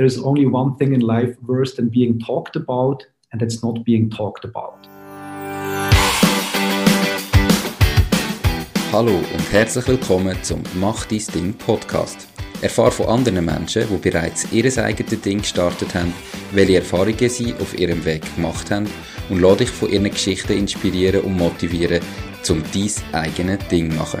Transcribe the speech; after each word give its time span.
there 0.00 0.06
is 0.06 0.18
only 0.24 0.46
one 0.46 0.74
thing 0.76 0.94
in 0.94 1.00
life 1.02 1.36
worse 1.46 1.74
than 1.74 1.90
being 1.90 2.18
talked 2.18 2.56
about, 2.56 3.04
and 3.32 3.40
that's 3.42 3.62
not 3.62 3.84
being 3.84 4.08
talked 4.08 4.46
about. 4.46 4.88
Hallo 8.90 9.12
und 9.12 9.52
herzlich 9.52 9.86
willkommen 9.86 10.42
zum 10.42 10.62
Mach 10.80 11.04
dein 11.04 11.22
Ding 11.34 11.52
Podcast. 11.52 12.26
Erfahre 12.62 12.92
von 12.92 13.08
anderen 13.08 13.44
Menschen, 13.44 13.84
die 13.90 14.10
bereits 14.10 14.50
ihr 14.50 14.64
eigenes 14.82 15.20
Ding 15.20 15.40
gestartet 15.42 15.94
haben, 15.94 16.14
welche 16.52 16.76
Erfahrungen 16.76 17.28
sie 17.28 17.52
auf 17.60 17.78
ihrem 17.78 18.02
Weg 18.06 18.22
gemacht 18.36 18.70
haben 18.70 18.88
und 19.28 19.42
lade 19.42 19.58
dich 19.58 19.70
von 19.70 19.90
ihren 19.90 20.10
Geschichten 20.10 20.54
inspirieren 20.54 21.20
und 21.24 21.36
motivieren, 21.36 22.00
um 22.48 22.62
dein 22.72 23.14
eigenes 23.20 23.68
Ding 23.68 23.90
zu 23.90 23.98
machen. 23.98 24.20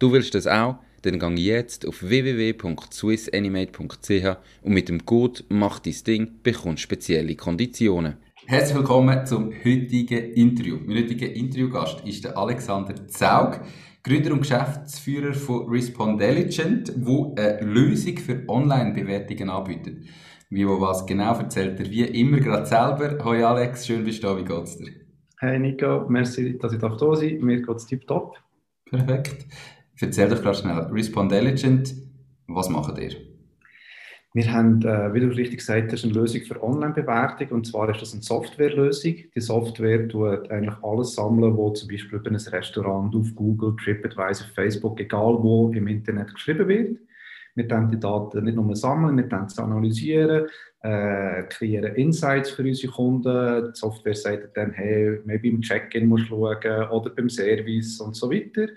Du 0.00 0.10
willst 0.12 0.34
das 0.34 0.46
auch? 0.46 0.76
Dann 1.02 1.18
gang 1.18 1.38
jetzt 1.38 1.86
auf 1.86 2.02
www.swissanimate.ch 2.02 4.36
und 4.62 4.72
mit 4.72 4.88
dem 4.88 5.04
Code 5.04 5.42
Mach 5.50 5.78
dein 5.78 5.94
Ding 6.06 6.40
bekommst 6.42 6.84
spezielle 6.84 7.36
Konditionen. 7.36 8.16
Herzlich 8.46 8.78
willkommen 8.78 9.26
zum 9.26 9.52
heutigen 9.52 10.32
Interview. 10.32 10.78
Mein 10.86 11.02
heutiger 11.02 11.30
Interviewgast 11.30 12.00
ist 12.06 12.24
der 12.24 12.38
Alexander 12.38 12.94
Zaug, 13.08 13.60
Gründer 14.02 14.32
und 14.32 14.40
Geschäftsführer 14.40 15.34
von 15.34 15.68
Respondelligent, 15.68 16.94
wo 16.96 17.34
eine 17.36 17.60
Lösung 17.60 18.16
für 18.16 18.42
Online-Bewertungen 18.48 19.50
anbietet. 19.50 20.06
Wie 20.48 20.66
wo 20.66 20.80
was 20.80 21.04
genau 21.04 21.34
erzählt 21.34 21.78
er 21.78 21.90
wie 21.90 22.04
immer 22.04 22.40
gerade 22.40 22.64
selber. 22.64 23.22
Hoi 23.22 23.44
Alex, 23.44 23.86
schön 23.86 24.02
bist 24.02 24.24
du 24.24 24.28
da, 24.28 24.38
wie 24.38 24.44
geht's 24.44 24.78
dir? 24.78 24.92
Hey 25.40 25.58
Nico, 25.58 26.06
merci, 26.08 26.56
dass 26.56 26.72
ich 26.72 26.78
da 26.78 26.88
sein 26.88 26.98
darf. 26.98 27.20
Mir 27.42 27.60
geht's 27.60 27.84
tiptop. 27.84 28.38
Perfekt. 28.86 29.44
Erzähl 30.00 30.28
doch 30.28 30.42
gerade 30.42 30.56
schnell, 30.56 30.78
Respondelligent, 30.90 31.94
was 32.46 32.68
macht 32.68 32.98
ihr? 32.98 33.10
Wir 34.32 34.52
haben, 34.52 34.80
äh, 34.82 35.12
wie 35.12 35.20
du 35.20 35.26
richtig 35.26 35.58
gesagt 35.58 35.92
hast, 35.92 36.04
eine 36.04 36.12
Lösung 36.12 36.42
für 36.42 36.62
Online-Bewertung. 36.62 37.48
Und 37.48 37.66
zwar 37.66 37.90
ist 37.90 38.00
das 38.00 38.12
eine 38.12 38.22
Softwarelösung. 38.22 39.14
Die 39.34 39.40
Software 39.40 40.06
tut 40.08 40.48
eigentlich 40.50 40.76
alles 40.82 41.14
sammeln, 41.14 41.56
was 41.58 41.80
zum 41.80 41.88
Beispiel 41.88 42.20
über 42.20 42.30
ein 42.30 42.36
Restaurant 42.36 43.14
auf 43.16 43.26
Google, 43.34 43.74
TripAdvisor, 43.82 44.46
Facebook, 44.54 45.00
egal 45.00 45.36
wo 45.40 45.72
im 45.72 45.88
Internet 45.88 46.32
geschrieben 46.32 46.68
wird. 46.68 46.98
Wir 47.56 47.66
können 47.66 47.90
die 47.90 47.98
Daten 47.98 48.44
nicht 48.44 48.54
nur 48.54 48.76
sammeln, 48.76 49.16
wir 49.16 49.28
können 49.28 49.48
sie 49.48 49.60
analysieren, 49.60 50.46
äh, 50.82 51.42
kreieren 51.48 51.96
Insights 51.96 52.50
für 52.50 52.62
unsere 52.62 52.92
Kunden. 52.92 53.72
Die 53.72 53.76
Software 53.76 54.14
sagt 54.14 54.56
dann, 54.56 54.70
hey, 54.70 55.20
maybe 55.24 55.48
im 55.48 55.60
Check-in 55.60 56.06
musst 56.06 56.30
du 56.30 56.46
schauen 56.46 56.88
oder 56.90 57.10
beim 57.10 57.28
Service 57.28 58.00
und 58.00 58.14
so 58.14 58.30
weiter. 58.30 58.68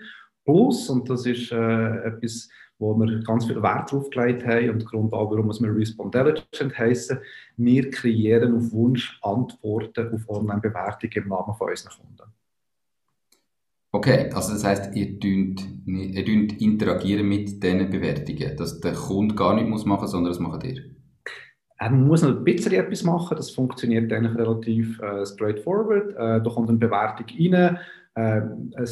Plus, 0.44 0.90
und 0.90 1.08
das 1.08 1.26
ist 1.26 1.50
äh, 1.52 2.06
etwas, 2.06 2.48
wo 2.78 2.94
wir 2.94 3.20
ganz 3.20 3.46
viel 3.46 3.62
Wert 3.62 3.90
drauf 3.90 4.10
gelegt 4.10 4.46
haben 4.46 4.70
und 4.70 4.84
Grund 4.84 5.12
auch, 5.12 5.30
warum 5.30 5.48
wir 5.48 5.76
Respondelligent 5.76 6.76
heißen, 6.76 7.18
wir 7.56 7.90
kreieren 7.90 8.56
auf 8.56 8.72
Wunsch 8.72 9.18
Antworten 9.22 10.12
auf 10.12 10.28
Online-Bewertungen 10.28 11.12
im 11.14 11.28
Namen 11.28 11.54
von 11.54 11.70
unseren 11.70 11.92
Kunden. 11.92 12.32
Okay, 13.92 14.28
also 14.34 14.54
das 14.54 14.64
heißt, 14.64 14.96
ihr 14.96 15.20
dünnt, 15.20 15.64
ihr 15.86 16.24
dünnt 16.24 16.60
interagieren 16.60 17.28
mit 17.28 17.62
diesen 17.62 17.90
Bewertungen, 17.90 18.56
dass 18.56 18.80
der 18.80 18.92
Kunde 18.92 19.36
gar 19.36 19.54
nicht 19.54 19.68
muss 19.68 19.84
machen, 19.84 20.08
sondern 20.08 20.32
das 20.32 20.40
macht 20.40 20.64
ihr. 20.64 20.82
Er 21.78 21.90
muss 21.90 22.22
noch 22.22 22.30
ein 22.30 22.42
bisschen 22.42 22.72
etwas 22.72 23.04
machen, 23.04 23.36
das 23.36 23.50
funktioniert 23.50 24.12
eigentlich 24.12 24.36
relativ 24.36 25.00
äh, 25.00 25.24
straightforward. 25.24 26.10
Äh, 26.10 26.42
da 26.42 26.50
kommt 26.50 26.68
eine 26.68 26.78
Bewertung 26.78 27.26
rein, 27.38 27.78
ähm, 28.16 28.72
ein 28.76 28.88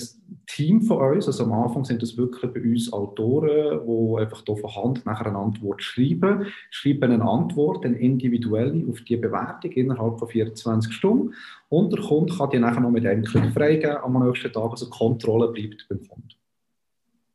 Team 0.49 0.83
von 0.83 0.99
uns, 0.99 1.29
also 1.29 1.45
am 1.45 1.53
Anfang 1.53 1.85
sind 1.85 2.03
das 2.03 2.17
wirklich 2.17 2.53
bei 2.53 2.61
uns 2.61 2.93
Autoren, 2.93 3.81
die 3.87 4.21
einfach 4.21 4.43
hier 4.45 4.57
von 4.57 4.75
Hand 4.75 5.07
nachher 5.07 5.27
eine 5.27 5.39
Antwort 5.39 5.81
schreiben, 5.81 6.47
schreiben 6.71 7.13
eine 7.13 7.25
Antwort, 7.25 7.85
eine 7.85 7.99
individuelle 7.99 8.85
auf 8.91 9.01
die 9.03 9.17
Bewertung 9.17 9.71
innerhalb 9.73 10.19
von 10.19 10.29
24 10.29 10.93
Stunden 10.93 11.35
und 11.69 11.93
der 11.93 12.03
Kunde 12.03 12.35
kann 12.37 12.51
die 12.51 12.59
nachher 12.59 12.81
noch 12.81 12.91
mit 12.91 13.07
einem 13.07 13.23
Klick 13.23 13.53
freigeben 13.53 13.99
am 14.03 14.27
nächsten 14.27 14.53
Tag, 14.53 14.71
also 14.71 14.91
Kontrolle 14.91 15.53
bleibt 15.53 15.87
beim 15.89 16.01
Kunden. 16.01 16.29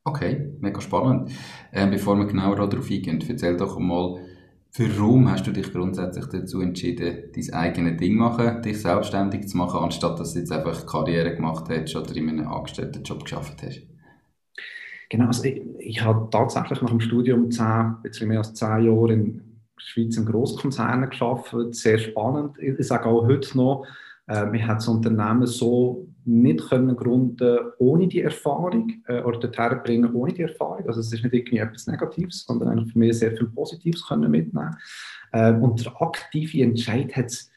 Okay, 0.03 0.53
mega 0.59 0.81
spannend. 0.81 1.31
Ähm, 1.73 1.91
bevor 1.91 2.17
wir 2.17 2.25
genauer 2.25 2.55
darauf 2.55 2.89
eingehen, 2.89 3.23
erzähl 3.27 3.57
doch 3.57 3.77
mal, 3.77 4.19
Warum 4.79 5.31
hast 5.31 5.47
du 5.47 5.51
dich 5.51 5.71
grundsätzlich 5.71 6.27
dazu 6.27 6.61
entschieden, 6.61 7.31
dein 7.33 7.53
eigenes 7.53 7.99
Ding 7.99 8.15
machen, 8.15 8.61
dich 8.61 8.79
selbstständig 8.79 9.47
zu 9.47 9.57
machen, 9.57 9.79
anstatt 9.79 10.19
dass 10.19 10.33
du 10.33 10.39
jetzt 10.39 10.51
einfach 10.51 10.85
Karriere 10.85 11.35
gemacht 11.35 11.65
hast 11.69 11.95
oder 11.95 12.15
in 12.15 12.29
einem 12.29 12.47
Angestelltenjob 12.47 13.23
geschafft 13.23 13.63
hast? 13.63 13.81
Genau, 15.09 15.27
also 15.27 15.45
ich, 15.45 15.61
ich 15.79 16.03
habe 16.03 16.27
tatsächlich 16.29 16.81
nach 16.81 16.89
dem 16.89 16.99
Studium 16.99 17.49
zehn, 17.49 17.95
bisschen 18.03 18.27
mehr 18.27 18.39
als 18.39 18.53
zehn 18.53 18.83
Jahre 18.83 19.13
in 19.13 19.41
Schweiz 19.77 20.15
in 20.15 20.25
Großkonzernen 20.25 21.09
geschafft, 21.09 21.55
sehr 21.71 21.97
spannend. 21.97 22.57
Ich 22.59 22.87
sage 22.87 23.05
auch 23.05 23.25
heute 23.25 23.57
noch, 23.57 23.85
äh, 24.27 24.45
man 24.45 24.67
hat 24.67 24.77
das 24.77 24.87
Unternehmen 24.87 25.47
so 25.47 26.07
nicht 26.27 26.69
können 26.69 26.95
gründen 26.95 27.57
ohne 27.79 28.07
die 28.07 28.21
Erfahrung 28.21 29.01
äh, 29.07 29.21
oder 29.21 29.39
dorthin 29.39 29.79
bringen 29.83 30.13
ohne 30.13 30.33
die 30.33 30.41
Erfahrung. 30.41 30.85
Also 30.87 30.99
es 30.99 31.11
ist 31.11 31.23
nicht 31.23 31.33
irgendwie 31.33 31.59
etwas 31.59 31.87
Negatives, 31.87 32.45
sondern 32.45 32.69
einfach 32.69 32.91
für 32.91 32.99
mich 32.99 33.17
sehr 33.17 33.31
viel 33.31 33.47
Positives 33.47 34.05
können 34.05 34.29
mitnehmen. 34.29 34.75
Äh, 35.31 35.53
und 35.53 35.83
der 35.85 36.01
aktive 36.01 36.61
Entscheid 36.63 37.15
hat 37.15 37.27
es 37.27 37.49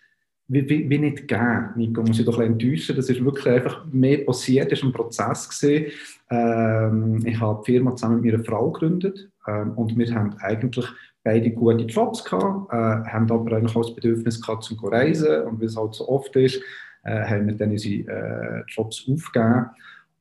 wie, 0.47 0.69
wie, 0.69 0.91
wie, 0.91 0.99
nicht 0.99 1.29
gegeben. 1.29 1.71
Nico, 1.77 2.03
muss 2.03 2.19
ich 2.19 2.27
doch 2.27 2.39
ein 2.39 2.57
bisschen 2.57 2.71
enttäuschen. 2.71 2.97
Das 2.97 3.09
ist 3.09 3.25
wirklich 3.25 3.47
einfach 3.47 3.85
mehr 3.93 4.25
passiert, 4.25 4.73
es 4.73 4.83
war 4.83 4.89
ein 4.89 4.93
Prozess 4.93 5.49
gewesen. 5.49 5.93
Ähm, 6.31 7.23
ich 7.25 7.41
habe 7.41 7.63
die 7.65 7.73
Firma 7.73 7.95
zusammen 7.95 8.21
mit 8.21 8.33
meiner 8.33 8.45
Frau 8.45 8.71
gegründet 8.71 9.31
ähm, 9.47 9.73
und 9.73 9.97
wir 9.97 10.15
haben 10.15 10.35
eigentlich 10.41 10.87
beide 11.23 11.51
gute 11.51 11.85
Jobs 11.85 12.25
gehabt, 12.25 12.73
äh, 12.73 12.77
haben 13.11 13.31
aber 13.31 13.57
eigentlich 13.57 13.77
auch 13.77 13.83
das 13.85 13.95
Bedürfnis 13.95 14.41
gehabt, 14.41 14.65
zum 14.65 14.79
reisen 14.81 15.43
und 15.43 15.61
wie 15.61 15.67
es 15.67 15.77
halt 15.77 15.95
so 15.95 16.09
oft 16.09 16.35
ist, 16.37 16.61
äh, 17.05 17.25
haben 17.25 17.47
wir 17.47 17.55
dann 17.55 17.71
unsere 17.71 17.95
äh, 17.95 18.65
Jobs 18.69 19.07
aufgegeben. 19.09 19.67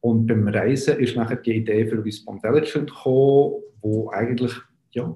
Und 0.01 0.27
beim 0.27 0.47
Reisen 0.47 0.97
ist 0.99 1.15
nachher 1.15 1.37
die 1.37 1.55
Idee 1.55 1.85
für 1.85 2.03
Respondelligent 2.03 2.89
gekommen, 2.89 3.63
wo 3.81 4.09
eigentlich 4.11 4.53
ja, 4.91 5.15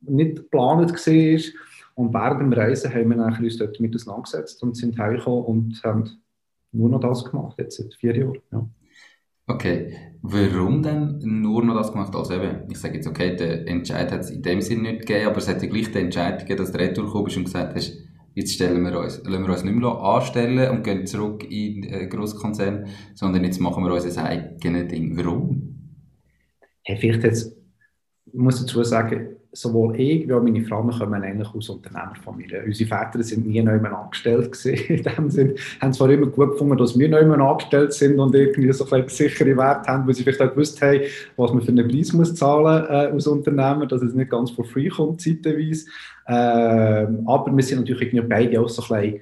nicht 0.00 0.36
geplant 0.36 0.92
war. 0.92 1.52
Und 1.94 2.12
während 2.12 2.40
dem 2.40 2.52
Reisen 2.52 2.92
haben 2.92 3.08
wir 3.08 3.16
nachher 3.16 3.42
uns 3.42 3.56
dort 3.56 3.80
mit 3.80 3.94
auseinandergesetzt 3.94 4.62
und 4.62 4.76
sind 4.76 4.98
heimgekommen 4.98 5.44
und 5.44 5.82
haben 5.82 6.10
nur 6.72 6.90
noch 6.90 7.00
das 7.00 7.24
gemacht, 7.24 7.56
jetzt 7.58 7.78
seit 7.78 7.94
vier 7.94 8.16
Jahren. 8.16 8.38
Ja. 8.52 8.68
Okay, 9.48 9.96
warum 10.22 10.82
denn 10.82 11.20
nur 11.22 11.64
noch 11.64 11.76
das 11.76 11.92
gemacht? 11.92 12.14
Also 12.14 12.34
eben, 12.34 12.68
ich 12.68 12.78
sage 12.78 12.96
jetzt, 12.96 13.06
okay, 13.06 13.36
der 13.36 13.66
Entscheid 13.68 14.10
hat 14.10 14.20
es 14.20 14.30
in 14.30 14.42
dem 14.42 14.60
Sinne 14.60 14.92
nicht 14.92 15.06
gegeben, 15.06 15.28
aber 15.28 15.38
es 15.38 15.48
hat 15.48 15.62
ja 15.62 15.68
gleich 15.68 15.90
den 15.92 16.06
Entscheid 16.06 16.40
gegeben, 16.40 16.58
dass 16.58 16.72
du 16.72 16.78
retour 16.78 17.24
bist 17.24 17.36
und 17.36 17.44
gesagt 17.44 17.74
hast, 17.76 17.96
jetzt 18.36 18.52
stellen 18.52 18.84
wir 18.84 19.00
uns, 19.00 19.22
lassen 19.24 19.44
wir 19.44 19.50
uns 19.50 19.64
nicht 19.64 19.74
mehr 19.74 19.88
anstellen 19.88 20.70
und 20.70 20.84
gehen 20.84 21.06
zurück 21.06 21.42
in 21.50 21.82
den 21.82 22.10
Grosskonzern, 22.10 22.86
sondern 23.14 23.42
jetzt 23.44 23.60
machen 23.60 23.82
wir 23.82 23.92
unser 23.92 24.24
eigenes 24.24 24.88
Ding. 24.88 25.16
Warum? 25.16 26.02
Hey, 26.84 26.98
vielleicht 26.98 27.24
jetzt, 27.24 27.56
ich 28.26 28.34
muss 28.34 28.60
dazu 28.60 28.84
sagen, 28.84 29.36
sowohl 29.52 29.98
ich 29.98 30.28
wie 30.28 30.32
auch 30.34 30.42
meine 30.42 30.62
Frau 30.62 30.82
kommen 30.82 31.24
eigentlich 31.24 31.48
aus 31.48 31.70
Unternehmerfamilie. 31.70 32.62
Unsere 32.66 32.88
Väter 32.88 33.22
sind 33.22 33.46
nie 33.46 33.62
neu 33.62 33.80
angestellt 33.80 34.52
gewesen. 34.52 35.38
In 35.38 35.54
haben 35.80 35.92
zwar 35.94 36.10
immer 36.10 36.26
gut 36.26 36.52
gefunden, 36.52 36.76
dass 36.76 36.98
wir 36.98 37.08
neu 37.08 37.32
angestellt 37.32 37.94
sind 37.94 38.18
und 38.18 38.34
irgendwie 38.34 38.70
so 38.72 38.88
ein 38.90 39.08
sichere 39.08 39.56
Wert 39.56 39.86
haben, 39.88 40.06
weil 40.06 40.14
sie 40.14 40.24
vielleicht 40.24 40.42
auch 40.42 40.50
gewusst 40.50 40.82
haben, 40.82 41.00
was 41.36 41.54
man 41.54 41.62
für 41.62 41.68
einen 41.68 41.88
Preis 41.88 42.12
muss 42.12 42.34
zahlen 42.34 42.84
äh, 42.84 43.12
als 43.12 43.26
Unternehmer, 43.26 43.86
dass 43.86 44.02
es 44.02 44.12
nicht 44.12 44.30
ganz 44.30 44.50
for 44.50 44.66
free 44.66 44.90
kommt, 44.90 45.22
zeitweise. 45.22 45.86
Ähm, 46.28 47.22
aber 47.26 47.56
wir 47.56 47.62
sind 47.62 47.80
natürlich 47.80 48.28
beide 48.28 48.60
auch 48.60 48.68
so 48.68 48.82
ein 48.94 49.02
bisschen, 49.02 49.20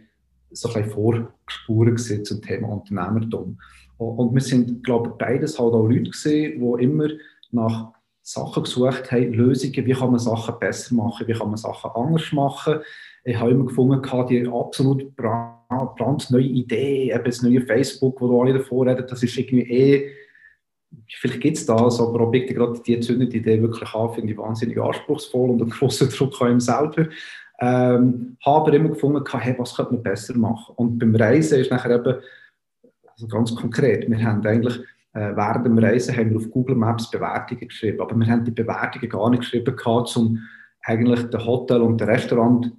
so 0.53 0.69
bisschen 0.69 0.91
vorgespuren 0.91 1.97
zum 1.99 2.43
Thema 2.43 2.69
Unternehmertum. 2.69 3.59
Und 3.97 4.35
wir 4.35 4.41
sind, 4.41 4.83
glaube 4.83 5.11
ich, 5.11 5.15
beides 5.17 5.59
halt 5.59 5.75
auch 5.75 5.87
Leute 5.87 6.11
gesehen, 6.11 6.61
die 6.61 6.85
immer 6.85 7.09
nach 7.53 7.93
Sachen 8.23 8.63
gesucht 8.63 9.13
haben, 9.13 9.33
Lösungen, 9.35 9.87
wie 9.87 9.93
kann 9.93 10.11
man 10.11 10.19
Sachen 10.19 10.59
besser 10.59 10.95
machen, 10.95 11.29
wie 11.29 11.35
kann 11.35 11.49
man 11.49 11.59
Sachen 11.59 11.91
anders 11.95 12.33
machen. 12.33 12.81
Ich 13.23 13.39
habe 13.39 13.51
immer 13.51 13.67
gefunden, 13.67 14.03
die 14.29 14.49
absolut 14.49 15.15
brandneue 15.17 16.43
Idee, 16.43 17.13
eben 17.13 17.25
das 17.25 17.43
neue 17.43 17.61
Facebook, 17.61 18.21
wo 18.21 18.43
alle 18.43 18.55
davor 18.55 18.87
reden, 18.87 19.07
das 19.09 19.23
ist 19.23 19.37
irgendwie 19.37 19.71
eh 19.71 20.11
vielleicht 21.09 21.41
gibt 21.41 21.57
es 21.57 21.67
das, 21.67 22.01
aber 22.01 22.21
ob 22.21 22.35
ich 22.35 22.47
gerade 22.47 22.81
die 22.81 23.01
zündende 23.01 23.37
Idee 23.37 23.61
wirklich 23.61 23.93
habe, 23.93 24.15
finde 24.15 24.33
ich 24.33 24.39
wahnsinnig 24.39 24.81
anspruchsvoll 24.81 25.51
und 25.51 25.63
einen 25.63 25.71
grossen 25.71 26.09
Druck 26.09 26.41
an 26.41 26.53
ihm 26.53 26.61
selber. 26.61 27.09
Ähm, 27.61 28.37
habe 28.45 28.57
aber 28.61 28.73
immer 28.73 28.89
gefunden, 28.91 29.25
hey, 29.39 29.55
was 29.59 29.77
könnte 29.77 29.95
man 29.95 30.03
besser 30.03 30.37
machen? 30.37 30.75
Und 30.77 30.99
beim 30.99 31.15
Reisen 31.15 31.61
ist 31.61 31.71
nachher 31.71 31.97
eben, 31.97 32.21
also 33.07 33.29
ganz 33.29 33.55
konkret, 33.55 34.11
wir 34.11 34.23
haben 34.23 34.45
eigentlich 34.45 34.81
äh, 35.15 35.37
während 35.37 35.65
dem 35.65 35.79
Reisen 35.79 36.17
haben 36.17 36.31
wir 36.31 36.39
auf 36.39 36.51
Google 36.51 36.75
Maps 36.75 37.11
Bewertungen 37.11 37.69
geschrieben, 37.69 38.01
aber 38.01 38.17
wir 38.17 38.27
haben 38.27 38.45
die 38.45 38.51
Bewertungen 38.51 39.09
gar 39.09 39.31
nicht 39.31 39.41
geschrieben 39.41 39.77
gehabt, 39.77 40.17
um 40.17 40.41
eigentlich 40.83 41.23
den 41.31 41.47
Hotel 41.47 41.81
und 41.83 42.01
den 42.01 42.09
Restaurant 42.09 42.73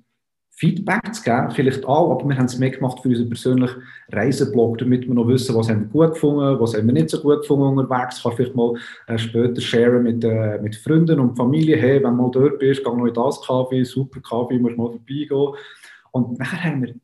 Feedback 0.57 1.13
zu 1.13 1.21
geben, 1.21 1.51
vielleicht 1.51 1.85
auch, 1.85 2.11
aber 2.11 2.29
wir 2.29 2.37
haben 2.37 2.45
es 2.45 2.57
mehr 2.57 2.69
gemacht 2.69 2.99
für 3.01 3.09
unseren 3.09 3.27
persönlichen 3.27 3.83
Reiseblog, 4.09 4.77
damit 4.77 5.05
wir 5.05 5.13
noch 5.13 5.27
wissen, 5.27 5.53
was 5.53 5.69
haben 5.69 5.81
wir 5.81 5.87
gut 5.87 6.13
gefunden, 6.13 6.59
was 6.59 6.75
haben 6.75 6.87
wir 6.87 6.93
nicht 6.93 7.09
so 7.09 7.21
gut 7.21 7.41
gefunden 7.41 7.77
unterwegs. 7.77 8.23
Kann 8.23 8.31
vielleicht 8.31 8.55
mal 8.55 8.73
äh, 9.07 9.17
später 9.17 9.59
sharen 9.59 10.03
mit, 10.03 10.23
äh, 10.23 10.57
mit 10.61 10.77
Freunden 10.77 11.19
und 11.19 11.35
Familie. 11.35 11.75
Hey, 11.75 12.01
wenn 12.01 12.15
du 12.15 12.23
mal 12.23 12.31
dort 12.31 12.59
bist, 12.59 12.83
geh 12.85 12.89
noch 12.89 13.05
in 13.05 13.13
das 13.13 13.41
Kaffee, 13.41 13.83
super 13.83 14.21
Kaffee, 14.21 14.57
musst 14.57 14.77
mal 14.77 14.89
vorbeigehen. 14.91 15.55
Und 16.11 16.39
nachher 16.39 16.63
haben 16.63 16.83
wir 16.83 16.95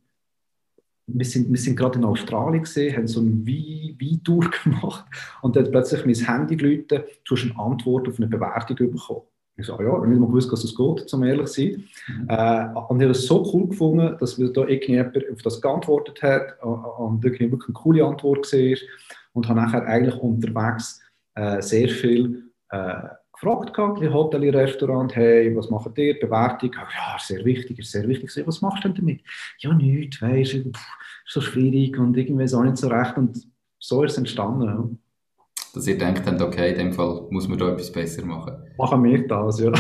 wir 1.14 1.26
sind, 1.26 1.50
wir 1.50 1.58
sind 1.58 1.76
gerade 1.76 2.00
in 2.00 2.06
Australien 2.06 2.64
gesehen, 2.64 2.96
haben 2.96 3.08
so 3.08 3.22
ein 3.22 3.46
Wein-Tour 3.46 4.50
gemacht 4.64 5.06
und 5.42 5.56
dann 5.56 5.66
hat 5.66 5.72
plötzlich 5.72 6.06
mein 6.06 6.16
Handy 6.16 6.56
geläutet, 6.56 7.06
du 7.26 7.36
hast 7.36 7.44
eine 7.44 7.60
Antwort 7.60 8.08
auf 8.08 8.18
eine 8.18 8.28
Bewertung 8.28 8.78
bekommen. 8.78 9.22
Ich 9.62 9.68
sage, 9.68 9.84
ja, 9.84 9.90
ich 9.90 9.96
habe 9.96 10.08
nicht 10.08 10.20
mal 10.20 10.28
gewusst, 10.28 10.52
dass 10.52 10.64
es 10.64 10.76
geht, 10.76 11.14
um 11.14 11.24
ehrlich 11.24 11.48
zu 11.48 11.62
sein. 11.62 11.84
Mhm. 12.08 12.30
Äh, 12.30 12.80
und 12.90 13.00
ich 13.00 13.04
habe 13.04 13.12
es 13.12 13.26
so 13.26 13.52
cool 13.54 13.68
gefunden, 13.68 14.18
dass 14.20 14.38
wir 14.40 14.52
da 14.52 14.62
irgendjemand 14.62 15.18
auf 15.32 15.42
das 15.44 15.62
geantwortet 15.62 16.22
hat 16.22 16.62
und 16.64 17.24
irgendwie 17.24 17.52
wirklich 17.52 17.70
eine 17.70 17.74
coole 17.74 18.06
Antwort 18.06 18.52
war. 18.52 18.78
Und 19.34 19.48
habe 19.48 19.62
nachher 19.62 19.86
eigentlich 19.86 20.16
unterwegs 20.16 21.02
äh, 21.36 21.62
sehr 21.62 21.88
viel 21.88 22.52
äh, 22.70 22.94
gefragt 23.32 23.74
gehabt, 23.74 24.02
Hotel, 24.02 24.50
Restaurant, 24.50 25.16
hey, 25.16 25.56
was 25.56 25.70
macht 25.70 25.98
ihr, 25.98 26.20
Bewertung? 26.20 26.72
Ja, 26.74 27.18
sehr 27.18 27.46
wichtig, 27.46 27.80
ist 27.80 27.92
sehr 27.92 28.08
wichtig. 28.08 28.46
Was 28.46 28.62
machst 28.62 28.84
du 28.84 28.90
denn 28.90 28.98
damit? 28.98 29.22
Ja, 29.60 29.74
nichts, 29.74 30.22
weißt 30.22 30.54
du, 30.56 30.72
so 31.26 31.40
schwierig 31.40 31.98
und 31.98 32.18
irgendwie 32.18 32.54
auch 32.54 32.64
nicht 32.64 32.78
so 32.78 32.90
recht. 32.90 33.18
Und 33.18 33.48
so 33.80 34.04
ist 34.04 34.14
es 34.14 34.18
entstanden. 34.18 34.66
Ja 34.66 34.90
dass 35.74 35.88
ihr 35.88 35.98
denkt 35.98 36.28
okay, 36.42 36.72
in 36.72 36.78
dem 36.78 36.94
Fall 36.94 37.28
muss 37.30 37.48
man 37.48 37.58
da 37.58 37.70
etwas 37.70 37.92
besser 37.92 38.26
machen. 38.26 38.54
Machen 38.78 39.04
wir 39.04 39.28
das, 39.28 39.60
ja. 39.60 39.72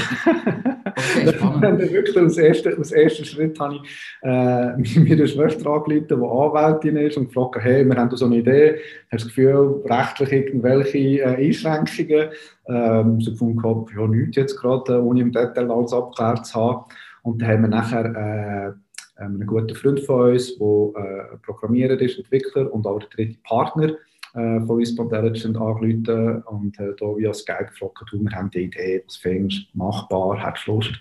Okay, 1.15 1.33
spannend. 1.33 1.79
wirklich 1.79 2.17
als 2.17 2.37
ersten, 2.37 2.77
als 2.77 2.91
ersten 2.91 3.25
Schritt 3.25 3.59
habe 3.59 3.75
ich 3.75 3.81
äh, 4.21 4.99
meiner 4.99 5.27
Schwester 5.27 5.69
angerufen, 5.69 6.07
die 6.07 6.13
Anwältin 6.13 6.97
ist 6.97 7.17
und 7.17 7.27
gefragt, 7.27 7.57
hey, 7.59 7.85
wir 7.85 7.95
haben 7.95 8.09
da 8.09 8.17
so 8.17 8.25
eine 8.25 8.37
Idee, 8.37 8.75
hast 9.11 9.23
du 9.23 9.27
das 9.27 9.35
Gefühl, 9.35 9.83
rechtlich 9.89 10.31
irgendwelche 10.31 10.97
äh, 10.97 11.47
Einschränkungen? 11.47 12.29
Ähm, 12.67 13.21
so 13.21 13.31
gefunden, 13.31 13.85
ja, 13.95 14.07
nichts 14.07 14.37
jetzt 14.37 14.57
gerade, 14.57 15.03
ohne 15.03 15.21
im 15.21 15.31
Detail 15.31 15.71
alles 15.71 15.93
abgeklärt 15.93 16.45
zu 16.45 16.59
haben. 16.59 16.85
Und 17.23 17.41
dann 17.41 17.49
haben 17.49 17.61
wir 17.63 17.69
nachher 17.69 18.75
äh, 19.17 19.21
einen 19.21 19.45
guten 19.45 19.75
Freund 19.75 19.99
von 20.01 20.31
uns, 20.31 20.57
der 20.57 20.67
äh, 20.67 21.37
Programmierer 21.43 21.99
ist, 21.99 22.17
Entwickler 22.17 22.71
und 22.71 22.85
auch 22.87 22.99
der 22.99 23.09
dritte 23.09 23.37
Partner, 23.43 23.93
äh, 24.33 24.59
von 24.61 24.77
Response 24.77 25.15
Intelligent 25.15 25.57
angerufen 25.57 26.43
und 26.43 26.79
äh, 26.79 26.93
da 26.97 27.05
via 27.17 27.33
Skype 27.33 27.67
gefragt, 27.67 28.11
wir 28.11 28.31
haben 28.31 28.49
die 28.51 28.63
Idee, 28.63 29.03
was 29.05 29.19
du 29.21 29.49
machbar, 29.73 30.45
hättest 30.45 30.67
du 30.67 30.75
Lust? 30.75 30.93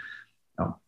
Ja. 0.59 0.81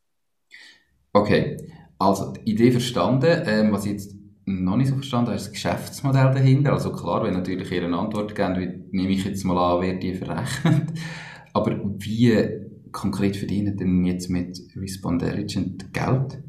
Okay, 1.13 1.57
also 1.99 2.33
die 2.33 2.51
Idee 2.51 2.73
verstanden. 2.73 3.43
Ähm, 3.47 3.73
was 3.73 3.87
ich 3.87 3.93
jetzt 3.93 4.17
noch 4.45 4.77
nicht 4.77 4.89
so 4.89 4.95
verstanden 4.95 5.29
habe, 5.29 5.37
ist 5.37 5.47
das 5.47 5.53
Geschäftsmodell 5.53 6.33
dahinter. 6.33 6.73
Also 6.73 6.93
klar, 6.93 7.23
wenn 7.25 7.35
natürlich 7.35 7.71
ihr 7.71 7.85
eine 7.85 7.99
Antwort 7.99 8.35
geben, 8.35 8.89
nehme 8.91 9.11
ich 9.13 9.25
jetzt 9.25 9.45
mal 9.45 9.57
an, 9.57 9.83
wer 9.83 9.95
die 9.95 10.15
verrechnet. 10.15 10.99
Aber 11.53 11.79
wie 11.99 12.63
konkret 12.91 13.37
verdienen 13.37 13.77
denn 13.77 14.05
jetzt 14.05 14.31
mit 14.31 14.59
Respondelligent 14.75 15.93
Geld? 15.93 16.43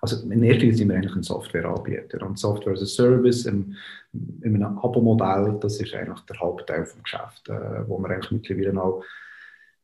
Also 0.00 0.30
in 0.30 0.42
erster 0.42 0.60
Linie 0.60 0.76
sind 0.76 0.88
wir 0.88 0.96
eigentlich 0.96 1.16
ein 1.16 1.22
Softwareanbieter 1.22 2.24
und 2.24 2.38
Software 2.38 2.74
as 2.74 2.82
a 2.82 2.86
Service 2.86 3.46
in, 3.46 3.76
in 4.42 4.54
einem 4.54 4.78
Abo-Modell, 4.78 5.58
das 5.60 5.80
ist 5.80 5.94
eigentlich 5.94 6.20
der 6.20 6.38
Hauptteil 6.38 6.80
des 6.80 6.96
Geschäfts, 7.02 7.48
äh, 7.48 7.88
wo 7.88 7.98
wir 7.98 8.10
eigentlich 8.10 8.30
mittlerweile 8.30 8.82
auch 8.82 9.02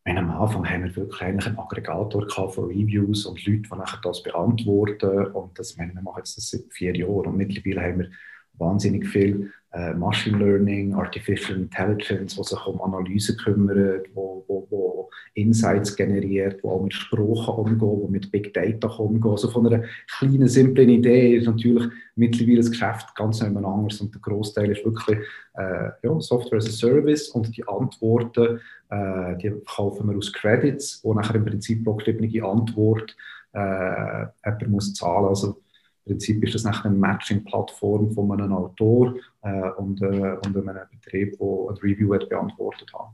wenn 0.04 0.18
am 0.18 0.30
Anfang 0.30 0.68
haben 0.68 0.84
wir 0.84 0.96
wirklich 0.96 1.22
eigentlich 1.22 1.46
einen 1.46 1.58
Aggregator 1.58 2.28
von 2.50 2.66
Reviews 2.66 3.24
und 3.24 3.44
Leute, 3.46 3.62
die 3.62 3.78
nachher 3.78 4.00
das 4.02 4.22
beantworten. 4.22 5.28
Und 5.28 5.58
das, 5.58 5.78
wir 5.78 5.86
machen 5.86 6.18
jetzt 6.18 6.36
das 6.36 6.50
seit 6.50 6.70
vier 6.70 6.94
Jahren. 6.94 7.26
Und 7.26 7.36
mittlerweile 7.38 7.80
haben 7.80 7.98
wir 8.00 8.10
wahnsinnig 8.58 9.06
viel 9.06 9.50
äh, 9.74 9.92
Machine 9.94 10.38
Learning, 10.38 10.94
Artificial 10.94 11.58
Intelligence, 11.58 12.38
was 12.38 12.48
sich 12.48 12.66
um 12.66 12.80
Analyse 12.80 13.36
kümmert, 13.36 14.06
wo, 14.14 14.44
wo, 14.46 14.66
wo 14.70 15.10
Insights 15.34 15.96
generiert, 15.96 16.62
wo 16.62 16.70
auch 16.70 16.82
mit 16.82 16.94
Sprachen 16.94 17.54
umgeht, 17.54 17.80
wo 17.80 18.08
mit 18.08 18.30
Big 18.30 18.54
Data 18.54 18.86
umgeht. 18.86 19.32
Also 19.32 19.50
von 19.50 19.66
einer 19.66 19.84
kleinen, 20.16 20.46
simplen 20.46 20.88
Idee 20.88 21.36
ist 21.36 21.46
natürlich 21.46 21.88
mittlerweile 22.14 22.58
das 22.58 22.70
Geschäft 22.70 23.14
ganz 23.16 23.42
anders 23.42 24.00
und 24.00 24.14
der 24.14 24.20
Großteil 24.20 24.70
ist 24.70 24.84
wirklich 24.84 25.18
äh, 25.54 25.90
ja, 26.02 26.20
Software 26.20 26.58
as 26.58 26.68
a 26.68 26.70
Service 26.70 27.30
und 27.30 27.56
die 27.56 27.66
Antworten, 27.66 28.60
äh, 28.90 29.36
die 29.38 29.52
kaufen 29.66 30.08
wir 30.08 30.16
aus 30.16 30.32
Credits, 30.32 31.00
wo 31.02 31.14
nachher 31.14 31.34
im 31.34 31.44
Prinzip 31.44 31.82
pro 31.82 31.94
geschriebene 31.94 32.44
Antwort 32.44 33.16
äh, 33.52 34.26
jemand 34.44 34.68
muss 34.68 34.94
zahlen. 34.94 35.26
Also 35.26 35.63
im 36.06 36.12
Prinzip 36.12 36.44
ist 36.44 36.54
das 36.54 36.64
nachher 36.64 36.90
eine 36.90 36.98
Matching-Plattform 36.98 38.10
von 38.10 38.32
einem 38.32 38.52
Autor 38.52 39.14
äh, 39.42 39.70
und, 39.78 40.02
äh, 40.02 40.36
und 40.44 40.56
einem 40.56 40.78
Betrieb, 40.90 41.38
der 41.38 41.46
ein 41.46 41.76
Review 41.82 42.14
hat 42.14 42.28
beantwortet 42.28 42.92
hat. 42.92 43.08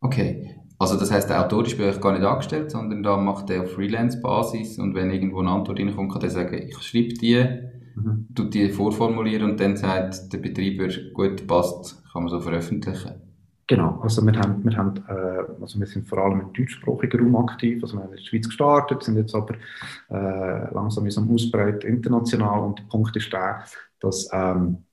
Okay, 0.00 0.56
also 0.78 0.98
das 0.98 1.10
heißt, 1.10 1.30
der 1.30 1.44
Autor 1.44 1.64
ist 1.64 1.78
bei 1.78 1.88
euch 1.88 2.00
gar 2.00 2.12
nicht 2.12 2.24
angestellt, 2.24 2.70
sondern 2.70 3.02
da 3.02 3.16
macht 3.16 3.48
er 3.50 3.62
auf 3.62 3.72
Freelance-Basis 3.72 4.78
und 4.78 4.94
wenn 4.94 5.10
irgendwo 5.10 5.40
eine 5.40 5.50
Antwort 5.50 5.78
reinkommt, 5.78 6.12
kann 6.12 6.22
er 6.22 6.30
sagen, 6.30 6.68
ich 6.68 6.76
schreibe 6.78 7.14
die, 7.14 7.44
mhm. 7.94 8.26
tut 8.34 8.52
die 8.54 8.68
vorformulieren 8.70 9.52
und 9.52 9.60
dann 9.60 9.76
sagt 9.76 10.32
der 10.32 10.38
Betreiber, 10.38 10.88
gut, 11.12 11.46
passt, 11.46 12.02
kann 12.12 12.24
man 12.24 12.30
so 12.30 12.40
veröffentlichen. 12.40 13.23
Genau, 13.66 13.98
also 14.02 14.20
wir, 14.26 14.38
haben, 14.38 14.62
wir, 14.62 14.76
haben, 14.76 14.96
äh, 15.08 15.62
also 15.62 15.80
wir 15.80 15.86
sind 15.86 16.06
vor 16.06 16.18
allem 16.18 16.40
im 16.40 16.52
deutschsprachigen 16.52 17.20
Raum 17.20 17.36
aktiv, 17.48 17.82
also 17.82 17.96
wir 17.96 18.02
haben 18.02 18.10
in 18.10 18.16
der 18.16 18.22
Schweiz 18.22 18.46
gestartet, 18.46 19.02
sind 19.02 19.16
jetzt 19.16 19.34
aber 19.34 19.54
äh, 20.10 20.74
langsam 20.74 21.06
am 21.16 21.30
Ausbreiten 21.34 21.86
international 21.86 22.60
und 22.60 22.78
der 22.80 22.84
Punkt 22.84 23.16
ist 23.16 23.32
der, 23.32 23.64
dass 24.00 24.28
ähm, 24.32 24.84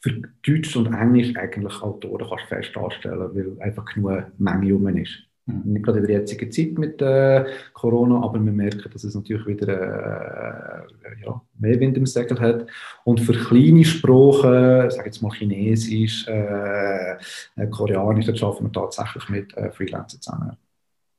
für 0.00 0.22
Deutsch 0.46 0.76
und 0.76 0.94
Englisch 0.94 1.36
eigentlich 1.36 1.82
Autoren 1.82 2.28
kannst 2.28 2.44
fest 2.44 2.76
anstellen, 2.76 3.30
weil 3.34 3.60
einfach 3.60 3.84
genug 3.86 4.26
Menge 4.38 4.72
rum 4.72 4.86
ist. 4.96 5.25
Mhm. 5.46 5.72
Nicht 5.72 5.84
gerade 5.84 6.00
in 6.00 6.06
der 6.06 6.18
jetzigen 6.18 6.50
Zeit 6.50 6.76
mit 6.76 7.00
äh, 7.00 7.44
Corona, 7.72 8.22
aber 8.22 8.44
wir 8.44 8.52
merken, 8.52 8.90
dass 8.92 9.04
es 9.04 9.14
natürlich 9.14 9.46
wieder 9.46 9.68
äh, 9.68 11.24
ja, 11.24 11.40
mehr 11.58 11.80
Wind 11.80 11.96
im 11.96 12.06
Segel 12.06 12.38
hat. 12.40 12.66
Und 13.04 13.20
für 13.20 13.32
kleine 13.32 13.84
Sprachen, 13.84 14.90
sage 14.90 15.06
jetzt 15.06 15.22
mal 15.22 15.32
Chinesisch, 15.32 16.26
äh, 16.26 17.12
äh 17.12 17.66
Koreanisch, 17.70 18.26
da 18.26 18.46
arbeiten 18.46 18.64
wir 18.64 18.72
tatsächlich 18.72 19.28
mit 19.28 19.56
äh, 19.56 19.70
Freelancern 19.70 20.20
zusammen. 20.20 20.56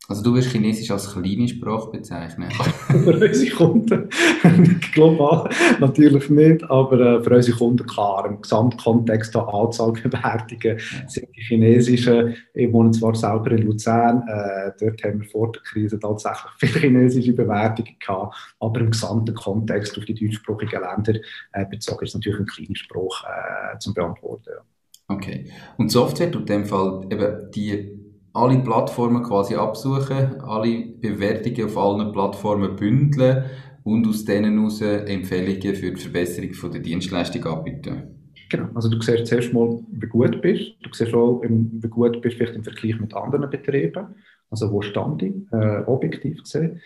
Also 0.09 0.23
du 0.23 0.35
wirst 0.35 0.51
Chinesisch 0.51 0.89
als 0.89 1.11
kleine 1.11 1.49
Sprache 1.49 1.91
bezeichnen? 1.91 2.49
für 2.87 3.13
unsere 3.13 3.51
Kunden 3.51 4.09
global 4.93 5.49
natürlich 5.81 6.29
nicht, 6.29 6.63
aber 6.69 6.99
äh, 6.99 7.23
für 7.23 7.35
unsere 7.35 7.57
Kunden 7.57 7.85
klar. 7.85 8.25
Im 8.25 8.41
Gesamtkontext 8.41 9.35
der 9.35 9.45
Anzahl 9.53 9.91
Bewertungen 9.91 10.77
ja. 10.77 11.09
sind 11.09 11.27
die 11.35 11.41
chinesischen, 11.41 12.35
ich 12.53 12.71
wohne 12.71 12.91
zwar 12.91 13.15
selber 13.15 13.51
in 13.51 13.63
Luzern, 13.63 14.23
äh, 14.29 14.71
dort 14.79 15.03
haben 15.03 15.21
wir 15.21 15.27
vor 15.27 15.51
der 15.51 15.61
Krise 15.63 15.99
tatsächlich 15.99 16.51
viele 16.57 16.79
chinesische 16.79 17.33
Bewertungen 17.33 17.97
gehabt, 17.99 18.33
aber 18.61 18.79
im 18.79 18.91
gesamten 18.91 19.35
Kontext 19.35 19.97
auf 19.97 20.05
die 20.05 20.13
deutschsprachigen 20.13 20.83
Länder 20.83 21.19
äh, 21.51 21.65
bezogen 21.65 22.05
ist 22.05 22.15
natürlich 22.15 22.39
ein 22.39 22.45
kleiner 22.45 22.75
Spruch 22.75 23.25
äh, 23.25 23.77
zum 23.79 23.93
Beantworten. 23.93 24.51
Ja. 24.55 24.63
Okay. 25.09 25.51
Und 25.77 25.91
Software 25.91 26.31
tut 26.31 26.49
in 26.49 26.61
dem 26.61 26.65
Fall 26.65 27.05
eben 27.09 27.51
die 27.51 28.06
alle 28.37 28.59
Plattformen 28.59 29.23
quasi 29.23 29.55
absuchen, 29.55 30.39
alle 30.41 30.85
Bewertungen 31.01 31.65
auf 31.65 31.77
allen 31.77 32.11
Plattformen 32.11 32.75
bündeln 32.75 33.43
und 33.83 34.07
aus 34.07 34.25
denen 34.25 34.57
heraus 34.57 34.81
Empfehlungen 34.81 35.75
für 35.75 35.91
die 35.91 36.01
Verbesserung 36.01 36.53
von 36.53 36.71
der 36.71 36.81
Dienstleistung 36.81 37.43
anbieten. 37.45 38.13
Genau, 38.49 38.69
also 38.75 38.89
du 38.89 39.01
siehst 39.01 39.27
zuerst 39.27 39.53
mal, 39.53 39.79
wie 39.91 40.07
gut 40.07 40.41
bist. 40.41 40.75
Du 40.81 40.89
siehst 40.93 41.13
auch, 41.13 41.41
wie 41.41 41.87
gut 41.89 42.21
bist 42.21 42.37
vielleicht 42.37 42.55
im 42.55 42.63
Vergleich 42.63 42.99
mit 42.99 43.13
anderen 43.13 43.49
Betrieben. 43.49 44.07
Also 44.49 44.71
wo 44.71 44.81
stand 44.81 45.21
ich, 45.23 45.33
äh, 45.51 45.83
objektiv 45.85 46.43
gesehen. 46.43 46.79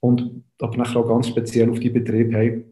Und 0.00 0.42
aber 0.60 0.76
nachher 0.76 1.00
auch 1.00 1.08
ganz 1.08 1.28
speziell 1.28 1.70
auf 1.70 1.78
die 1.78 1.90
Betriebe, 1.90 2.36
hey, 2.36 2.64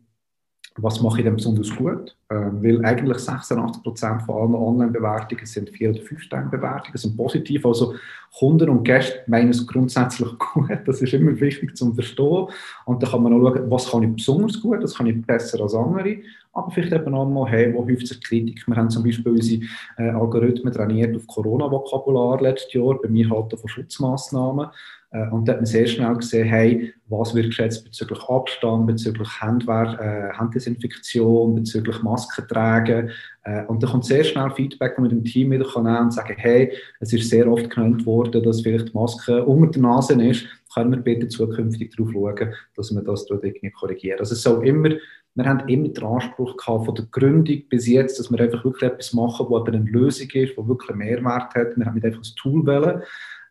was 0.76 1.00
mache 1.02 1.18
ich 1.18 1.24
denn 1.24 1.36
besonders 1.36 1.74
gut? 1.74 2.16
Ähm, 2.30 2.62
weil 2.62 2.84
eigentlich 2.84 3.18
86% 3.18 4.24
von 4.24 4.34
allen 4.34 4.54
Online-Bewertungen 4.54 5.44
sind 5.44 5.70
4- 5.70 5.90
oder 5.90 6.00
5-Sterne-Bewertungen, 6.00 6.96
sind 6.96 7.16
positiv. 7.16 7.66
Also 7.66 7.94
Kunden 8.38 8.70
und 8.70 8.84
Gäste 8.84 9.20
meinen 9.26 9.50
es 9.50 9.66
grundsätzlich 9.66 10.28
gut. 10.38 10.70
Das 10.86 11.02
ist 11.02 11.12
immer 11.12 11.38
wichtig 11.38 11.76
zu 11.76 11.92
verstehen. 11.92 12.46
Und 12.86 13.02
dann 13.02 13.10
kann 13.10 13.22
man 13.22 13.34
auch 13.34 13.54
schauen, 13.54 13.70
was 13.70 13.90
kann 13.90 14.02
ich 14.02 14.14
besonders 14.14 14.60
gut, 14.60 14.82
das 14.82 14.96
kann 14.96 15.06
ich 15.06 15.20
besser 15.22 15.60
als 15.60 15.74
andere. 15.74 16.18
Aber 16.54 16.70
vielleicht 16.70 16.92
eben 16.92 17.14
auch 17.14 17.28
mal, 17.28 17.50
hey, 17.50 17.72
wo 17.74 17.86
hilft 17.86 18.06
sich 18.06 18.22
Kritik? 18.22 18.66
Wir 18.66 18.76
haben 18.76 18.90
zum 18.90 19.04
Beispiel 19.04 19.32
unsere 19.32 19.62
äh, 19.98 20.10
Algorithmen 20.10 20.72
trainiert 20.72 21.16
auf 21.16 21.26
Corona-Vokabular 21.26 22.40
letztes 22.40 22.72
Jahr, 22.72 22.98
bei 23.00 23.08
mir 23.08 23.28
halt 23.30 23.58
von 23.58 23.68
Schutzmaßnahmen. 23.68 24.68
Äh, 25.12 25.28
und 25.28 25.46
da 25.46 25.52
hat 25.52 25.60
man 25.60 25.66
sehr 25.66 25.86
schnell 25.86 26.14
gesehen, 26.16 26.48
hey, 26.48 26.92
was 27.08 27.34
wird 27.34 27.46
geschätzt 27.46 27.84
bezüglich 27.84 28.22
Abstand, 28.28 28.86
bezüglich 28.86 29.28
Handwehr, 29.40 29.98
äh, 30.00 30.36
Handdesinfektion, 30.36 31.54
bezüglich 31.54 32.02
Masken 32.02 32.48
tragen. 32.48 33.10
Äh, 33.44 33.64
und 33.66 33.82
da 33.82 33.88
kommt 33.88 34.04
sehr 34.04 34.24
schnell 34.24 34.50
Feedback, 34.50 34.94
wo 34.96 35.02
man 35.02 35.10
dem 35.10 35.24
Team 35.24 35.50
wieder 35.50 35.66
kann 35.66 35.86
und 35.86 36.12
sagen, 36.12 36.34
hey, 36.36 36.72
es 37.00 37.12
ist 37.12 37.28
sehr 37.28 37.50
oft 37.50 37.68
genannt 37.70 38.06
worden, 38.06 38.42
dass 38.42 38.62
vielleicht 38.62 38.88
die 38.88 38.94
Maske 38.94 39.44
unter 39.44 39.70
der 39.70 39.82
Nase 39.82 40.14
ist. 40.22 40.46
Können 40.74 40.90
wir 40.90 40.98
bitte 40.98 41.28
zukünftig 41.28 41.94
darauf 41.94 42.12
schauen, 42.12 42.54
dass 42.76 42.94
wir 42.94 43.02
das 43.02 43.28
irgendwie 43.28 43.70
korrigieren. 43.70 44.20
Also 44.20 44.34
es 44.34 44.42
soll 44.42 44.66
immer 44.66 44.90
wir 45.34 45.46
haben 45.46 45.66
immer 45.68 45.88
den 45.88 46.04
Anspruch 46.04 46.56
gehabt, 46.58 46.84
von 46.84 46.94
der 46.94 47.06
Gründung 47.10 47.62
bis 47.70 47.86
jetzt, 47.86 48.18
dass 48.18 48.30
wir 48.30 48.38
einfach 48.38 48.64
wirklich 48.64 48.90
etwas 48.90 49.14
machen, 49.14 49.46
wo 49.48 49.56
eine 49.62 49.78
Lösung 49.78 50.28
ist, 50.30 50.56
wo 50.58 50.68
wirklich 50.68 50.90
einen 50.90 50.98
Mehrwert 50.98 51.54
hat. 51.54 51.76
Wir 51.76 51.86
haben 51.86 51.94
nicht 51.94 52.04
einfach 52.04 52.20
ein 52.20 52.36
Tool 52.36 52.66
wählen. 52.66 53.02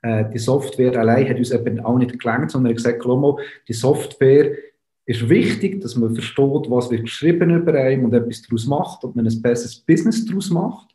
Äh, 0.01 0.25
die 0.31 0.39
Software 0.39 0.97
allein 0.99 1.29
hat 1.29 1.37
uns 1.37 1.51
eben 1.51 1.79
auch 1.79 1.97
nicht 1.97 2.19
gelangt, 2.19 2.51
sondern 2.51 2.75
gesagt, 2.75 3.05
mal, 3.05 3.37
die 3.67 3.73
Software 3.73 4.51
ist 5.05 5.27
wichtig, 5.29 5.81
dass 5.81 5.95
man 5.95 6.13
versteht, 6.13 6.69
was 6.69 6.89
wird 6.89 7.03
geschrieben 7.03 7.49
über 7.49 7.73
einen 7.73 8.05
und 8.05 8.13
etwas 8.13 8.41
daraus 8.43 8.65
macht 8.65 9.03
und 9.03 9.15
man 9.15 9.27
ein 9.27 9.41
besseres 9.41 9.75
Business 9.75 10.25
daraus 10.25 10.49
macht. 10.49 10.89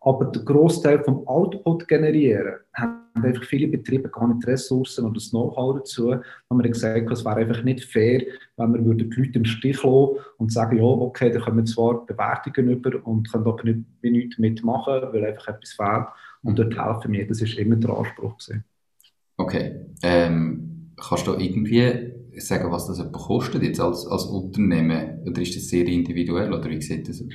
Aber 0.00 0.26
der 0.26 0.42
Großteil 0.42 1.02
vom 1.02 1.26
Output 1.26 1.88
generieren, 1.88 2.56
haben 2.74 3.04
einfach 3.14 3.44
viele 3.44 3.68
Betriebe 3.68 4.10
gar 4.10 4.28
nicht 4.28 4.46
die 4.46 4.50
Ressourcen 4.50 5.06
oder 5.06 5.14
das 5.14 5.30
Know-how 5.30 5.76
dazu. 5.76 6.12
Haben 6.12 6.62
wir 6.62 6.68
gesagt, 6.68 7.10
es 7.10 7.24
wäre 7.24 7.36
einfach 7.36 7.62
nicht 7.62 7.84
fair, 7.84 8.22
wenn 8.58 8.74
wir 8.74 8.94
die 8.94 9.04
Leute 9.04 9.38
im 9.38 9.46
Stich 9.46 9.82
lassen 9.82 10.18
und 10.36 10.52
sagen, 10.52 10.76
ja, 10.76 10.84
okay, 10.84 11.30
da 11.30 11.40
können 11.40 11.56
wir 11.56 11.64
zwar 11.64 12.04
Bewertungen 12.04 12.70
über 12.70 13.06
und 13.06 13.32
können 13.32 13.46
aber 13.46 13.64
nicht, 13.64 13.80
nichts 14.02 14.38
mitmachen, 14.38 15.10
weil 15.12 15.24
einfach 15.24 15.48
etwas 15.48 15.72
fehlt. 15.72 16.06
Und 16.44 16.58
dort 16.58 16.78
helfen 16.78 17.12
wir. 17.12 17.26
Das 17.26 17.40
ist 17.40 17.58
immer 17.58 17.76
der 17.76 17.90
Anspruch. 17.90 18.36
Gewesen. 18.38 18.64
Okay. 19.36 19.74
Ähm, 20.02 20.92
kannst 20.96 21.26
du 21.26 21.32
irgendwie 21.34 22.12
sagen, 22.36 22.70
was 22.70 22.86
das 22.86 23.10
kostet 23.12 23.62
jetzt 23.62 23.80
als, 23.80 24.06
als 24.06 24.24
Unternehmen? 24.24 25.20
Oder 25.26 25.42
ist 25.42 25.56
das 25.56 25.68
sehr 25.68 25.86
individuell? 25.86 26.52
Oder 26.52 26.68
wie 26.70 26.80
sieht 26.80 27.08
das 27.08 27.20
aus? 27.20 27.28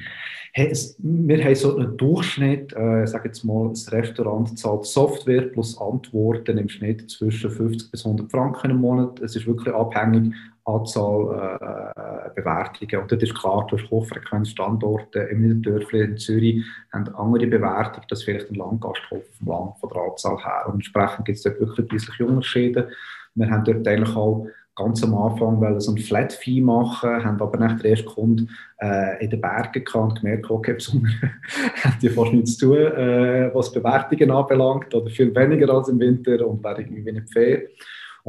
Hey, 0.53 0.69
es, 0.71 0.95
wir 0.99 1.43
haben 1.43 1.55
so 1.55 1.77
einen 1.77 1.95
Durchschnitt, 1.95 2.73
äh, 2.73 3.05
sage 3.05 3.29
jetzt 3.29 3.43
mal, 3.43 3.69
das 3.69 3.91
Restaurant 3.91 4.57
zahlt 4.57 4.85
Software 4.85 5.43
plus 5.43 5.77
Antworten 5.79 6.57
im 6.57 6.69
Schnitt 6.69 7.09
zwischen 7.09 7.51
50 7.51 7.91
bis 7.91 8.05
100 8.05 8.31
Franken 8.31 8.71
im 8.71 8.77
Monat. 8.77 9.19
Es 9.19 9.35
ist 9.35 9.45
wirklich 9.45 9.73
abhängig 9.75 10.33
Anzahl 10.75 11.93
äh, 11.95 12.29
Bewertungen. 12.35 13.01
Und 13.01 13.11
das 13.11 13.21
ist 13.21 13.35
klar, 13.35 13.67
du 13.69 13.77
hast 13.77 13.89
Hochfrequenzstandorte 13.89 15.19
im 15.19 15.41
Niederdörfli 15.41 16.01
in 16.01 16.17
Zürich 16.17 16.63
haben 16.93 17.13
andere 17.15 17.47
Bewertungen, 17.47 18.05
als 18.09 18.23
vielleicht 18.23 18.49
ein 18.49 18.55
Landgasthof 18.55 19.23
vom 19.37 19.47
Land 19.47 19.77
von 19.79 19.89
der 19.89 20.01
Anzahl 20.01 20.37
her. 20.37 20.65
Und 20.67 20.75
entsprechend 20.75 21.25
gibt 21.25 21.37
es 21.37 21.43
dort 21.43 21.59
wirklich 21.59 21.87
preisliche 21.87 22.25
Unterschiede. 22.25 22.89
Wir 23.35 23.49
haben 23.49 23.63
dort 23.63 23.87
eigentlich 23.87 24.15
auch 24.15 24.47
ganz 24.79 25.03
am 25.03 25.13
Anfang 25.13 25.79
so 25.79 25.91
ein 25.91 25.97
Flat 25.97 26.31
Fee 26.31 26.61
machen, 26.61 27.23
haben 27.23 27.41
aber 27.41 27.57
nach 27.57 27.79
der 27.79 27.91
ersten 27.91 28.07
Kunde 28.07 28.47
äh, 28.81 29.23
in 29.23 29.29
den 29.29 29.41
Bergen 29.41 29.83
gehabt 29.83 29.95
und 29.95 30.21
gemerkt, 30.21 30.49
okay, 30.49 30.75
Sommer 30.79 31.09
haben 31.83 31.97
die 32.01 32.09
fast 32.09 32.31
nichts 32.31 32.57
zu 32.57 32.67
tun, 32.67 32.77
äh, 32.77 33.51
was 33.53 33.71
Bewertungen 33.71 34.31
anbelangt, 34.31 34.93
oder 34.95 35.09
viel 35.09 35.35
weniger 35.35 35.73
als 35.73 35.89
im 35.89 35.99
Winter 35.99 36.47
und 36.47 36.63
wäre 36.63 36.81
irgendwie 36.81 37.11
nicht 37.11 37.31
fair. 37.31 37.63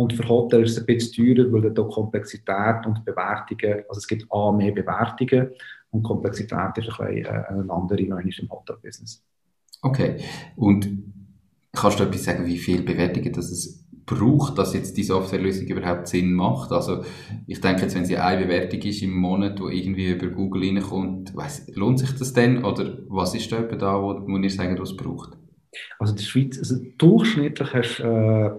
Und 0.01 0.15
für 0.15 0.27
Hotel 0.31 0.63
ist 0.63 0.71
es 0.71 0.79
ein 0.79 0.87
bisschen 0.87 1.37
teurer, 1.37 1.53
weil 1.53 1.71
da 1.75 1.83
Komplexität 1.83 2.87
und 2.87 3.05
Bewertungen, 3.05 3.85
also 3.87 3.99
es 3.99 4.07
gibt 4.07 4.27
A, 4.31 4.51
mehr 4.51 4.73
Bewertungen 4.73 5.51
und 5.91 6.03
Komplexität 6.03 6.79
ist 6.79 6.89
ein 6.99 7.07
bisschen 7.07 7.27
äh, 7.27 7.45
eine 7.49 7.71
andere 7.71 8.03
noch 8.05 8.19
im 8.19 8.51
Hotel-Business. 8.51 9.23
Okay. 9.83 10.17
Und 10.57 10.89
kannst 11.75 12.01
du 12.01 12.05
etwas 12.05 12.25
sagen, 12.25 12.47
wie 12.47 12.57
viele 12.57 12.83
Bewertungen 12.83 13.31
das 13.31 13.51
es 13.51 13.85
braucht, 14.07 14.57
dass 14.57 14.73
jetzt 14.73 14.97
die 14.97 15.03
Softwarelösung 15.03 15.67
überhaupt 15.67 16.09
Sinn 16.09 16.33
macht? 16.33 16.73
Also 16.73 17.05
ich 17.47 17.61
denke 17.61 17.83
jetzt, 17.83 17.95
wenn 17.95 18.07
sie 18.07 18.17
eine 18.17 18.47
Bewertung 18.47 18.81
ist 18.81 19.03
im 19.03 19.15
Monat, 19.15 19.61
wo 19.61 19.69
irgendwie 19.69 20.13
über 20.13 20.29
Google 20.29 20.63
reinkommt, 20.63 21.37
weiss, 21.37 21.67
lohnt 21.75 21.99
sich 21.99 22.17
das 22.19 22.33
denn? 22.33 22.65
Oder 22.65 23.01
was 23.09 23.35
ist 23.35 23.53
da 23.53 23.61
da, 23.61 24.01
wo, 24.01 24.19
wo 24.27 24.39
ihr 24.39 24.49
sagen, 24.49 24.79
was 24.79 24.93
es 24.93 24.97
braucht? 24.97 25.37
Also 25.99 26.13
in 26.13 26.17
der 26.17 26.25
Schweiz, 26.25 26.59
also 26.59 26.77
durchschnittlich 26.97 27.75
hast 27.75 27.99
du 27.99 28.05
äh, 28.05 28.51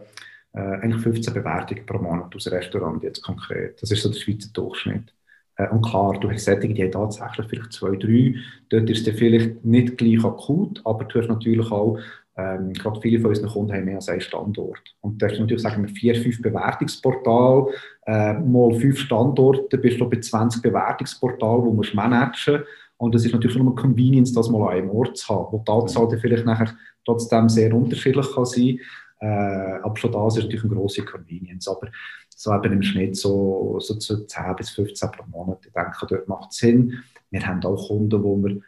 äh, 0.53 0.60
eigentlich 0.60 1.01
15 1.01 1.34
Bewertungen 1.34 1.86
pro 1.86 1.98
Monat 1.98 2.36
aus 2.36 2.51
Restaurant 2.51 3.03
jetzt 3.03 3.22
konkret. 3.22 3.81
Das 3.81 3.91
ist 3.91 4.01
so 4.01 4.10
der 4.10 4.20
Schweizer 4.20 4.50
Durchschnitt. 4.53 5.13
Äh, 5.55 5.70
und 5.70 5.81
klar, 5.81 6.17
du 6.20 6.29
hast 6.29 6.46
Sättige, 6.46 6.74
die 6.74 6.84
haben 6.84 6.91
tatsächlich 6.91 7.48
vielleicht 7.48 7.74
zwei, 7.74 7.96
drei. 7.96 8.36
Dort 8.70 8.89
ist 8.89 9.08
es 9.08 9.17
vielleicht 9.17 9.63
nicht 9.63 9.98
gleich 9.98 10.24
akut, 10.24 10.81
aber 10.86 11.05
du 11.05 11.20
hast 11.20 11.29
natürlich 11.29 11.72
auch, 11.72 12.00
ähm, 12.38 12.74
gerade 12.74 13.01
viele 13.01 13.20
von 13.20 13.29
unseren 13.29 13.50
Kunden 13.50 13.74
haben 13.74 13.86
mehr 13.86 13.96
als 13.96 14.10
einen 14.10 14.22
Standort. 14.22 14.96
Und 15.01 15.22
da 15.22 15.27
hast 15.27 15.38
du 15.38 15.41
natürlich, 15.41 15.63
sagen 15.63 15.86
wir, 15.86 15.93
vier, 15.93 16.15
fünf 16.15 16.41
Bewertungsportale, 16.41 17.67
äh, 18.05 18.34
mal 18.34 18.74
fünf 18.74 19.00
Standorte, 19.00 19.77
bist 19.77 20.00
du 20.00 20.10
bei 20.10 20.20
20 20.20 20.62
Bewertungsportalen, 20.62 21.65
die 21.65 21.75
musst 21.75 21.93
managen 21.93 22.63
und 22.98 23.15
es 23.15 23.25
ist 23.25 23.34
natürlich 23.34 23.58
nur 23.58 23.74
eine 23.74 23.81
Convenience, 23.81 24.31
das 24.31 24.50
mal 24.50 24.70
an 24.70 24.77
einem 24.77 24.89
Ort 24.91 25.17
zu 25.17 25.27
haben, 25.27 25.48
wo 25.51 25.58
die 25.58 25.72
Anzahl 25.72 26.08
vielleicht 26.20 26.46
nachher 26.46 26.74
trotzdem 27.03 27.50
sehr 27.50 27.74
unterschiedlich 27.74 28.27
kann 28.34 28.46
sein 28.46 28.79
äh, 29.22 29.80
aber 29.84 29.96
schon 29.96 30.12
das 30.12 30.36
ist 30.36 30.44
natürlich 30.44 30.66
eine 30.66 30.74
grosse 30.74 31.06
Convenience. 31.06 31.68
Aber 31.68 31.88
so 32.36 32.54
eben 32.54 32.74
im 32.74 32.82
Schnitt 32.82 33.16
so, 33.16 33.78
so 33.80 33.96
10 33.96 34.56
bis 34.58 34.72
15 34.72 35.12
pro 35.12 35.24
Monat. 35.30 35.60
Ich 35.66 35.74
denke, 35.74 36.08
dort 36.10 36.28
macht 36.28 36.51
es 36.51 36.58
Sinn. 36.58 37.04
Wir 37.30 37.46
haben 37.46 37.63
auch 37.63 37.88
Kunden, 37.88 38.24
wo 38.24 38.36
wir 38.38 38.62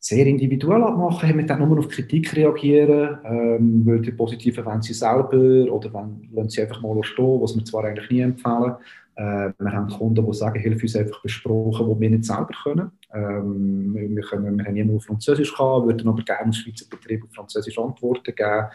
sehr 0.00 0.26
individuell 0.26 0.82
abmachen, 0.82 1.28
haben 1.28 1.38
wir 1.38 1.46
dann 1.46 1.68
nur 1.68 1.78
auf 1.78 1.88
Kritik 1.88 2.34
reagieren, 2.34 3.18
ähm, 3.24 3.82
weil 3.84 4.00
die 4.00 4.12
positiven 4.12 4.64
wollen 4.64 4.82
sie 4.82 4.94
selber 4.94 5.72
oder 5.72 5.92
wenn, 5.92 6.28
lassen 6.32 6.50
sie 6.50 6.62
einfach 6.62 6.80
mal 6.80 7.02
stehen, 7.02 7.40
was 7.40 7.56
wir 7.56 7.64
zwar 7.64 7.84
eigentlich 7.84 8.10
nie 8.10 8.20
empfehlen. 8.20 8.76
Äh, 9.16 9.52
wir 9.58 9.72
haben 9.72 9.88
Kunden, 9.88 10.24
die 10.24 10.34
sagen, 10.34 10.60
hilf 10.60 10.82
uns 10.82 10.94
einfach 10.94 11.22
besprochen, 11.22 11.86
wo 11.86 11.98
wir 11.98 12.10
nicht 12.10 12.24
selber 12.24 12.50
können. 12.62 12.90
Ähm, 13.12 13.94
wir, 13.94 14.22
können, 14.22 14.58
wir 14.58 14.64
haben 14.64 14.76
immer 14.76 14.94
auf 14.94 15.04
Französisch 15.04 15.52
gehabt, 15.54 15.86
würden 15.86 16.08
aber 16.08 16.22
gerne 16.22 16.46
als 16.46 16.58
Schweizer 16.58 16.86
Betrieb 16.88 17.24
auf 17.24 17.32
Französisch 17.34 17.78
Antworten 17.78 18.34
geben. 18.34 18.66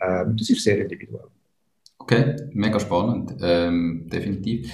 Ähm, 0.00 0.36
das 0.36 0.50
ist 0.50 0.62
sehr 0.62 0.82
individuell. 0.82 1.28
Okay, 1.98 2.36
mega 2.52 2.78
spannend, 2.78 3.36
ähm, 3.40 4.06
definitiv. 4.12 4.70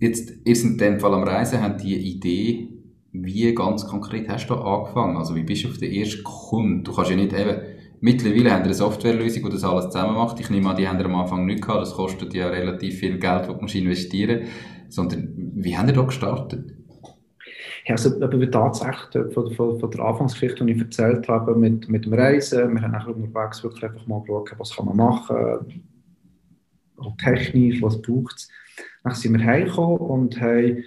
Jetzt 0.00 0.30
ist 0.46 0.64
in 0.64 0.78
dem 0.78 1.00
Fall 1.00 1.14
am 1.14 1.24
Reisen, 1.24 1.60
haben 1.60 1.78
die 1.78 1.96
Idee, 1.96 2.68
wie 3.12 3.54
ganz 3.54 3.86
konkret 3.86 4.28
hast 4.28 4.48
du 4.48 4.54
angefangen? 4.54 5.16
Also 5.16 5.34
wie 5.34 5.42
bist 5.42 5.64
du 5.64 5.68
auf 5.68 5.78
den 5.78 5.92
ersten 5.92 6.22
Kunden? 6.22 6.84
Du 6.84 6.92
kannst 6.92 7.10
ja 7.10 7.16
nicht 7.16 7.32
eben, 7.32 7.60
mittlerweile 8.00 8.50
haben 8.50 8.60
wir 8.60 8.66
eine 8.66 8.74
Softwarelösung, 8.74 9.44
die 9.44 9.50
das 9.50 9.64
alles 9.64 9.86
zusammen 9.86 10.14
macht. 10.14 10.40
Ich 10.40 10.50
nehme 10.50 10.70
an, 10.70 10.76
die 10.76 10.88
haben 10.88 11.00
am 11.00 11.14
Anfang 11.14 11.46
nicht 11.46 11.62
gehabt, 11.62 11.82
das 11.82 11.94
kostet 11.94 12.34
ja 12.34 12.48
relativ 12.48 12.98
viel 12.98 13.18
Geld, 13.18 13.48
das 13.48 13.72
du 13.72 13.78
investieren. 13.78 14.46
Sondern 14.88 15.52
wie 15.54 15.76
haben 15.76 15.88
ihr 15.88 15.94
da 15.94 16.02
gestartet? 16.02 16.74
Ja, 17.86 17.94
also 17.94 18.20
aber 18.20 18.50
tatsächlich 18.50 19.32
von, 19.32 19.50
von, 19.52 19.80
von 19.80 19.90
der 19.90 20.00
Anfangsgeschichte, 20.00 20.64
die 20.64 20.72
ich 20.72 20.80
erzählt 20.80 21.26
habe, 21.28 21.54
mit, 21.54 21.88
mit 21.88 22.04
dem 22.04 22.12
Reisen, 22.12 22.74
wir 22.74 22.82
haben 22.82 22.92
nachher 22.92 23.16
unterwegs 23.16 23.62
wirklich 23.62 23.84
einfach 23.84 24.06
mal 24.06 24.20
geschaut, 24.20 24.54
was 24.58 24.76
kann 24.76 24.86
man 24.86 24.96
machen, 24.96 25.82
auch 26.98 27.16
technisch, 27.16 27.80
was 27.80 28.00
braucht 28.02 28.36
es. 28.36 28.48
Dann 29.04 29.14
sind 29.14 29.38
wir 29.38 29.44
heimgekommen 29.44 29.98
und 29.98 30.40
haben 30.40 30.84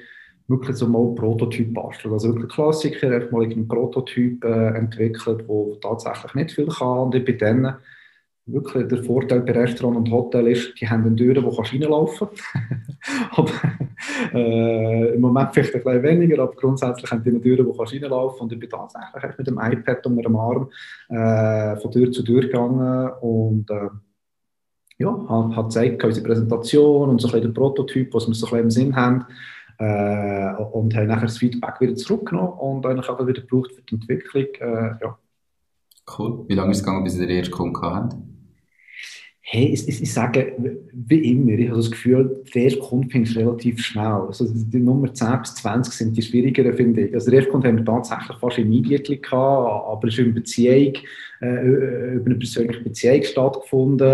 wirklich 0.51 0.77
so 0.77 0.87
mal 0.87 1.15
Prototyp 1.15 1.73
basteln. 1.73 2.13
Also 2.13 2.29
wirklich 2.29 2.51
Klassiker, 2.51 3.11
einfach 3.11 3.31
mal 3.31 3.43
einen 3.43 3.67
Prototyp 3.67 4.43
äh, 4.43 4.77
entwickelt, 4.77 5.45
der 5.49 5.79
tatsächlich 5.81 6.35
nicht 6.35 6.51
viel 6.51 6.67
kann. 6.67 6.99
Und 6.99 7.15
ich 7.15 7.25
bin 7.25 7.37
dann 7.37 7.77
wirklich 8.45 8.87
der 8.87 9.03
Vorteil 9.03 9.41
bei 9.41 9.53
Restaurant 9.53 9.97
und 9.97 10.11
Hotel 10.11 10.47
ist, 10.47 10.79
die 10.79 10.87
haben 10.87 11.05
eine 11.05 11.15
Tür, 11.15 11.43
wo 11.43 11.49
du 11.49 11.61
reinlaufen 11.61 12.27
kannst. 13.35 13.53
äh, 14.33 15.13
Im 15.13 15.21
Moment 15.21 15.53
vielleicht 15.53 15.75
ein 15.75 15.83
bisschen 15.83 16.03
weniger, 16.03 16.43
aber 16.43 16.53
grundsätzlich 16.53 17.11
haben 17.11 17.23
die 17.23 17.29
eine 17.29 17.41
Tür, 17.41 17.65
wo 17.65 17.71
du 17.71 17.79
reinlaufen 17.79 18.39
kannst. 18.39 18.41
Und 18.41 18.53
ich 18.53 18.59
bin 18.59 18.69
tatsächlich 18.69 19.37
mit 19.37 19.47
dem 19.47 19.59
iPad 19.59 20.05
unter 20.05 20.21
dem 20.21 20.35
Arm 20.35 20.69
äh, 21.09 21.79
von 21.79 21.91
Tür 21.91 22.11
zu 22.11 22.23
Tür 22.23 22.41
gegangen 22.41 23.11
und 23.21 23.69
äh, 23.69 23.89
ja, 24.97 25.55
hat 25.55 25.65
gezeigt, 25.65 26.03
unsere 26.03 26.25
Präsentation 26.25 27.09
und 27.09 27.19
so 27.19 27.27
ein 27.27 27.31
bisschen 27.31 27.49
den 27.49 27.53
Prototyp, 27.53 28.13
was 28.13 28.27
wir 28.27 28.35
so 28.35 28.45
ein 28.45 28.49
bisschen 28.49 28.63
im 28.63 28.71
Sinn 28.71 28.95
haben. 28.95 29.25
Äh, 29.81 30.53
und 30.73 30.95
haben 30.95 31.07
nachher 31.07 31.25
das 31.25 31.39
Feedback 31.39 31.81
wieder 31.81 31.95
zurückgenommen 31.95 32.53
und 32.53 32.85
eigentlich 32.85 33.09
auch 33.09 33.25
wieder 33.25 33.41
gebraucht 33.41 33.71
für 33.71 33.81
die 33.81 33.95
Entwicklung. 33.95 34.45
Äh, 34.59 34.91
ja. 35.01 35.17
Cool. 36.17 36.45
Wie 36.47 36.53
lange 36.53 36.69
ist 36.69 36.77
es 36.77 36.83
gegangen, 36.83 37.03
bis 37.03 37.17
ihr 37.17 37.25
den 37.25 37.37
ersten 37.37 37.51
Kunden 37.51 37.81
hatten? 37.81 38.31
Hey, 39.41 39.69
ich, 39.73 39.87
ich, 39.87 40.13
sage, 40.13 40.55
wie 40.93 41.31
immer, 41.31 41.53
ich 41.53 41.67
habe 41.67 41.77
das 41.77 41.89
Gefühl, 41.89 42.43
der 42.53 42.61
erste 42.61 42.79
Kunde 42.79 43.07
findest 43.09 43.35
relativ 43.35 43.79
schnell. 43.83 44.05
Also 44.27 44.45
die 44.47 44.79
Nummer 44.79 45.11
10 45.11 45.39
bis 45.41 45.55
20 45.55 45.93
sind 45.93 46.15
die 46.15 46.21
schwierigeren, 46.21 46.75
finde 46.75 47.07
ich. 47.07 47.13
Also 47.15 47.31
der 47.31 47.39
erste 47.39 47.51
Kunde 47.51 47.67
haben 47.67 47.77
wir 47.79 47.85
tatsächlich 47.85 48.37
fast 48.37 48.59
immediately 48.59 49.17
gehabt, 49.17 49.87
aber 49.87 50.07
es 50.07 50.13
ist 50.13 50.19
über 50.19 50.35
Beziehung, 50.35 50.93
äh, 51.41 51.65
über 51.65 52.25
eine 52.27 52.35
persönliche 52.35 52.81
Beziehung 52.81 53.23
stattgefunden. 53.23 54.07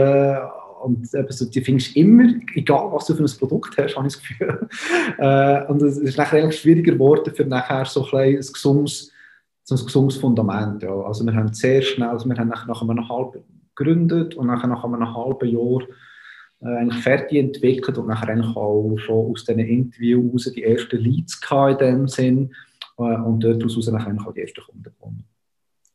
Und 0.88 1.14
eben 1.14 1.32
so, 1.32 1.46
die 1.46 1.60
findest 1.60 1.96
du 1.96 2.00
immer, 2.00 2.34
egal 2.56 2.90
was 2.94 3.08
du 3.08 3.16
für 3.16 3.24
ein 3.24 3.38
Produkt 3.38 3.78
hast, 3.78 3.96
habe 3.98 4.08
ich 4.08 4.14
das 4.14 4.22
Gefühl. 4.24 4.70
äh, 5.18 5.66
und 5.66 5.82
es 5.82 5.98
ist 5.98 6.18
nachher 6.18 6.50
schwieriger 6.54 6.94
geworden, 6.94 7.34
für 7.36 7.44
nachher 7.44 7.84
so 7.84 8.10
ein, 8.12 8.36
ein 8.36 8.36
gesundes, 8.38 9.12
ein 9.70 9.76
gesundes 9.76 10.16
Fundament. 10.16 10.82
Ja. 10.82 10.96
Also 11.02 11.26
wir 11.26 11.36
haben 11.36 11.54
sehr 11.54 11.82
schnell, 11.82 12.08
also 12.08 12.30
wir 12.30 12.38
haben 12.38 12.48
nach, 12.48 12.66
nach 12.68 12.82
einem 12.82 13.10
halben 13.10 13.44
gegründet 13.76 14.36
und 14.36 14.48
nachher 14.48 14.68
nach 14.68 14.84
einem 14.84 15.14
halben 15.14 15.50
Jahr 15.50 15.82
äh, 16.62 16.78
eigentlich 16.80 17.04
fertig 17.04 17.38
entwickelt 17.38 17.98
und 17.98 18.08
nachher 18.08 18.30
eigentlich 18.30 18.56
auch 18.56 18.98
schon 18.98 19.32
aus 19.32 19.44
diesen 19.44 19.60
Interviews 19.60 20.50
die 20.56 20.64
ersten 20.64 21.00
Leads 21.00 21.42
gehabt 21.42 21.82
in 21.82 21.88
dem 21.88 22.08
Sinn 22.08 22.54
äh, 22.98 23.02
und 23.02 23.44
daraus 23.44 23.92
nachher 23.92 24.16
auch 24.26 24.34
die 24.34 24.42
ersten 24.42 24.62
Kunden 24.62 24.84
gewonnen. 24.84 25.26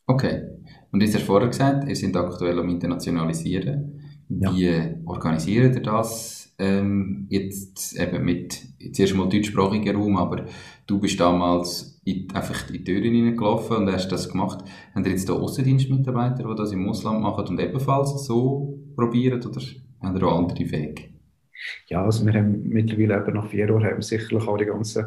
Okay. 0.07 0.43
Und 0.91 1.01
jetzt 1.01 1.15
hast 1.15 1.25
vorher 1.25 1.49
gesagt, 1.49 1.89
ihr 1.89 1.97
seid 1.97 2.15
aktuell 2.15 2.59
am 2.59 2.69
Internationalisieren. 2.69 4.02
Wie 4.41 4.65
ja. 4.65 4.95
organisiert 5.05 5.77
ihr 5.77 5.83
das? 5.83 6.55
Ähm, 6.59 7.27
jetzt 7.29 7.99
eben 7.99 8.25
mit, 8.25 8.63
zuerst 8.93 9.15
mal 9.15 9.29
deutschsprachigen 9.29 9.97
Raum, 9.97 10.17
aber 10.17 10.47
du 10.87 11.01
bist 11.01 11.19
damals 11.19 12.01
in, 12.05 12.31
einfach 12.33 12.69
in 12.69 12.75
die 12.75 12.85
Türen 12.85 13.15
hineingelaufen 13.15 13.79
und 13.79 13.93
hast 13.93 14.09
das 14.09 14.29
gemacht. 14.29 14.65
Haben 14.95 15.05
ihr 15.05 15.11
jetzt 15.11 15.29
da 15.29 15.35
Außendienstmitarbeiter, 15.35 16.45
die 16.45 16.55
das 16.57 16.73
im 16.73 16.89
Ausland 16.89 17.21
machen 17.21 17.47
und 17.49 17.61
ebenfalls 17.61 18.27
so 18.27 18.79
probieren 18.95 19.45
oder 19.45 19.61
haben 20.03 20.17
ihr 20.17 20.27
auch 20.27 20.39
andere 20.39 20.71
Wege? 20.71 21.13
Ja, 21.89 22.05
also 22.05 22.27
wir 22.27 22.35
haben 22.35 22.69
mittlerweile 22.69 23.23
eben 23.23 23.35
nach 23.35 23.49
vier 23.49 23.69
Jahren 23.69 23.85
haben 23.85 24.03
sicherlich 24.03 24.47
auch 24.47 24.57
die 24.57 24.65
ganzen 24.65 25.07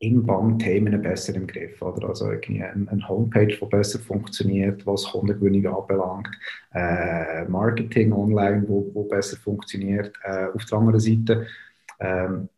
Inbound-Themen 0.00 1.02
besser 1.02 1.34
im 1.34 1.46
Griff. 1.46 1.80
Oder? 1.82 2.08
Also 2.08 2.30
irgendwie 2.30 2.62
eine, 2.62 2.90
eine 2.90 3.08
Homepage, 3.08 3.46
die 3.46 3.66
besser 3.66 3.98
funktioniert, 3.98 4.86
was 4.86 5.04
Kundengewinnung 5.04 5.74
anbelangt, 5.74 6.28
äh, 6.74 7.44
Marketing 7.44 8.12
online, 8.12 8.64
wo, 8.66 8.90
wo 8.94 9.04
besser 9.04 9.36
funktioniert. 9.36 10.12
Äh, 10.22 10.46
auf 10.54 10.64
der 10.64 10.78
anderen 10.78 11.00
Seite 11.00 11.46
ähm, 12.00 12.48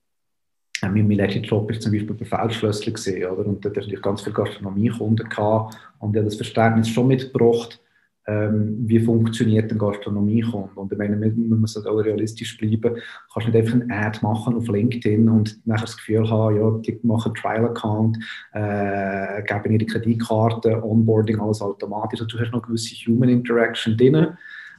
mein, 0.82 1.08
mein 1.08 1.16
letzter 1.16 1.40
Job 1.40 1.70
war 1.70 1.78
zum 1.78 1.92
Beispiel 1.92 2.14
bei 2.14 2.24
Feldschlössli 2.24 3.24
oder? 3.26 3.46
Und 3.46 3.64
da 3.64 3.70
hatte 3.70 3.80
ich 3.80 4.02
ganz 4.02 4.22
viele 4.22 4.34
Gastronomiekunden 4.34 5.26
und 5.26 5.30
ich 5.34 5.38
habe 5.38 6.24
das 6.24 6.36
Verständnis 6.36 6.88
schon 6.88 7.08
mitgebracht, 7.08 7.80
ähm, 8.26 8.76
wie 8.86 9.00
funktioniert 9.00 9.72
ein 9.72 9.78
Gastronomiekunde. 9.78 10.74
Und 10.74 10.92
ich 10.92 10.98
meine, 10.98 11.16
man 11.16 11.60
muss 11.60 11.74
halt 11.76 11.86
auch 11.86 11.98
realistisch 11.98 12.56
bleiben. 12.58 12.94
Du 12.94 13.00
kannst 13.32 13.48
nicht 13.48 13.56
einfach 13.56 13.80
eine 13.80 14.06
Ad 14.06 14.18
machen 14.22 14.54
auf 14.54 14.68
LinkedIn 14.68 15.28
und 15.28 15.66
nachher 15.66 15.86
das 15.86 15.96
Gefühl 15.96 16.28
haben, 16.28 16.56
ja, 16.56 16.70
die 16.78 17.00
machen 17.02 17.32
einen 17.32 17.34
Trial-Account, 17.34 18.18
äh, 18.52 19.42
geben 19.42 19.74
ihre 19.74 19.86
Kreditkarte, 19.86 20.82
Onboarding, 20.84 21.40
alles 21.40 21.62
automatisch. 21.62 22.20
Du 22.20 22.38
hast 22.38 22.52
noch 22.52 22.62
gewisse 22.62 22.94
Human 23.06 23.30
Interaction 23.30 23.96
drin. 23.96 24.28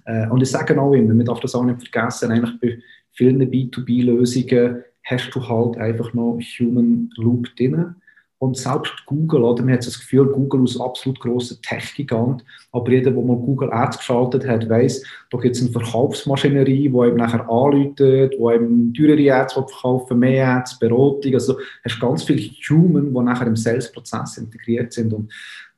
Äh, 0.05 0.27
und 0.29 0.41
ich 0.41 0.51
sage 0.51 0.79
auch 0.79 0.93
immer, 0.93 1.13
man 1.13 1.25
darf 1.25 1.39
das 1.39 1.55
auch 1.55 1.65
nicht 1.65 1.87
vergessen, 1.89 2.31
eigentlich 2.31 2.59
bei 2.59 2.79
vielen 3.11 3.41
B2B-Lösungen 3.49 4.83
hast 5.03 5.31
du 5.33 5.47
halt 5.47 5.77
einfach 5.77 6.13
noch 6.13 6.39
Human 6.59 7.09
Loop 7.17 7.47
drin. 7.55 7.95
Und 8.41 8.57
selbst 8.57 9.05
Google, 9.05 9.43
oder, 9.43 9.61
man 9.61 9.75
hat 9.75 9.85
das 9.85 9.99
Gefühl, 9.99 10.25
Google 10.25 10.63
ist 10.63 10.81
absolut 10.81 11.19
grosser 11.19 11.61
Tech-Gigant, 11.61 12.43
aber 12.71 12.89
jeder, 12.89 13.11
der 13.11 13.21
mal 13.21 13.37
Google 13.37 13.71
Ads 13.71 13.99
geschaltet 13.99 14.47
hat, 14.47 14.67
weiß, 14.67 15.03
da 15.29 15.37
gibt 15.37 15.55
es 15.55 15.61
eine 15.61 15.71
Verkaufsmaschinerie, 15.71 16.89
die 16.89 17.07
eben 17.07 17.17
nachher 17.17 17.47
anläutet, 17.47 18.33
wo 18.39 18.49
eben 18.49 18.95
teurere 18.95 19.31
Ads 19.31 19.53
verkaufen, 19.53 20.17
mehr 20.17 20.57
Ads, 20.57 20.79
Beratung, 20.79 21.35
also 21.35 21.59
hast 21.85 21.99
ganz 21.99 22.23
viele 22.23 22.41
Human, 22.67 23.13
die 23.13 23.21
nachher 23.21 23.45
im 23.45 23.55
Sales-Prozess 23.55 24.39
integriert 24.39 24.91
sind. 24.91 25.13
Und 25.13 25.31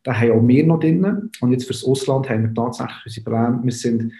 da 0.03 0.13
haben 0.13 0.31
auch 0.31 0.47
wir 0.47 0.65
noch 0.65 0.79
drin. 0.79 1.31
Und 1.41 1.51
jetzt 1.51 1.65
fürs 1.65 1.83
Ausland 1.83 2.29
haben 2.29 2.43
wir 2.43 2.53
tatsächlich 2.53 3.05
unsere 3.05 3.25
Pläne, 3.25 3.59
wir 3.61 3.73
sind 3.73 4.13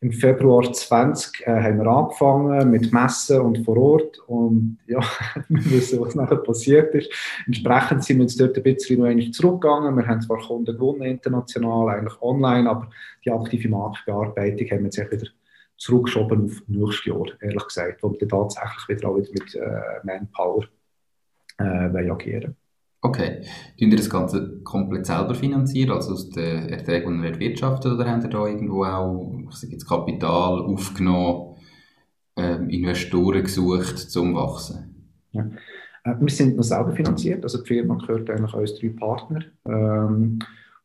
im 0.00 0.12
Februar 0.12 0.70
20 0.72 1.46
äh, 1.46 1.50
haben 1.50 1.78
wir 1.78 1.86
angefangen 1.86 2.70
mit 2.70 2.92
Messen 2.92 3.40
und 3.40 3.64
vor 3.64 3.76
Ort 3.76 4.18
und 4.26 4.78
ja, 4.86 5.00
wir 5.48 5.70
wissen, 5.70 6.00
was 6.00 6.14
nachher 6.14 6.36
passiert 6.36 6.94
ist. 6.94 7.10
Entsprechend 7.46 8.04
sind 8.04 8.18
wir 8.18 8.24
jetzt 8.24 8.40
dort 8.40 8.56
ein 8.56 8.62
bisschen 8.62 9.00
noch 9.00 9.30
zurückgegangen. 9.32 9.96
Wir 9.96 10.06
haben 10.06 10.20
zwar 10.20 10.38
Kunden 10.38 10.76
gewonnen 10.76 11.02
international, 11.02 11.88
eigentlich 11.88 12.20
online, 12.20 12.68
aber 12.68 12.90
die 13.24 13.30
aktive 13.30 13.68
Marktbearbeitung 13.68 14.68
haben 14.70 14.84
wir 14.84 14.90
jetzt 14.90 15.10
wieder 15.10 15.30
zurückgeschoben 15.76 16.44
auf 16.44 16.62
nächstes 16.66 17.06
Jahr, 17.06 17.26
ehrlich 17.40 17.64
gesagt, 17.64 18.02
wo 18.02 18.12
wir 18.12 18.28
tatsächlich 18.28 18.88
wieder 18.88 19.08
auch 19.08 19.16
wieder 19.16 19.30
mit 19.32 19.54
äh, 19.54 20.04
Manpower 20.04 20.64
äh, 21.58 22.10
agieren 22.10 22.56
Okay. 23.04 23.42
Tun 23.78 23.90
ihr 23.90 23.98
das 23.98 24.08
Ganze 24.08 24.60
komplett 24.64 25.04
selber 25.04 25.34
finanzieren, 25.34 25.90
also 25.90 26.12
aus 26.12 26.30
den 26.30 26.70
Erträgen, 26.70 27.20
die 27.20 27.28
ihr 27.28 27.34
erwirtschaftet, 27.34 27.92
oder 27.92 28.10
habt 28.10 28.24
ihr 28.24 28.30
da 28.30 28.46
irgendwo 28.46 28.82
auch 28.82 29.44
jetzt, 29.68 29.86
Kapital 29.86 30.62
aufgenommen, 30.62 31.58
ähm, 32.36 32.70
Investoren 32.70 33.42
gesucht 33.42 33.98
zum 33.98 34.34
Wachsen? 34.34 35.10
Ja. 35.32 35.46
Äh, 36.04 36.14
wir 36.18 36.30
sind 36.30 36.56
noch 36.56 36.64
selber 36.64 36.92
finanziert, 36.92 37.42
also 37.42 37.60
die 37.60 37.68
Firma 37.68 37.96
gehört 37.96 38.30
eigentlich 38.30 38.54
uns 38.54 38.78
drei 38.78 38.88
Partner. 38.88 39.40
Ähm, 39.68 40.38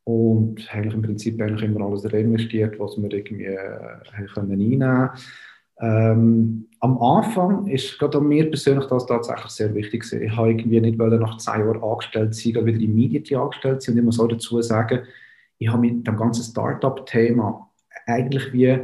und 0.04 0.76
eigentlich 0.76 0.96
im 0.96 1.02
Prinzip 1.02 1.42
eigentlich 1.42 1.70
immer 1.70 1.86
alles 1.86 2.12
reinvestiert, 2.12 2.78
was 2.82 2.98
wir 2.98 3.14
irgendwie 3.14 3.46
äh, 3.46 4.26
können 4.34 4.52
einnehmen 4.52 4.80
können. 4.80 5.10
Ähm, 5.80 6.69
am 6.82 7.02
Anfang 7.02 7.68
ist 7.68 8.00
gerade 8.00 8.22
mir 8.22 8.50
persönlich 8.50 8.86
das 8.86 9.06
tatsächlich 9.06 9.50
sehr 9.50 9.74
wichtig 9.76 10.04
gewesen. 10.04 10.24
Ich 10.24 10.36
habe 10.36 10.50
irgendwie 10.50 10.80
nicht 10.80 10.98
nach 10.98 11.38
zwei 11.38 11.60
Jahren 11.60 11.84
angestellt 11.84 12.34
sein, 12.34 12.66
wieder 12.66 12.80
immediately 12.80 13.36
angestellt 13.36 13.82
sein. 13.82 13.94
Und 13.94 14.00
ich 14.00 14.06
muss 14.06 14.20
auch 14.20 14.28
dazu 14.28 14.62
sagen, 14.62 15.02
ich 15.58 15.68
habe 15.68 15.82
mit 15.82 16.08
dem 16.08 16.16
ganzen 16.16 16.44
Startup-Thema 16.44 17.70
eigentlich 18.06 18.54
wie 18.54 18.80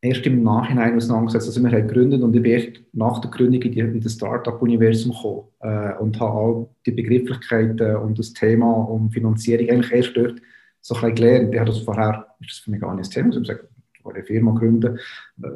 erst 0.00 0.26
im 0.26 0.44
Nachhinein 0.44 0.94
auseinandergesetzt. 0.94 1.48
Also 1.48 1.62
wir 1.62 1.72
haben 1.72 1.88
gegründet 1.88 2.22
und 2.22 2.34
ich 2.36 2.42
bin 2.42 2.52
erst 2.52 2.80
nach 2.92 3.20
der 3.20 3.30
Gründung 3.30 3.62
in, 3.62 3.72
die, 3.72 3.80
in 3.80 4.00
das 4.00 4.12
Startup-Universum 4.12 5.12
gekommen 5.12 5.48
äh, 5.60 5.94
und 5.98 6.20
habe 6.20 6.32
auch 6.32 6.70
die 6.86 6.92
Begrifflichkeiten 6.92 7.96
und 7.96 8.18
das 8.18 8.32
Thema 8.32 8.72
um 8.72 9.10
Finanzierung 9.10 9.68
eigentlich 9.68 9.92
erst 9.92 10.16
dort 10.16 10.40
so 10.80 10.94
ein 10.94 11.00
bisschen 11.00 11.14
gelernt. 11.16 11.54
Ich 11.54 11.60
habe 11.60 11.70
das 11.70 11.80
vorher, 11.80 12.26
ist 12.40 12.50
das 12.50 12.58
für 12.58 12.70
mich 12.70 12.80
gar 12.80 12.94
nicht 12.94 13.06
das 13.06 13.10
Thema, 13.10 13.30
ich 13.30 13.48
habe 13.48 14.14
eine 14.14 14.24
Firma 14.24 14.52
gründen, 14.52 14.98
äh, 15.42 15.48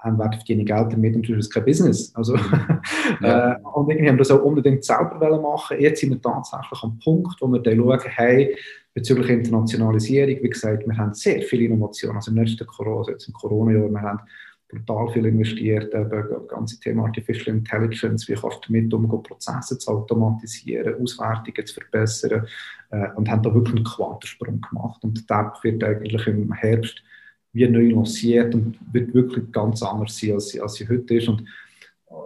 haben 0.00 0.18
wir 0.18 0.32
verdienen 0.32 0.64
Geld 0.64 0.92
damit 0.92 1.14
und 1.14 1.28
das 1.28 1.38
ist 1.38 1.52
kein 1.52 1.64
Business. 1.64 2.14
Also, 2.14 2.36
ja. 3.20 3.52
äh, 3.52 3.60
und 3.62 3.90
irgendwie 3.90 4.08
haben 4.08 4.16
wir 4.16 4.24
das 4.24 4.30
auch 4.30 4.42
unbedingt 4.42 4.84
selber 4.84 5.40
machen. 5.40 5.78
Jetzt 5.78 6.00
sind 6.00 6.10
wir 6.10 6.20
tatsächlich 6.20 6.82
am 6.82 6.98
Punkt, 6.98 7.40
wo 7.40 7.48
wir 7.48 7.60
dann 7.60 7.76
schauen, 7.76 8.00
hey, 8.04 8.56
bezüglich 8.94 9.28
Internationalisierung, 9.28 10.42
wie 10.42 10.50
gesagt, 10.50 10.86
wir 10.86 10.96
haben 10.96 11.14
sehr 11.14 11.42
viele 11.42 11.64
Innovationen, 11.64 12.16
also 12.16 12.30
im 12.30 12.38
letzten 12.38 12.66
Corona, 12.66 12.98
also 12.98 13.10
jetzt 13.12 13.28
im 13.28 13.34
Corona-Jahr, 13.34 13.90
wir 13.90 14.00
haben 14.00 14.20
brutal 14.70 15.12
viel 15.12 15.26
investiert, 15.26 15.92
eben 15.92 16.10
das 16.10 16.48
ganze 16.48 16.80
Thema 16.80 17.04
Artificial 17.04 17.56
Intelligence, 17.56 18.28
wie 18.28 18.34
kannst 18.34 18.58
du 18.64 18.72
damit 18.72 18.92
umgehen, 18.92 19.22
Prozesse 19.22 19.78
zu 19.78 19.90
automatisieren, 19.90 21.00
Auswertungen 21.02 21.66
zu 21.66 21.74
verbessern 21.74 22.46
äh, 22.90 23.08
und 23.16 23.28
haben 23.28 23.42
da 23.42 23.52
wirklich 23.52 23.76
einen 23.76 23.84
Quantensprung 23.84 24.60
gemacht. 24.60 25.02
Und 25.02 25.28
der 25.28 25.52
wird 25.62 25.84
eigentlich 25.84 26.26
im 26.26 26.52
Herbst 26.52 27.02
wie 27.52 27.68
neu 27.68 27.90
lanciert 27.90 28.54
und 28.54 28.78
wird 28.92 29.12
wirklich 29.14 29.50
ganz 29.52 29.82
anders 29.82 30.16
sein, 30.16 30.32
als, 30.32 30.58
als 30.58 30.74
sie 30.74 30.88
heute 30.88 31.14
ist. 31.14 31.28
Und 31.28 31.44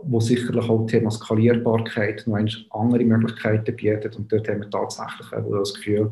wo 0.03 0.21
sicherlich 0.21 0.69
auch 0.69 0.83
das 0.83 0.93
Thema 0.93 1.11
Skalierbarkeit 1.11 2.27
noch 2.27 2.39
andere 2.71 3.05
Möglichkeiten 3.05 3.77
bietet. 3.77 4.17
Und 4.17 4.33
dort 4.33 4.49
haben 4.49 4.61
wir 4.61 4.71
tatsächlich 4.71 5.31
das 5.31 5.75
Gefühl, 5.75 6.11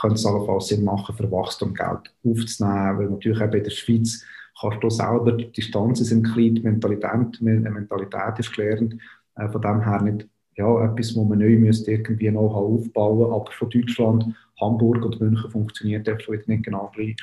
könnte 0.00 0.16
es 0.16 0.26
allenfalls 0.26 0.68
Sinn 0.68 0.84
machen, 0.84 1.14
für 1.14 1.30
Wachstum 1.30 1.74
Geld 1.74 2.12
aufzunehmen, 2.24 2.98
weil 2.98 3.10
natürlich 3.10 3.40
auch 3.40 3.52
in 3.52 3.62
der 3.64 3.70
Schweiz 3.70 4.24
kannst 4.60 4.82
du 4.82 4.90
selber, 4.90 5.32
die 5.32 5.52
Distanzen 5.52 6.04
sind 6.04 6.32
klein, 6.32 6.56
die 6.56 6.62
Mentalität, 6.62 7.38
die 7.40 7.44
Mentalität 7.44 8.38
ist 8.38 8.54
gelernt, 8.54 8.96
äh, 9.36 9.48
von 9.48 9.60
dem 9.60 9.82
her 9.82 10.02
nicht 10.02 10.28
ja, 10.56 10.84
etwas, 10.84 11.14
wo 11.14 11.24
man 11.24 11.38
neu 11.38 11.58
müsste 11.58 11.92
irgendwie 11.92 12.30
noch 12.30 12.54
aufbauen 12.54 13.32
aber 13.32 13.50
von 13.52 13.70
Deutschland, 13.70 14.26
Hamburg 14.60 15.04
und 15.04 15.20
München 15.20 15.50
funktioniert 15.50 16.06
das 16.06 16.18
nicht 16.46 16.64
genau 16.64 16.90
gleich. 16.94 17.16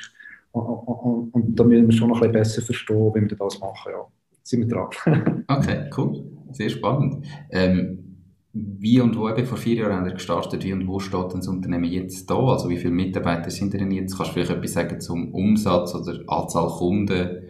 Und, 0.52 1.32
und, 1.32 1.56
da 1.58 1.64
müssen 1.64 1.86
wir 1.86 1.92
schon 1.92 2.08
noch 2.08 2.16
ein 2.16 2.32
bisschen 2.32 2.60
besser 2.60 2.62
verstehen, 2.62 3.14
wie 3.14 3.30
wir 3.30 3.36
das 3.36 3.60
machen. 3.60 3.92
Ja, 3.92 4.06
sind 4.42 4.68
wir 4.68 4.68
dran. 4.68 5.44
okay, 5.48 5.90
cool. 5.96 6.24
Sehr 6.52 6.70
spannend. 6.70 7.24
Ähm, 7.50 8.10
wie 8.52 9.00
und 9.00 9.16
wo, 9.16 9.28
eben 9.28 9.46
vor 9.46 9.58
vier 9.58 9.76
Jahren 9.76 9.92
haben 9.92 10.10
gestartet, 10.10 10.64
wie 10.64 10.72
und 10.72 10.88
wo 10.88 10.98
steht 10.98 11.32
das 11.32 11.46
Unternehmen 11.46 11.84
jetzt 11.84 12.28
da? 12.28 12.34
Also 12.34 12.68
wie 12.68 12.78
viele 12.78 12.92
Mitarbeiter 12.92 13.50
sind 13.50 13.74
denn 13.74 13.92
jetzt? 13.92 14.16
Kannst 14.16 14.30
du 14.30 14.34
vielleicht 14.34 14.50
etwas 14.50 14.72
sagen 14.72 15.00
zum 15.00 15.32
Umsatz 15.32 15.94
oder 15.94 16.18
Anzahl 16.26 16.68
Kunden? 16.68 17.42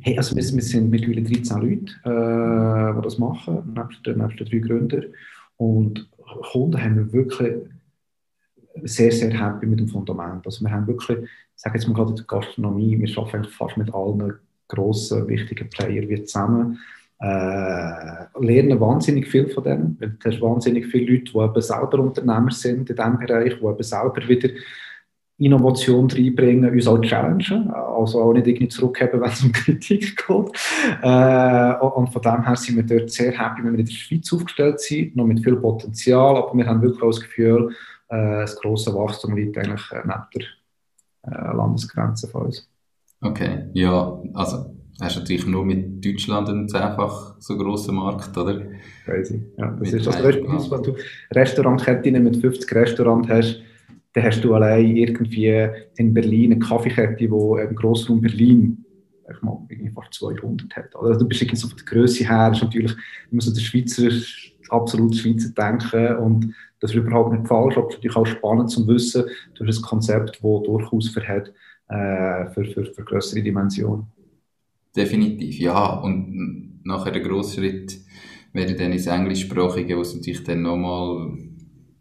Hey, 0.00 0.16
also 0.16 0.36
wir, 0.36 0.42
wir 0.42 0.62
sind 0.62 0.90
mittlerweile 0.90 1.22
13 1.22 1.60
Leute, 1.60 1.92
äh, 2.04 2.96
die 2.96 3.02
das 3.02 3.18
machen, 3.18 3.74
nebst, 3.74 4.06
nebst 4.06 4.40
den 4.40 4.46
drei 4.46 4.58
Gründern. 4.58 5.04
Und 5.56 6.08
Kunden 6.52 6.80
haben 6.80 6.96
wir 6.96 7.12
wirklich 7.12 7.54
sehr, 8.82 9.10
sehr 9.10 9.32
happy 9.32 9.66
mit 9.66 9.80
dem 9.80 9.88
Fundament. 9.88 10.46
Also 10.46 10.64
wir 10.64 10.70
haben 10.70 10.86
wirklich 10.86 11.18
sage 11.56 11.78
jetzt 11.78 11.88
mal 11.88 11.94
gerade 11.94 12.10
in 12.10 12.16
der 12.16 12.24
Gastronomie, 12.26 12.98
wir 12.98 13.18
arbeiten 13.18 13.44
fast 13.44 13.76
mit 13.76 13.92
allen 13.92 14.34
grossen, 14.68 15.26
wichtigen 15.28 15.68
Playern 15.70 16.26
zusammen. 16.26 16.78
Äh, 17.18 18.26
lernen 18.38 18.78
wahnsinnig 18.78 19.26
viel 19.26 19.48
von 19.48 19.64
denen, 19.64 19.96
weil 19.98 20.10
du 20.10 20.30
hast 20.30 20.40
wahnsinnig 20.42 20.86
viele 20.86 21.12
Leute, 21.12 21.32
die 21.32 21.38
eben 21.38 21.62
selber 21.62 21.98
Unternehmer 22.00 22.50
sind 22.50 22.90
in 22.90 22.96
diesem 22.96 23.18
Bereich, 23.18 23.54
die 23.58 23.64
eben 23.64 23.82
selber 23.82 24.28
wieder 24.28 24.50
Innovation 25.38 26.10
reinbringen, 26.10 26.70
uns 26.70 26.86
auch 26.86 27.00
challengen, 27.00 27.70
also 27.70 28.22
auch 28.22 28.32
nicht 28.32 28.46
irgendwie 28.46 28.68
zurückgeben, 28.68 29.20
wenn 29.20 29.30
es 29.30 29.44
um 29.44 29.52
Kritik 29.52 30.16
geht. 30.16 30.46
Äh, 31.02 31.74
und 31.74 32.08
von 32.08 32.22
dem 32.22 32.44
her 32.46 32.56
sind 32.56 32.76
wir 32.76 32.82
dort 32.82 33.10
sehr 33.10 33.32
happy, 33.32 33.62
wenn 33.62 33.72
wir 33.72 33.80
in 33.80 33.86
der 33.86 33.92
Schweiz 33.92 34.32
aufgestellt 34.32 34.80
sind, 34.80 35.16
noch 35.16 35.26
mit 35.26 35.42
viel 35.42 35.56
Potenzial, 35.56 36.36
aber 36.36 36.56
wir 36.56 36.66
haben 36.66 36.82
wirklich 36.82 37.02
auch 37.02 37.10
das 37.10 37.20
Gefühl, 37.20 37.70
äh, 38.08 38.40
das 38.40 38.56
grosse 38.56 38.94
Wachstum 38.94 39.36
liegt 39.36 39.58
eigentlich 39.58 39.90
äh, 39.92 40.02
neben 40.04 40.24
der 40.34 40.42
äh, 41.30 41.56
Landesgrenze 41.56 42.28
von 42.28 42.46
uns. 42.46 42.68
Okay, 43.20 43.66
ja, 43.72 44.22
also 44.34 44.74
hast 45.00 45.16
du 45.16 45.20
natürlich 45.20 45.46
nur 45.46 45.64
mit 45.64 46.04
Deutschland 46.04 46.48
einen 46.48 46.68
zehnfach 46.68 47.36
so 47.38 47.56
grossen 47.56 47.96
Markt, 47.96 48.36
oder? 48.36 48.62
Crazy, 49.04 49.42
ja. 49.56 49.70
Das 49.70 49.80
mit 49.80 49.92
ist 49.94 50.06
das 50.06 50.22
Restaurant, 50.22 50.70
wenn 50.70 50.82
du 50.82 50.96
Restaurantkette 51.32 52.10
mit 52.20 52.36
50 52.36 52.72
Restaurants 52.74 53.28
hast, 53.28 53.60
dann 54.12 54.24
hast 54.24 54.42
du 54.42 54.54
allein 54.54 54.96
irgendwie 54.96 55.68
in 55.96 56.14
Berlin 56.14 56.52
eine 56.52 56.60
Kaffeekette, 56.60 57.16
die 57.16 57.24
im 57.24 57.74
Grossraum 57.74 58.20
Berlin 58.20 58.84
ich 59.30 59.42
mal, 59.42 59.58
irgendwie 59.68 59.92
fast 59.92 60.14
200 60.14 60.76
hat. 60.76 60.96
Also 60.96 61.20
du 61.20 61.28
bist 61.28 61.42
irgendwie 61.42 61.56
so 61.56 61.68
von 61.68 61.76
der 61.76 61.86
Größe 61.86 62.24
her, 62.24 62.50
ist 62.52 62.62
natürlich 62.62 62.94
immer 63.30 63.42
so 63.42 63.52
der 63.52 63.60
Schweizer, 63.60 64.08
absolut 64.68 65.16
Schweizer 65.16 65.50
Denken 65.50 66.16
und 66.16 66.54
das 66.80 66.90
ist 66.90 66.96
überhaupt 66.96 67.32
nicht 67.32 67.48
falsch, 67.48 67.76
aber 67.76 67.88
natürlich 67.88 68.16
auch 68.16 68.26
spannend 68.26 68.70
zu 68.70 68.86
wissen, 68.86 69.24
du 69.54 69.66
hast 69.66 69.78
ein 69.78 69.82
Konzept, 69.82 70.30
das 70.30 70.40
durchaus 70.40 71.08
für, 71.08 71.26
hat, 71.26 71.52
äh, 71.88 72.50
für, 72.52 72.64
für, 72.64 72.84
für 72.86 73.04
größere 73.04 73.42
Dimensionen. 73.42 74.06
Definitiv, 74.94 75.58
ja. 75.58 76.00
Und 76.00 76.80
nachher 76.84 77.12
der 77.12 77.22
grosse 77.22 77.60
Schritt 77.60 77.98
wäre 78.52 78.74
dann 78.74 78.92
ins 78.92 79.06
Englischsprachige, 79.06 79.98
was 79.98 80.14
natürlich 80.14 80.44
dann 80.44 80.62
nochmal 80.62 81.32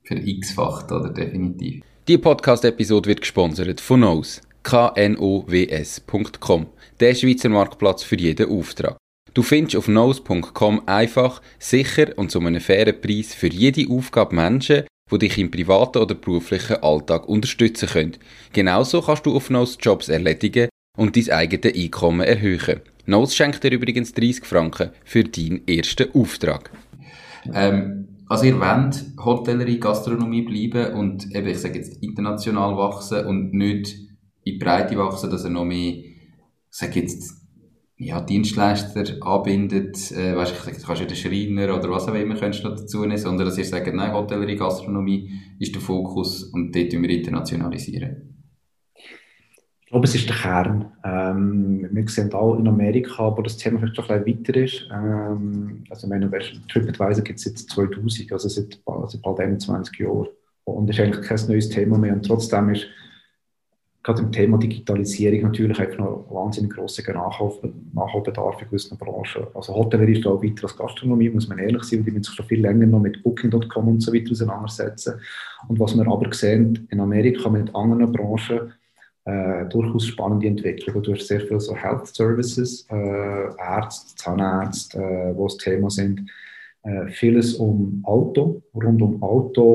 für 0.04 0.16
x-facht, 0.16 0.92
oder? 0.92 1.10
Definitiv. 1.10 1.84
Die 2.08 2.18
Podcast-Episode 2.18 3.10
wird 3.10 3.22
gesponsert 3.22 3.82
von 3.82 4.02
Nose. 4.02 4.42
knows.com. 4.64 6.68
Der 7.00 7.16
Schweizer 7.16 7.50
Marktplatz 7.50 8.04
für 8.04 8.16
jeden 8.16 8.50
Auftrag. 8.50 8.98
Du 9.36 9.44
findest 9.44 9.76
auf 9.76 9.90
nose.com 9.90 10.84
einfach, 10.86 11.42
sicher 11.60 12.18
und 12.18 12.32
zu 12.32 12.40
einem 12.40 12.62
fairen 12.62 13.02
Preis 13.02 13.34
für 13.34 13.50
jede 13.50 13.92
Aufgabe 13.92 14.34
Menschen, 14.34 14.86
die 15.12 15.18
dich 15.18 15.38
im 15.38 15.52
privaten 15.52 15.98
oder 15.98 16.16
beruflichen 16.16 16.82
Alltag 16.82 17.28
unterstützen 17.28 17.90
können. 17.90 18.18
Genauso 18.54 19.02
kannst 19.02 19.26
du 19.26 19.36
auf 19.36 19.50
Nose 19.50 19.78
Jobs 19.82 20.08
erledigen 20.08 20.70
und 20.98 21.18
dein 21.18 21.30
eigenes 21.32 21.76
Einkommen 21.76 22.26
erhöhen. 22.26 22.80
Nose 23.08 23.36
schenkt 23.36 23.62
dir 23.66 23.74
übrigens 23.74 24.14
30 24.14 24.46
Franken 24.46 24.92
für 25.04 25.26
deinen 25.26 25.68
ersten 25.68 26.16
Auftrag. 26.16 26.72
Ähm, 27.54 28.08
also 28.30 28.46
ihr 28.46 28.58
wollt 28.58 29.04
Hotellerie, 29.20 29.82
Gastronomie 29.82 30.44
bleiben 30.44 30.94
und 30.94 31.36
eben, 31.36 31.48
ich 31.48 31.60
sage 31.60 31.80
jetzt, 31.80 32.02
international 32.02 32.78
wachsen 32.78 33.26
und 33.26 33.54
nicht 33.54 33.96
in 34.46 34.54
die 34.54 34.58
Breite 34.60 34.98
wachsen, 34.98 35.30
dass 35.30 35.44
er 35.44 35.50
noch 35.50 35.66
mehr, 35.66 35.92
ich 35.92 36.16
sage 36.70 37.02
jetzt, 37.02 37.45
ja, 37.98 38.20
Dienstleister 38.20 39.26
anbindet, 39.26 40.12
äh, 40.12 40.36
weißt, 40.36 40.54
ich 40.68 40.78
du 40.78 40.86
kannst 40.86 41.02
ja 41.02 41.08
den 41.08 41.16
Schreiner 41.16 41.78
oder 41.78 41.90
was 41.90 42.08
auch 42.08 42.14
immer 42.14 42.36
könntest 42.36 42.64
du 42.64 42.70
noch 42.70 42.76
dazu 42.76 43.02
nehmen, 43.02 43.18
sondern 43.18 43.48
dass 43.48 43.58
ihr 43.58 43.64
sagt, 43.64 43.94
nein, 43.94 44.14
Hotellerie, 44.14 44.58
Gastronomie 44.58 45.32
ist 45.60 45.74
der 45.74 45.82
Fokus 45.82 46.44
und 46.44 46.76
dort 46.76 46.92
wir 46.92 47.10
internationalisieren. 47.10 48.36
Ich 49.86 49.92
glaube, 49.92 50.08
es 50.08 50.16
ist 50.16 50.28
der 50.28 50.36
Kern. 50.36 50.92
Ähm, 51.06 51.88
wir 51.90 52.08
sehen 52.10 52.34
auch 52.34 52.58
in 52.58 52.68
Amerika, 52.68 53.38
wo 53.38 53.42
das 53.42 53.56
Thema 53.56 53.80
vielleicht 53.80 53.96
schon 53.96 54.10
ein 54.10 54.24
bisschen 54.26 54.40
weiter 54.40 54.56
ist. 54.62 54.90
Ähm, 54.92 55.84
also, 55.90 56.08
meine, 56.08 56.30
TripAdvisor 56.68 57.24
gibt 57.24 57.40
es 57.40 57.46
jetzt 57.46 57.70
2000, 57.70 58.32
also 58.32 58.50
seit, 58.50 58.82
also 58.86 59.20
bald 59.22 59.40
21 59.40 60.00
Jahren. 60.00 60.28
Und 60.66 60.90
es 60.90 60.98
ist 60.98 61.04
eigentlich 61.04 61.26
kein 61.26 61.48
neues 61.48 61.70
Thema 61.70 61.98
mehr. 61.98 62.14
Und 62.14 62.26
trotzdem 62.26 62.70
ist 62.72 62.88
gerade 64.06 64.22
im 64.22 64.32
Thema 64.32 64.58
Digitalisierung 64.60 65.42
natürlich 65.42 65.80
einfach 65.80 65.98
noch 65.98 66.28
wahnsinnig 66.30 66.74
grosser 66.74 67.02
Nachholbedarf 67.12 68.62
in 68.62 68.68
gewissen 68.68 69.00
Branchen. 69.00 69.48
Also 69.56 69.74
Hotellerie 69.74 70.20
ist 70.20 70.28
auch 70.28 70.44
weiter 70.44 70.66
als 70.66 70.78
Gastronomie, 70.78 71.32
muss 71.32 71.48
man 71.48 71.58
ehrlich 71.58 71.82
sein, 71.84 72.06
die 72.06 72.12
müssen 72.12 72.26
sich 72.26 72.36
schon 72.36 72.46
viel 72.46 72.62
länger 72.62 72.86
noch 72.86 73.00
mit 73.00 73.24
Booking.com 73.24 73.88
und 73.88 74.02
so 74.02 74.14
weiter 74.14 74.30
auseinandersetzen. 74.32 75.16
Und 75.68 75.80
was 75.80 75.98
wir 75.98 76.08
aber 76.08 76.32
sehen 76.34 76.88
in 76.92 77.00
Amerika 77.00 77.50
mit 77.50 77.74
anderen 77.74 78.12
Branchen, 78.12 78.74
äh, 79.26 79.66
durchaus 79.70 80.06
spannende 80.06 80.50
Entwicklung. 80.50 81.02
Du 81.02 81.14
hast 81.14 81.26
sehr 81.26 81.42
viele 81.42 81.60
so 81.60 81.76
Health 81.76 82.06
Services, 82.06 82.86
äh, 82.92 83.48
Ärzte, 83.58 84.16
Zahnärzte, 84.18 85.00
äh, 85.00 85.36
wo 85.36 85.48
das 85.48 85.58
Thema 85.58 85.90
sind. 85.90 86.30
Äh, 86.84 87.08
vieles 87.08 87.56
um 87.56 88.04
Auto, 88.04 88.62
rund 88.76 89.02
um 89.02 89.24
Auto-Themen. 89.24 89.66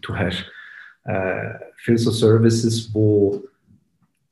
Du 0.00 0.14
hast 0.16 0.53
äh, 1.04 1.54
viele 1.76 1.98
so 1.98 2.10
Services, 2.10 2.90
wo 2.92 3.42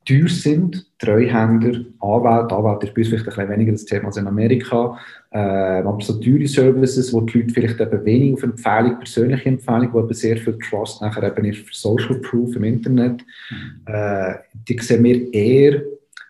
teuer 0.05 0.27
sind, 0.27 0.85
Treuhänder, 0.99 1.79
Anwälte, 1.99 2.55
Anwälte 2.55 2.87
ist 2.87 2.93
bei 2.93 3.01
uns 3.01 3.09
vielleicht 3.09 3.27
ein 3.27 3.35
bisschen 3.35 3.49
weniger 3.49 3.71
das 3.71 3.85
Thema 3.85 4.05
als 4.07 4.17
in 4.17 4.27
Amerika, 4.27 4.97
äh, 5.31 5.37
aber 5.37 6.01
so 6.01 6.13
teure 6.19 6.47
Services, 6.47 7.13
wo 7.13 7.21
die 7.21 7.39
Leute 7.39 7.53
vielleicht 7.53 7.79
eben 7.79 8.05
wenig 8.05 8.33
auf 8.33 8.43
Empfehlung, 8.43 8.99
persönliche 8.99 9.49
Empfehlung, 9.49 9.93
wo 9.93 9.99
eben 9.99 10.13
sehr 10.13 10.37
viel 10.37 10.57
Trust 10.57 11.01
nachher 11.01 11.23
eben 11.23 11.45
ist 11.45 11.59
für 11.59 11.73
Social 11.73 12.15
Proof 12.15 12.55
im 12.55 12.63
Internet, 12.63 13.23
mhm. 13.49 13.81
äh, 13.85 14.33
die 14.67 14.79
sehen 14.79 15.03
wir 15.03 15.33
eher 15.33 15.81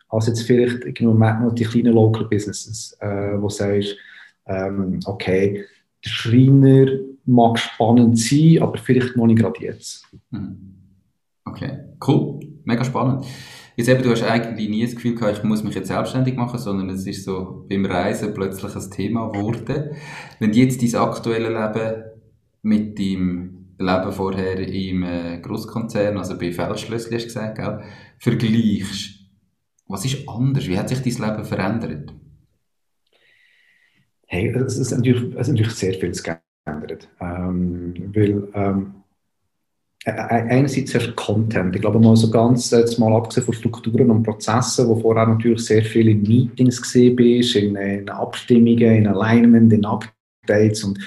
als 0.10 0.28
jetzt 0.28 0.44
vielleicht 0.44 0.84
im 0.84 1.08
Moment 1.08 1.42
noch 1.42 1.56
die 1.56 1.64
kleinen 1.64 1.94
Local 1.94 2.26
Businesses, 2.26 2.96
äh, 3.00 3.42
wo 3.42 3.50
sagst, 3.50 3.96
ähm, 4.46 5.00
okay, 5.06 5.66
der 6.06 6.10
Schreiner 6.10 6.88
mag 7.26 7.58
spannend 7.58 8.20
sein, 8.20 8.60
aber 8.62 8.78
vielleicht 8.78 9.16
noch 9.16 9.28
nicht 9.28 9.40
gerade 9.40 9.62
jetzt. 9.62 10.06
Mhm. 10.32 10.76
Okay, 11.46 11.80
cool, 12.08 12.40
mega 12.66 12.84
spannend. 12.84 13.26
Jetzt 13.76 13.90
eben, 13.90 14.04
du 14.04 14.12
hast 14.12 14.24
eigentlich 14.24 14.70
nie 14.70 14.86
das 14.86 14.96
Gefühl 14.96 15.16
gehabt, 15.16 15.38
ich 15.38 15.44
muss 15.44 15.64
mich 15.64 15.74
jetzt 15.74 15.88
selbstständig 15.88 16.36
machen, 16.36 16.60
sondern 16.60 16.90
es 16.90 17.08
ist 17.08 17.26
so 17.26 17.66
beim 17.68 17.86
Reisen 17.86 18.34
plötzlich 18.34 18.76
ein 18.76 18.92
Thema 18.92 19.30
geworden. 19.30 19.92
Wenn 20.40 20.52
du 20.52 20.60
jetzt 20.60 20.82
dein 20.82 21.02
aktuelles 21.02 21.50
Leben 21.50 22.04
mit 22.62 23.00
deinem 23.00 23.76
Leben 23.80 24.12
vorher 24.12 24.60
im 24.60 25.04
äh, 25.04 25.40
Großkonzern, 25.40 26.18
also 26.18 26.38
bei 26.38 26.52
Feldschlössli 26.52 27.16
hast 27.16 27.24
du 27.24 27.28
gesagt, 27.28 27.58
gell, 27.58 27.82
vergleichst, 28.20 29.20
was 29.88 30.06
ist 30.06 30.28
anders? 30.30 30.68
Wie 30.68 30.78
hat 30.78 30.90
sich 30.90 31.02
dein 31.02 31.30
Leben 31.30 31.46
verändert? 31.46 32.14
Hey, 34.34 34.48
es 34.48 34.80
ist 34.80 34.90
natürlich, 34.90 35.32
es 35.36 35.48
ist 35.48 35.50
natürlich 35.50 35.74
sehr 35.74 35.94
viel 35.94 36.12
geändert. 36.12 37.08
Ähm, 37.22 37.94
weil 38.16 38.48
ähm, 38.56 38.94
einerseits 40.06 40.96
hast 40.96 41.06
du 41.06 41.14
Content. 41.14 41.76
Ich 41.76 41.82
glaube 41.82 42.00
mal 42.00 42.16
so 42.16 42.32
ganz, 42.32 42.72
jetzt 42.72 42.98
mal 42.98 43.14
abgesehen 43.14 43.46
von 43.46 43.54
Strukturen 43.54 44.10
und 44.10 44.24
Prozessen, 44.24 44.88
wo 44.88 44.96
vorher 44.96 45.28
natürlich 45.28 45.64
sehr 45.64 45.84
viele 45.84 46.10
in 46.10 46.24
Meetings 46.24 46.82
gesehen 46.82 47.16
bist, 47.16 47.56
in, 47.56 47.76
in 47.76 48.10
Abstimmungen, 48.10 48.96
in 48.96 49.08
Alignment, 49.08 49.72
in 49.72 49.86
Updates 49.86 50.84
und 50.84 50.98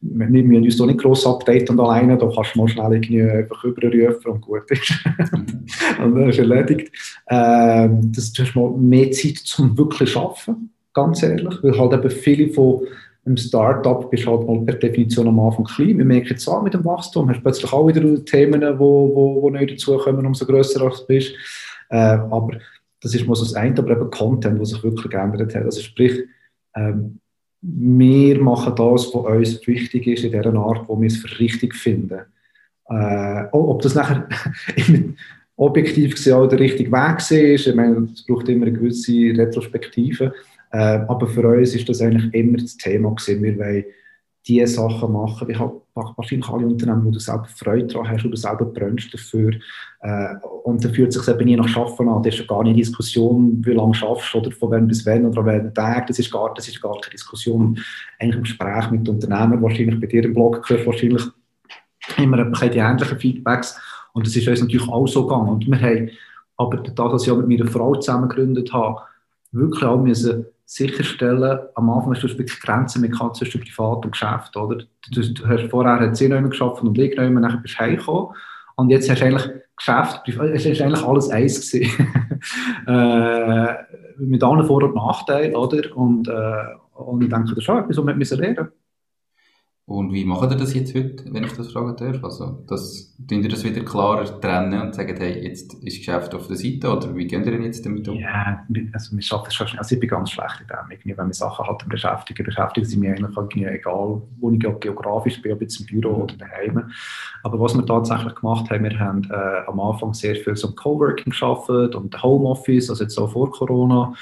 wir 0.00 0.26
müssen 0.26 0.64
uns 0.64 0.76
da 0.76 0.84
nicht 0.84 0.98
gross 0.98 1.24
updaten 1.24 1.78
und 1.78 1.86
alleine, 1.86 2.18
da 2.18 2.28
kannst 2.34 2.56
du 2.56 2.58
mal 2.58 2.66
schnell 2.66 2.94
irgendwie 2.94 3.22
einfach 3.22 3.62
überrufen 3.62 4.32
und 4.32 4.40
gut 4.40 4.68
ist. 4.72 4.92
und 6.02 6.16
das 6.16 6.30
ist 6.30 6.38
erledigt. 6.40 6.90
Ähm, 7.28 8.10
das, 8.12 8.32
du 8.32 8.42
hast 8.42 8.56
mal 8.56 8.72
mehr 8.72 9.12
Zeit 9.12 9.36
zum 9.36 9.78
wirklich 9.78 10.16
arbeiten, 10.16 10.72
ganz 10.94 11.22
ehrlich, 11.22 11.62
weil 11.62 11.78
halt 11.78 11.92
eben 11.92 12.10
viele 12.10 12.52
von 12.52 12.86
im 13.24 13.36
Startup 13.36 14.10
bist 14.10 14.26
halt 14.26 14.46
mal 14.46 14.60
per 14.62 14.74
Definition 14.74 15.28
am 15.28 15.38
Anfang 15.38 15.64
klein. 15.64 15.98
Wir 15.98 16.04
merken 16.04 16.30
jetzt 16.30 16.48
auch 16.48 16.62
mit 16.62 16.74
dem 16.74 16.84
Wachstum, 16.84 17.30
hast 17.30 17.42
plötzlich 17.42 17.72
auch 17.72 17.86
wieder 17.86 18.24
Themen, 18.24 18.60
die 18.60 18.78
wo, 18.78 19.14
wo, 19.14 19.42
wo 19.42 19.50
neu 19.50 19.64
dazukommen, 19.64 20.26
umso 20.26 20.44
grösser 20.44 20.80
du 20.80 21.06
bist. 21.06 21.32
Äh, 21.90 21.96
aber 21.96 22.58
das 23.00 23.14
ist 23.14 23.26
mal 23.26 23.36
so 23.36 23.44
das 23.44 23.54
eine, 23.54 23.78
aber 23.78 23.92
eben 23.92 24.10
Content, 24.10 24.60
was 24.60 24.70
sich 24.70 24.82
wirklich 24.82 25.10
geändert 25.10 25.54
hat. 25.54 25.64
Also 25.64 25.80
sprich, 25.80 26.24
ähm, 26.74 27.20
wir 27.60 28.40
machen 28.42 28.74
das, 28.74 29.14
was 29.14 29.14
uns 29.14 29.66
wichtig 29.68 30.06
ist, 30.08 30.24
in 30.24 30.32
der 30.32 30.46
Art, 30.46 30.88
wo 30.88 31.00
wir 31.00 31.06
es 31.06 31.18
für 31.18 31.38
richtig 31.38 31.76
finden. 31.76 32.22
Äh, 32.88 33.44
ob 33.52 33.82
das 33.82 33.94
nachher 33.94 34.28
objektiv 35.56 36.16
gesehen 36.16 36.34
auch 36.34 36.48
der 36.48 36.58
richtige 36.58 36.90
Weg 36.90 37.18
ist, 37.30 37.66
ich 37.68 37.74
meine, 37.74 38.08
es 38.12 38.26
braucht 38.26 38.48
immer 38.48 38.66
eine 38.66 38.76
gewisse 38.76 39.12
Retrospektive. 39.12 40.34
Äh, 40.72 41.04
aber 41.06 41.26
für 41.26 41.46
uns 41.46 41.74
ist 41.74 41.88
das 41.88 42.00
eigentlich 42.00 42.32
immer 42.34 42.58
das 42.58 42.76
Thema 42.76 43.10
gewesen. 43.10 43.42
Wir 43.42 43.58
wollen 43.58 43.84
diese 44.46 44.66
Sachen 44.66 45.12
machen, 45.12 45.46
wie 45.46 45.56
halt 45.56 45.72
wahrscheinlich 45.94 46.48
alle 46.48 46.66
Unternehmen, 46.66 47.04
wo 47.04 47.10
du 47.10 47.20
selber 47.20 47.46
Freude 47.54 47.86
daran 47.86 48.10
hast, 48.10 48.24
wo 48.24 48.28
du 48.28 48.36
selber 48.36 48.64
brennst 48.64 49.12
dafür. 49.12 49.52
Äh, 50.00 50.34
und 50.64 50.84
dann 50.84 50.94
fühlt 50.94 51.14
es 51.14 51.22
sich 51.22 51.32
eben 51.32 51.44
nie 51.44 51.56
nach 51.56 51.68
Schaffen 51.68 52.08
an. 52.08 52.22
Das 52.22 52.34
ist 52.34 52.40
ja 52.40 52.46
gar 52.46 52.64
nicht 52.64 52.78
Diskussion, 52.78 53.64
wie 53.64 53.72
lange 53.72 53.94
schaffst 53.94 54.34
oder 54.34 54.50
von 54.50 54.70
wann 54.70 54.88
bis 54.88 55.06
wann 55.06 55.26
oder 55.26 55.40
an 55.40 55.46
welchem 55.46 55.74
Tag. 55.74 56.06
Das 56.08 56.18
ist 56.18 56.32
gar, 56.32 56.52
das 56.54 56.66
ist 56.66 56.80
gar 56.80 56.98
keine 57.00 57.12
Diskussion. 57.12 57.78
Eigentlich 58.18 58.36
im 58.36 58.42
Gespräch 58.42 58.90
mit 58.90 59.08
Unternehmen, 59.08 59.62
wahrscheinlich 59.62 60.00
bei 60.00 60.06
dir 60.06 60.24
im 60.24 60.34
Blog 60.34 60.66
gehört 60.66 60.86
wahrscheinlich 60.86 61.22
immer 62.16 62.44
die 62.44 62.78
ähnlichen 62.78 63.18
Feedbacks. 63.18 63.78
Und 64.14 64.26
das 64.26 64.34
ist 64.34 64.48
uns 64.48 64.60
natürlich 64.60 64.88
auch 64.88 65.06
so 65.06 65.26
gegangen. 65.26 65.50
Und 65.50 65.66
wir 65.66 65.80
haben, 65.80 66.10
aber 66.56 66.78
da, 66.78 67.08
dass 67.08 67.24
ich 67.24 67.30
auch 67.30 67.38
mit 67.38 67.48
meiner 67.48 67.70
Frau 67.70 67.94
zusammen 67.94 68.28
gegründet 68.28 68.72
habe, 68.72 69.00
wirklich 69.52 69.84
auch 69.84 70.02
müssen 70.02 70.46
sicherstellen, 70.74 71.60
am 71.74 71.90
Anfang 71.90 72.14
hast 72.14 72.22
du 72.22 72.28
wirklich 72.38 72.60
Grenzen 72.60 73.02
mit 73.02 73.14
zwischen 73.34 73.60
Privat 73.60 74.04
und 74.04 74.12
Geschäft, 74.12 74.56
oder? 74.56 74.78
Du, 75.10 75.20
du 75.20 75.48
hast 75.48 75.70
vorher 75.70 76.00
hat 76.00 76.16
sie 76.16 76.28
nicht 76.28 76.50
geschafft 76.50 76.82
und 76.82 76.96
ich 76.98 77.10
nicht 77.10 77.18
mehr, 77.18 77.30
nachher 77.30 77.58
bist 77.58 77.74
du 77.74 77.78
heimgekommen. 77.78 78.34
Und 78.76 78.90
jetzt 78.90 79.10
hast 79.10 79.20
du 79.20 79.26
eigentlich 79.26 79.50
Geschäft, 79.76 80.22
es 80.26 80.66
ist 80.66 80.80
eigentlich 80.80 81.02
alles 81.02 81.30
eins 81.30 81.70
gewesen. 81.70 82.06
äh, 82.86 83.74
mit 84.18 84.42
allen 84.42 84.66
Vor- 84.66 84.84
und 84.84 84.94
Nachteilen, 84.94 85.56
oder? 85.56 85.96
Und, 85.96 86.28
äh, 86.28 86.74
und 86.94 87.22
ich 87.22 87.28
denke, 87.28 87.48
das 87.50 87.58
ist 87.58 87.64
schon 87.64 87.78
etwas, 87.78 87.96
was 87.98 88.06
wir 88.06 88.14
müssen 88.14 88.38
lernen 88.38 88.68
und 89.92 90.12
wie 90.12 90.24
macht 90.24 90.50
ihr 90.50 90.56
das 90.56 90.74
jetzt 90.74 90.94
heute, 90.94 91.24
wenn 91.32 91.44
ich 91.44 91.52
das 91.52 91.70
fragen 91.70 91.94
darf? 91.96 92.24
Also, 92.24 92.64
das, 92.66 93.14
tun 93.28 93.42
ihr 93.42 93.48
das 93.48 93.62
wieder 93.62 93.84
klarer 93.84 94.40
trennen 94.40 94.80
und 94.80 94.94
sagen, 94.94 95.16
hey, 95.18 95.46
jetzt 95.46 95.74
ist 95.74 95.98
Geschäft 95.98 96.34
auf 96.34 96.46
der 96.46 96.56
Seite 96.56 96.90
oder 96.90 97.14
wie 97.14 97.26
gehen 97.26 97.44
ihr 97.44 97.52
denn 97.52 97.62
jetzt 97.62 97.84
damit 97.84 98.08
um? 98.08 98.16
Ja, 98.16 98.64
also 98.92 99.14
wir 99.14 99.22
schaffen 99.22 99.46
es 99.48 99.54
schon 99.54 99.66
Also 99.78 99.94
ich 99.94 100.00
bin 100.00 100.08
ganz 100.08 100.30
schlecht 100.30 100.60
in 100.62 100.66
dem. 100.66 100.90
Irgendwie, 100.90 101.18
wenn 101.18 101.26
wir 101.26 101.34
Sachen 101.34 101.66
halt 101.66 101.88
beschäftigen, 101.88 102.44
beschäftigen 102.44 102.86
sie 102.86 102.96
mich 102.96 103.10
eigentlich 103.10 103.36
irgendwie 103.36 103.64
egal, 103.66 104.22
wo 104.40 104.50
ich 104.50 104.58
geografisch 104.58 105.42
bin, 105.42 105.52
ob 105.52 105.60
jetzt 105.60 105.78
im 105.80 105.86
Büro 105.86 106.22
oder 106.22 106.36
daheim. 106.36 106.90
Aber 107.42 107.60
was 107.60 107.74
wir 107.74 107.84
tatsächlich 107.84 108.34
gemacht 108.34 108.70
haben, 108.70 108.84
wir 108.84 108.98
haben 108.98 109.22
äh, 109.30 109.66
am 109.66 109.78
Anfang 109.78 110.14
sehr 110.14 110.36
viel 110.36 110.56
so 110.56 110.74
Coworking 110.74 111.30
geschafft 111.30 111.68
und 111.68 112.22
Homeoffice, 112.22 112.88
also 112.88 113.04
jetzt 113.04 113.14
so 113.14 113.26
vor 113.26 113.50
Corona 113.50 114.14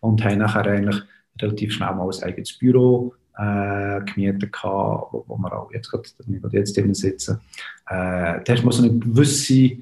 und 0.00 0.22
haben 0.22 0.38
nachher 0.38 0.66
eigentlich 0.66 1.02
relativ 1.40 1.72
schnell 1.72 1.94
mal 1.94 2.08
ein 2.08 2.22
eigenes 2.22 2.58
Büro 2.58 3.14
äh, 3.36 4.00
gemietet 4.04 4.52
gehabt, 4.52 5.12
wo, 5.12 5.24
wo 5.26 5.36
wir 5.36 5.52
auch 5.52 5.72
jetzt 5.72 5.90
gerade, 5.90 6.08
jetzt 6.52 6.76
drinnen 6.76 6.94
sitzen. 6.94 7.40
Äh, 7.86 8.40
da 8.44 8.44
hast 8.48 8.62
du 8.62 8.82
eine 8.82 8.98
gewisse 8.98 9.78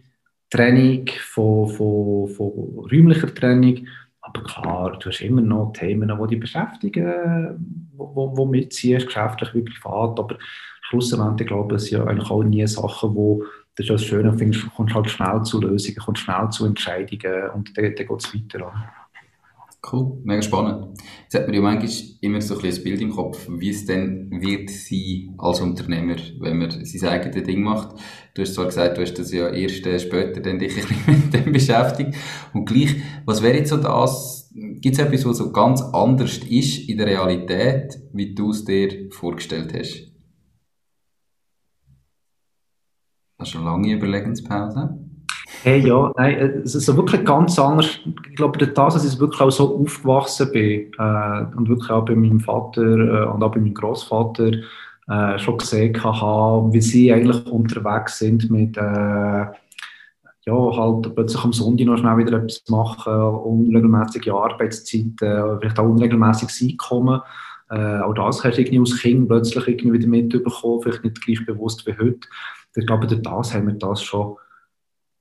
Trennung 0.50 1.06
von, 1.20 1.68
von, 1.68 2.28
von 2.28 2.50
räumlicher 2.90 3.34
Trennung, 3.34 3.86
aber 4.20 4.44
klar, 4.44 4.98
du 4.98 5.08
hast 5.08 5.20
immer 5.20 5.40
noch 5.40 5.72
Themen, 5.72 6.08
die 6.08 6.28
dich 6.28 6.40
beschäftigen, 6.40 7.88
wo, 7.96 8.36
wo, 8.36 8.44
mitziehst, 8.44 9.06
geschäftlich 9.06 9.54
wie 9.54 9.62
privat, 9.62 10.18
aber 10.18 10.38
schlussendlich, 10.82 11.48
glaube 11.48 11.76
ich, 11.76 11.82
sind 11.82 11.98
ja 11.98 12.04
eigentlich 12.04 12.30
auch 12.30 12.42
nie 12.42 12.66
Sachen, 12.66 13.14
wo 13.14 13.44
das 13.74 13.88
ist 13.88 14.12
das 14.12 14.36
findest, 14.36 14.64
du 14.64 14.70
kommst 14.70 14.94
halt 14.94 15.10
schnell 15.10 15.42
zu 15.44 15.60
Lösungen, 15.60 15.96
kommst 15.96 16.22
schnell 16.22 16.50
zu 16.50 16.66
Entscheidungen 16.66 17.50
und 17.54 17.76
dann, 17.76 17.84
dann 17.84 17.94
geht 17.94 18.10
es 18.10 18.34
weiter. 18.34 18.72
Cool, 19.84 20.20
mega 20.22 20.42
spannend. 20.42 20.96
Jetzt 21.22 21.34
hat 21.34 21.46
man 21.48 21.54
ja 21.54 21.60
manchmal 21.60 21.90
immer 22.20 22.40
so 22.40 22.56
ein, 22.56 22.64
ein 22.64 22.84
Bild 22.84 23.00
im 23.00 23.10
Kopf, 23.10 23.48
wie 23.50 23.70
es 23.70 23.84
denn 23.84 24.30
wird 24.30 24.70
sein 24.70 25.34
als 25.38 25.60
Unternehmer, 25.60 26.14
wenn 26.38 26.58
man 26.58 26.70
sein 26.70 27.08
eigenes 27.08 27.44
Ding 27.44 27.62
macht. 27.64 27.96
Du 28.34 28.42
hast 28.42 28.54
zwar 28.54 28.66
gesagt, 28.66 28.96
du 28.96 29.02
hast 29.02 29.14
das 29.14 29.32
ja 29.32 29.48
erst 29.48 29.84
äh, 29.86 29.98
später 29.98 30.40
dann 30.40 30.60
dich 30.60 30.76
mit 31.08 31.34
dem 31.34 31.52
beschäftigt. 31.52 32.14
Und 32.54 32.66
gleich, 32.66 32.94
was 33.26 33.42
wäre 33.42 33.56
jetzt 33.56 33.70
so 33.70 33.76
das, 33.76 34.52
gibt 34.54 34.94
es 34.94 35.04
etwas, 35.04 35.26
was 35.26 35.38
so 35.38 35.50
ganz 35.50 35.82
anders 35.82 36.38
ist 36.38 36.88
in 36.88 36.98
der 36.98 37.08
Realität, 37.08 37.98
wie 38.12 38.36
du 38.36 38.50
es 38.50 38.64
dir 38.64 39.10
vorgestellt 39.10 39.74
hast? 39.76 40.12
Hast 43.36 43.54
du 43.54 43.58
eine 43.58 43.66
lange 43.66 43.92
Überlegenspause? 43.92 45.01
Hey, 45.64 45.78
ja, 45.86 46.10
nein, 46.16 46.62
es 46.64 46.74
ist 46.74 46.96
wirklich 46.96 47.24
ganz 47.24 47.56
anders. 47.56 48.00
Ich 48.28 48.34
glaube, 48.34 48.58
das, 48.58 48.94
dass 48.94 49.04
ich 49.04 49.20
wirklich 49.20 49.40
auch 49.40 49.50
so 49.52 49.76
aufgewachsen 49.78 50.50
bin 50.50 50.92
äh, 50.98 51.56
und 51.56 51.68
wirklich 51.68 51.88
auch 51.88 52.04
bei 52.04 52.16
meinem 52.16 52.40
Vater 52.40 52.82
äh, 52.82 53.26
und 53.26 53.44
auch 53.44 53.52
bei 53.52 53.60
meinem 53.60 53.72
Großvater 53.72 54.50
äh, 55.08 55.38
schon 55.38 55.58
gesehen 55.58 56.02
habe, 56.02 56.72
wie 56.72 56.80
sie 56.80 57.12
eigentlich 57.12 57.46
unterwegs 57.46 58.18
sind 58.18 58.50
mit, 58.50 58.76
äh, 58.76 58.80
ja, 58.80 59.52
halt 60.46 61.14
plötzlich 61.14 61.44
am 61.44 61.52
Sonntag 61.52 61.86
noch 61.86 61.98
schnell 61.98 62.18
wieder 62.18 62.38
etwas 62.38 62.64
machen, 62.68 63.14
unregelmäßige 63.14 64.30
Arbeitszeiten, 64.30 65.60
vielleicht 65.60 65.78
auch 65.78 65.84
unregelmäßiges 65.84 66.60
Einkommen. 66.60 67.20
Äh, 67.70 68.00
auch 68.00 68.14
das 68.14 68.42
hast 68.42 68.56
du 68.56 68.62
irgendwie 68.62 68.80
als 68.80 69.00
Kind 69.00 69.28
plötzlich 69.28 69.68
irgendwie 69.68 70.00
wieder 70.00 70.08
mitbekommen, 70.08 70.82
vielleicht 70.82 71.04
nicht 71.04 71.24
gleich 71.24 71.46
bewusst 71.46 71.86
wie 71.86 71.96
heute. 71.96 72.26
Ich 72.74 72.84
glaube, 72.84 73.06
durch 73.06 73.22
das 73.22 73.54
haben 73.54 73.68
wir 73.68 73.74
das 73.74 74.02
schon 74.02 74.38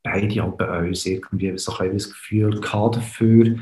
beide 0.04 0.44
auch 0.44 0.54
bei 0.54 0.88
uns 0.88 1.06
irgendwie 1.06 1.58
so 1.58 1.76
ein 1.78 1.94
das 1.94 2.10
Gefühl 2.10 2.60
gehabt 2.60 2.98
dafür. 2.98 3.58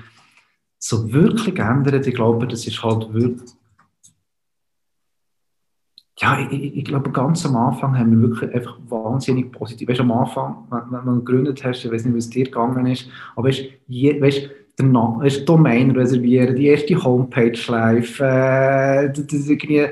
So 0.77 1.11
wirklich 1.11 1.55
geändert, 1.55 2.07
ich 2.07 2.15
glaube, 2.15 2.47
das 2.47 2.65
ist 2.65 2.81
halt 2.83 3.13
wirklich. 3.13 3.51
Ja, 6.19 6.39
ich, 6.51 6.77
ich, 6.77 6.83
glaube, 6.83 7.11
ganz 7.11 7.45
am 7.45 7.55
Anfang 7.55 7.97
haben 7.97 8.11
wir 8.11 8.29
wirklich 8.29 8.53
einfach 8.53 8.77
wahnsinnig 8.89 9.53
positiv. 9.53 9.87
Weißt 9.87 9.99
du, 9.99 10.03
am 10.03 10.11
Anfang, 10.11 10.67
wenn, 10.69 10.91
wenn 10.91 11.05
man 11.05 11.23
gegründet 11.23 11.63
hast, 11.63 11.85
ich 11.85 11.91
weiß 11.91 12.03
nicht, 12.03 12.13
wie 12.13 12.19
es 12.19 12.29
dir 12.29 12.43
gegangen 12.43 12.85
ist, 12.87 13.09
aber 13.35 13.47
weißt, 13.47 13.63
je, 13.87 14.21
weißt 14.21 14.49
den 14.79 14.93
weißt, 14.93 15.47
Domain 15.47 15.91
reservieren, 15.91 16.55
die 16.55 16.67
erste 16.67 17.03
Homepage 17.03 17.59
live, 17.67 18.19
äh, 18.19 19.09
das, 19.09 19.27
das 19.27 19.49
irgendwie, 19.49 19.77
äh, 19.77 19.91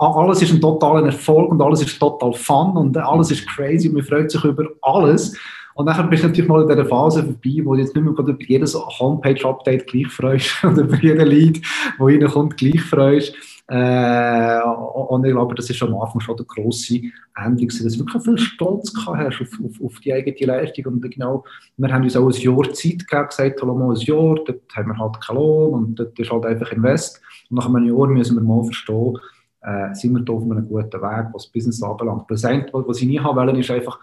alles 0.00 0.42
ist 0.42 0.52
ein 0.52 0.60
totaler 0.60 1.06
Erfolg 1.06 1.50
und 1.50 1.60
alles 1.60 1.82
ist 1.82 1.98
total 1.98 2.32
fun 2.32 2.76
und 2.76 2.96
alles 2.96 3.30
ist 3.30 3.46
crazy 3.46 3.88
und 3.88 3.94
man 3.94 4.04
freut 4.04 4.30
sich 4.30 4.42
über 4.44 4.64
alles. 4.82 5.36
Und 5.74 5.86
dann 5.86 6.10
bist 6.10 6.22
du 6.22 6.28
natürlich 6.28 6.48
mal 6.48 6.62
in 6.62 6.68
dieser 6.68 6.84
Phase 6.84 7.22
vorbei, 7.22 7.60
wo 7.64 7.74
du 7.74 7.80
jetzt 7.80 7.94
nicht 7.94 8.04
mehr 8.04 8.12
über 8.12 8.36
jedes 8.40 8.74
Homepage-Update 8.74 9.86
gleich 9.86 10.08
freust 10.08 10.52
oder 10.64 10.82
über 10.82 10.96
jeden 10.96 11.26
Lead, 11.26 11.62
der 11.98 12.06
reinkommt, 12.06 12.56
gleich 12.56 12.82
freust. 12.82 13.34
Äh, 13.68 14.60
und 14.62 15.24
ich 15.24 15.30
glaube, 15.32 15.54
das 15.54 15.70
ist 15.70 15.80
am 15.82 15.94
Anfang 15.94 16.20
schon 16.20 16.36
der 16.36 16.44
grosse 16.46 17.02
Änderung, 17.36 17.68
dass 17.68 17.78
du 17.78 17.98
wirklich 17.98 18.24
viel 18.24 18.38
Stolz 18.38 18.92
hast 19.06 19.40
auf, 19.40 19.48
auf, 19.64 19.80
auf, 19.84 20.00
die 20.00 20.12
eigene 20.12 20.46
Leistung. 20.46 20.86
Und 20.86 21.02
genau, 21.02 21.44
wir 21.76 21.92
haben 21.92 22.02
uns 22.02 22.16
auch 22.16 22.26
ein 22.26 22.40
Jahr 22.40 22.72
Zeit 22.72 23.06
gegeben, 23.06 23.28
gesagt, 23.28 23.62
hallo, 23.62 23.74
mal 23.74 23.94
ein 23.94 24.00
Jahr, 24.00 24.34
dort 24.44 24.62
haben 24.74 24.88
wir 24.88 24.98
halt 24.98 25.20
keinen 25.20 25.36
Lohn 25.36 25.74
und 25.74 25.94
dort 25.94 26.18
ist 26.18 26.32
halt 26.32 26.46
einfach 26.46 26.72
Invest. 26.72 27.22
Und 27.48 27.58
nach 27.58 27.68
einem 27.68 27.86
Jahr 27.86 28.08
müssen 28.08 28.36
wir 28.36 28.42
mal 28.42 28.64
verstehen, 28.64 29.18
äh, 29.62 29.94
sind 29.94 30.14
wir 30.14 30.22
da 30.22 30.32
auf 30.32 30.42
einem 30.42 30.66
guten 30.66 31.00
Weg, 31.02 31.26
was 31.32 31.46
Business 31.46 31.82
anbelangt. 31.82 32.24
Das 32.28 32.44
Einzige, 32.44 32.86
was 32.86 33.00
ich 33.00 33.08
nie 33.08 33.20
haben 33.20 33.36
wollte, 33.36 33.60
ist 33.60 33.70
einfach 33.70 33.98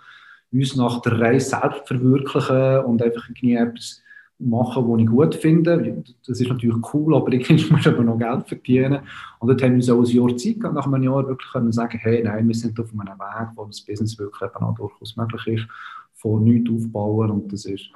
uns 0.52 0.76
nach 0.76 1.02
der 1.02 1.20
Reise 1.20 1.50
selbst 1.50 1.88
verwirklichen 1.88 2.80
und 2.86 3.02
einfach 3.02 3.28
irgendwie 3.30 3.56
etwas 3.56 4.02
machen, 4.40 4.88
was 4.88 5.02
ich 5.02 5.08
gut 5.08 5.36
finde. 5.36 6.04
Das 6.26 6.40
ist 6.40 6.48
natürlich 6.50 6.78
cool, 6.94 7.16
aber 7.16 7.34
ich 7.34 7.50
muss 7.72 7.88
aber 7.88 8.04
noch 8.04 8.20
Geld 8.20 8.48
verdienen. 8.48 9.00
Und 9.40 9.48
dort 9.48 9.62
haben 9.64 9.72
wir 9.72 9.78
uns 9.78 9.90
auch 9.90 10.00
ein 10.00 10.06
Jahr 10.06 10.38
Zeit 10.38 10.60
gehabt, 10.60 10.76
nach 10.76 10.86
einem 10.86 11.04
Jahr 11.04 11.28
wirklich 11.28 11.52
können 11.52 11.72
sagen, 11.72 11.98
hey, 12.02 12.24
nein, 12.24 12.48
wir 12.48 12.56
sind 12.56 12.80
auf 12.80 12.92
einem 12.92 13.18
Weg, 13.18 13.50
wo 13.56 13.66
das 13.66 13.82
Business 13.82 14.18
wirklich 14.20 14.50
eben 14.50 14.64
auch 14.64 14.76
durchaus 14.76 15.16
möglich 15.16 15.48
ist, 15.48 15.68
von 16.14 16.44
nichts 16.44 16.70
aufbauen 16.70 17.32
und 17.32 17.52
das 17.52 17.66
ist 17.66 17.90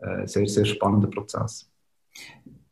ein 0.00 0.26
sehr, 0.26 0.46
sehr 0.46 0.64
spannender 0.64 1.08
Prozess. 1.08 1.70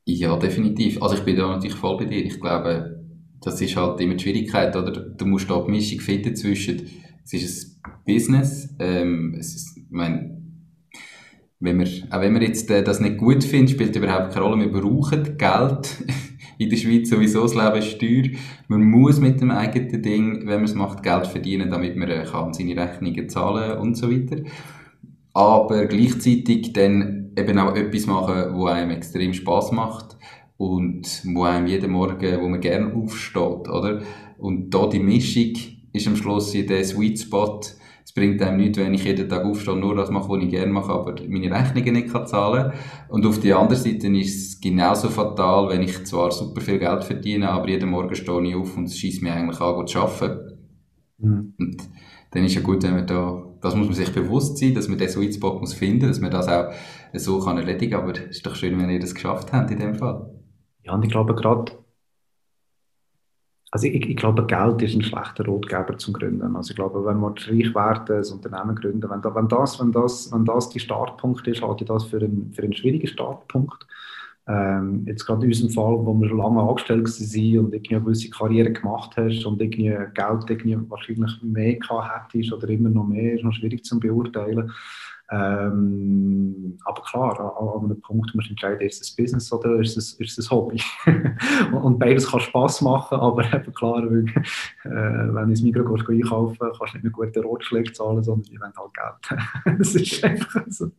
Ja, 0.04 0.36
definitiv. 0.36 1.00
Also 1.00 1.16
ich 1.16 1.22
bin 1.22 1.36
da 1.36 1.48
natürlich 1.48 1.76
voll 1.76 1.96
bei 1.96 2.04
dir. 2.04 2.24
Ich 2.24 2.40
glaube, 2.40 3.01
das 3.42 3.60
ist 3.60 3.76
halt 3.76 4.00
immer 4.00 4.14
die 4.14 4.22
Schwierigkeit, 4.22 4.74
oder? 4.76 4.92
Du 4.92 5.26
musst 5.26 5.50
da 5.50 5.62
die 5.64 5.70
Mischung 5.70 6.00
finden 6.00 6.36
zwischen, 6.36 6.82
es 7.24 7.32
ist 7.32 7.80
ein 7.84 7.92
Business, 8.06 8.74
ähm, 8.78 9.34
es 9.38 9.54
ist, 9.54 9.76
ich 9.76 9.90
meine, 9.90 10.42
wenn 11.62 11.78
wir, 11.78 11.88
auch 12.10 12.20
wenn 12.20 12.34
wir 12.34 12.42
jetzt 12.42 12.70
äh, 12.70 12.82
das 12.82 13.00
nicht 13.00 13.18
gut 13.18 13.44
finden, 13.44 13.68
spielt 13.68 13.94
überhaupt 13.94 14.32
keine 14.32 14.46
Rolle. 14.46 14.64
Wir 14.64 14.80
brauchen 14.80 15.36
Geld. 15.38 16.04
In 16.58 16.68
der 16.68 16.76
Schweiz 16.76 17.08
sowieso 17.08 17.42
das 17.42 17.54
Leben 17.54 17.76
ist 17.76 17.98
teuer. 17.98 18.38
Man 18.68 18.82
muss 18.82 19.20
mit 19.20 19.40
dem 19.40 19.50
eigenen 19.50 20.02
Ding, 20.02 20.40
wenn 20.40 20.56
man 20.56 20.64
es 20.64 20.74
macht, 20.74 21.02
Geld 21.02 21.26
verdienen, 21.26 21.70
damit 21.70 21.96
man 21.96 22.08
äh, 22.08 22.24
kann 22.24 22.52
seine 22.52 22.76
Rechnungen 22.76 23.28
zahlen 23.28 23.78
und 23.78 23.96
so 23.96 24.10
weiter. 24.10 24.42
Aber 25.34 25.86
gleichzeitig 25.86 26.72
dann 26.72 27.32
eben 27.36 27.58
auch 27.58 27.74
etwas 27.74 28.06
machen, 28.06 28.54
wo 28.54 28.66
einem 28.66 28.90
extrem 28.90 29.32
Spaß 29.32 29.72
macht 29.72 30.16
und 30.56 31.22
wo 31.34 31.44
einem 31.44 31.66
jeden 31.66 31.90
Morgen, 31.90 32.40
wo 32.40 32.48
man 32.48 32.60
gerne 32.60 32.94
aufsteht, 32.94 33.68
oder? 33.68 34.02
Und 34.38 34.70
da 34.70 34.86
die 34.86 35.00
Mischung 35.00 35.52
ist 35.92 36.06
am 36.06 36.16
Schluss 36.16 36.54
in 36.54 36.66
der 36.66 36.84
Sweet 36.84 37.18
Spot. 37.20 37.60
Es 38.04 38.12
bringt 38.12 38.42
einem 38.42 38.58
nichts, 38.58 38.78
wenn 38.78 38.94
ich 38.94 39.04
jeden 39.04 39.28
Tag 39.28 39.44
aufstehe, 39.44 39.76
nur 39.76 39.94
das 39.94 40.10
mache, 40.10 40.28
was 40.28 40.42
ich 40.42 40.50
gerne 40.50 40.72
mache, 40.72 40.92
aber 40.92 41.14
meine 41.28 41.50
Rechnungen 41.50 41.94
nicht 41.94 42.12
kann 42.12 42.26
zahlen 42.26 42.72
Und 43.08 43.24
auf 43.24 43.40
der 43.40 43.58
anderen 43.58 43.80
Seite 43.80 44.08
ist 44.08 44.36
es 44.36 44.60
genauso 44.60 45.08
fatal, 45.08 45.68
wenn 45.68 45.82
ich 45.82 46.04
zwar 46.04 46.30
super 46.30 46.60
viel 46.60 46.78
Geld 46.78 47.04
verdiene, 47.04 47.48
aber 47.50 47.68
jeden 47.68 47.90
Morgen 47.90 48.14
stehe 48.14 48.42
ich 48.42 48.54
auf 48.54 48.76
und 48.76 48.84
es 48.84 48.98
schießt 48.98 49.22
mir 49.22 49.32
eigentlich 49.32 49.60
an, 49.60 49.86
zu 49.86 49.98
arbeiten. 50.00 50.58
Mhm. 51.18 51.54
Und 51.58 51.76
dann 52.32 52.44
ist 52.44 52.54
ja 52.54 52.60
gut, 52.60 52.82
wenn 52.82 52.94
man 52.94 53.06
da, 53.06 53.44
das 53.60 53.76
muss 53.76 53.86
man 53.86 53.94
sich 53.94 54.12
bewusst 54.12 54.58
sein, 54.58 54.74
dass 54.74 54.88
man 54.88 54.98
den 54.98 55.08
Sweet 55.08 55.34
Spot 55.34 55.58
muss 55.60 55.74
finden, 55.74 56.08
dass 56.08 56.20
man 56.20 56.30
das 56.30 56.48
auch 56.48 56.72
so 57.14 57.38
kann 57.38 57.58
erledigen, 57.58 57.94
aber 57.94 58.12
es 58.12 58.36
ist 58.36 58.46
doch 58.46 58.56
schön, 58.56 58.78
wenn 58.78 58.90
ihr 58.90 58.98
das 58.98 59.14
geschafft 59.14 59.52
habt 59.52 59.70
in 59.70 59.78
dem 59.78 59.94
Fall. 59.94 60.31
Ja, 60.84 60.94
und 60.94 61.04
ich 61.04 61.10
glaube 61.10 61.34
gerade, 61.34 61.72
also 63.70 63.86
ich, 63.86 64.06
ich, 64.06 64.16
glaube, 64.16 64.46
Geld 64.46 64.82
ist 64.82 64.94
ein 64.94 65.02
schlechter 65.02 65.46
Rotgeber 65.46 65.96
zum 65.96 66.12
Gründen. 66.12 66.56
Also 66.56 66.70
ich 66.72 66.76
glaube, 66.76 67.04
wenn 67.06 67.18
man 67.18 67.32
reich 67.38 67.74
werden, 67.74 68.16
ein 68.16 68.32
Unternehmen 68.32 68.76
gründen, 68.76 69.08
wenn, 69.08 69.24
wenn, 69.34 69.48
das, 69.48 69.80
wenn, 69.80 69.92
das, 69.92 70.30
wenn 70.30 70.44
das 70.44 70.68
die 70.68 70.80
Startpunkt 70.80 71.46
ist, 71.48 71.62
halte 71.62 71.84
ich 71.84 71.88
das 71.88 72.04
für 72.04 72.18
einen, 72.18 72.52
für 72.52 72.62
einen 72.62 72.74
schwierigen 72.74 73.06
Startpunkt. 73.06 73.86
Ähm, 74.46 75.04
jetzt 75.06 75.24
gerade 75.24 75.46
in 75.46 75.52
unserem 75.52 75.70
Fall, 75.70 76.04
wo 76.04 76.12
wir 76.14 76.28
schon 76.28 76.36
lange 76.38 76.60
angestellt 76.60 77.06
waren 77.06 77.58
und 77.64 77.72
irgendwie 77.72 77.94
eine 77.94 78.04
gewisse 78.04 78.28
Karriere 78.28 78.72
gemacht 78.72 79.16
hast 79.16 79.46
und 79.46 79.62
irgendwie 79.62 79.96
Geld 80.12 80.50
irgendwie 80.50 80.90
wahrscheinlich 80.90 81.42
mehr 81.42 81.76
gehabt 81.76 82.34
hättest 82.34 82.52
oder 82.52 82.68
immer 82.68 82.90
noch 82.90 83.06
mehr, 83.06 83.34
ist 83.34 83.44
noch 83.44 83.54
schwierig 83.54 83.84
zu 83.84 83.98
beurteilen. 83.98 84.70
Ähm, 85.32 86.76
aber 86.84 87.02
klar, 87.02 87.40
an, 87.58 87.84
einem 87.84 88.00
Punkt 88.02 88.34
musst 88.34 88.48
du 88.48 88.52
entscheiden, 88.52 88.80
ist 88.82 89.00
es 89.00 89.16
Business 89.16 89.50
oder 89.50 89.80
ist 89.80 89.96
es, 89.96 90.12
ist 90.14 90.38
es 90.38 90.50
Hobby? 90.50 90.78
und 91.82 91.98
beides 91.98 92.30
kann 92.30 92.40
Spass 92.40 92.82
machen, 92.82 93.18
aber 93.18 93.44
eben 93.52 93.72
klar, 93.72 94.02
weil, 94.02 94.26
äh, 94.84 95.34
wenn 95.34 95.44
du 95.44 95.50
ins 95.50 95.62
Mikro 95.62 95.84
gehst, 95.84 96.08
einkaufen 96.08 96.58
kannst 96.60 96.94
du 96.94 96.98
nicht 96.98 97.02
mehr 97.04 97.12
gute 97.12 97.40
Rotschläge 97.40 97.92
zahlen, 97.92 98.22
sondern 98.22 98.42
die 98.42 98.60
wollen 98.60 98.72
halt 98.76 98.92
Geld. 98.94 99.78
das 99.78 99.94
ist 99.94 100.22
einfach 100.22 100.64
so. 100.68 100.90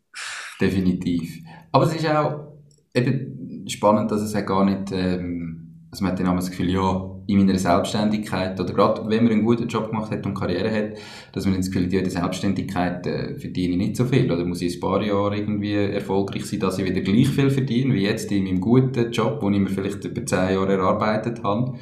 Definitiv. 0.59 1.43
Aber 1.71 1.85
es 1.85 1.95
ist 1.95 2.07
auch 2.07 2.53
eben 2.95 3.67
spannend, 3.69 4.09
dass 4.09 4.21
es 4.21 4.33
ja 4.33 4.41
gar 4.41 4.65
nicht, 4.65 4.91
ähm, 4.91 5.87
also 5.91 6.03
man 6.03 6.13
hat 6.13 6.19
dann 6.19 6.35
das 6.35 6.49
Gefühl, 6.49 6.71
ja, 6.71 7.12
in 7.27 7.37
meiner 7.37 7.57
Selbstständigkeit, 7.57 8.59
oder 8.59 8.73
gerade 8.73 9.09
wenn 9.09 9.23
man 9.23 9.33
einen 9.33 9.45
guten 9.45 9.67
Job 9.67 9.89
gemacht 9.89 10.11
hat 10.11 10.25
und 10.25 10.33
Karriere 10.33 10.71
hat, 10.71 10.97
dass 11.31 11.45
man 11.45 11.55
das 11.55 11.67
Gefühl 11.71 11.85
hat, 11.85 11.93
in 11.93 12.03
der 12.03 12.11
Selbstständigkeit 12.11 13.07
äh, 13.07 13.37
verdiene 13.37 13.73
ich 13.73 13.77
nicht 13.77 13.95
so 13.95 14.05
viel, 14.05 14.31
oder 14.31 14.45
muss 14.45 14.61
ich 14.61 14.75
ein 14.75 14.79
paar 14.79 15.01
Jahre 15.01 15.37
irgendwie 15.37 15.73
erfolgreich 15.73 16.45
sein, 16.45 16.59
dass 16.59 16.79
ich 16.79 16.85
wieder 16.85 17.01
gleich 17.01 17.29
viel 17.29 17.49
verdiene, 17.49 17.93
wie 17.93 18.03
jetzt 18.03 18.31
in 18.31 18.43
meinem 18.43 18.61
guten 18.61 19.11
Job, 19.11 19.39
den 19.39 19.53
ich 19.53 19.59
mir 19.61 19.69
vielleicht 19.69 20.03
über 20.05 20.25
zehn 20.25 20.53
Jahre 20.53 20.73
erarbeitet 20.73 21.43
habe. 21.43 21.77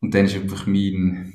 Und 0.00 0.14
dann 0.14 0.26
ist 0.26 0.36
einfach 0.36 0.66
mein, 0.66 1.32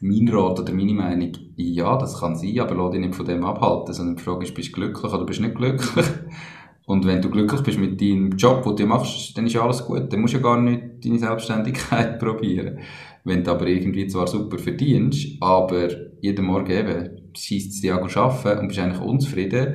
mein 0.00 0.28
Rat 0.28 0.60
oder 0.60 0.72
meine 0.72 0.92
Meinung, 0.92 1.32
ja, 1.56 1.96
das 1.96 2.20
kann 2.20 2.36
sein, 2.36 2.60
aber 2.60 2.74
lass 2.74 2.92
dich 2.92 3.00
nicht 3.00 3.14
von 3.14 3.26
dem 3.26 3.44
abhalten, 3.44 3.94
sondern 3.94 4.16
die 4.16 4.22
Frage 4.22 4.44
ist, 4.44 4.54
bist 4.54 4.68
du 4.68 4.72
glücklich 4.72 5.12
oder 5.12 5.24
bist 5.24 5.38
du 5.38 5.44
nicht 5.44 5.56
glücklich? 5.56 6.06
Und 6.88 7.04
wenn 7.04 7.20
du 7.20 7.28
glücklich 7.28 7.60
bist 7.60 7.78
mit 7.78 8.00
deinem 8.00 8.30
Job, 8.30 8.64
den 8.64 8.76
du 8.76 8.86
machst, 8.86 9.36
dann 9.36 9.46
ist 9.46 9.54
alles 9.56 9.84
gut. 9.84 10.10
Dann 10.10 10.22
musst 10.22 10.32
du 10.32 10.38
ja 10.38 10.42
gar 10.42 10.58
nicht 10.58 11.04
deine 11.04 11.18
Selbstständigkeit 11.18 12.18
probieren. 12.18 12.78
Wenn 13.24 13.44
du 13.44 13.50
aber 13.50 13.66
irgendwie 13.66 14.06
zwar 14.06 14.26
super 14.26 14.56
verdienst, 14.56 15.36
aber 15.42 15.90
jeden 16.22 16.46
Morgen 16.46 16.70
eben 16.70 17.10
schießt 17.36 17.74
es 17.74 17.80
dich 17.82 17.92
an 17.92 18.08
arbeiten 18.08 18.60
und 18.60 18.68
bist 18.68 18.80
eigentlich 18.80 19.02
unzufrieden, 19.02 19.74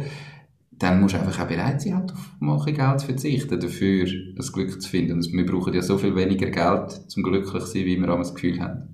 dann 0.71 1.01
musst 1.01 1.13
du 1.13 1.19
einfach 1.19 1.39
auch 1.39 1.47
bereit 1.47 1.83
sein, 1.83 1.97
halt 1.97 2.11
auf 2.13 2.31
manche 2.39 2.73
Geld 2.73 2.99
zu 2.99 3.05
verzichten, 3.05 3.59
dafür 3.59 4.07
das 4.35 4.51
Glück 4.51 4.81
zu 4.81 4.89
finden. 4.89 5.13
Und 5.13 5.31
wir 5.31 5.45
brauchen 5.45 5.71
ja 5.75 5.83
so 5.83 5.99
viel 5.99 6.15
weniger 6.15 6.49
Geld, 6.49 7.11
zum 7.11 7.21
glücklich 7.21 7.63
zu 7.63 7.69
sein, 7.69 7.85
wie 7.85 7.97
wir 7.97 8.07
das 8.07 8.33
Gefühl 8.33 8.59
haben. 8.59 8.87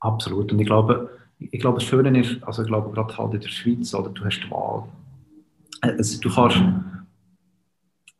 Absolut. 0.00 0.52
Und 0.52 0.58
ich 0.58 0.66
glaube, 0.66 1.08
ich 1.38 1.60
glaube, 1.60 1.78
das 1.78 1.84
Schöne 1.84 2.18
ist, 2.18 2.42
also 2.42 2.62
ich 2.62 2.68
glaube, 2.68 2.90
gerade 2.90 3.16
halt 3.16 3.34
in 3.34 3.40
der 3.40 3.48
Schweiz, 3.48 3.94
oder 3.94 4.10
du 4.10 4.24
hast 4.24 4.40
die 4.40 4.50
Wahl. 4.50 4.88
Also, 5.82 6.20
du 6.20 6.28
kannst 6.28 6.56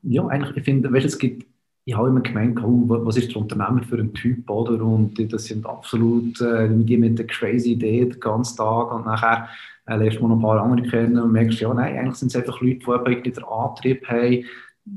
ja, 0.02 0.26
eigentlich, 0.26 0.56
ich 0.56 0.64
finde, 0.64 0.92
weißt, 0.92 1.06
es 1.06 1.18
gibt, 1.18 1.46
ich 1.84 1.96
habe 1.96 2.08
immer 2.08 2.20
gemeint, 2.20 2.62
oh, 2.62 2.84
was 2.86 3.16
ist 3.16 3.30
der 3.30 3.38
Unternehmer 3.38 3.82
für 3.82 3.98
ein 3.98 4.12
Typ, 4.12 4.48
oder? 4.50 4.82
Und 4.82 5.32
das 5.32 5.44
sind 5.44 5.66
absolut, 5.66 6.40
äh, 6.40 6.68
die 6.70 6.96
mit 6.98 7.18
der 7.18 7.26
crazy 7.26 7.72
Idee 7.72 8.04
den 8.04 8.20
ganzen 8.20 8.56
Tag 8.58 8.92
und 8.92 9.06
nachher 9.06 9.48
äh, 9.86 9.96
lernst 9.96 10.18
du 10.18 10.28
noch 10.28 10.36
ein 10.36 10.42
paar 10.42 10.60
andere 10.62 10.86
kennen 10.86 11.18
und 11.18 11.32
merkst, 11.32 11.60
ja, 11.60 11.72
nein, 11.72 11.96
eigentlich 11.96 12.16
sind 12.16 12.28
es 12.28 12.36
einfach 12.36 12.60
Leute, 12.60 12.80
die 12.80 12.90
irgendwie 12.90 13.30
den 13.30 13.44
Antrieb 13.44 14.06
haben, 14.06 14.44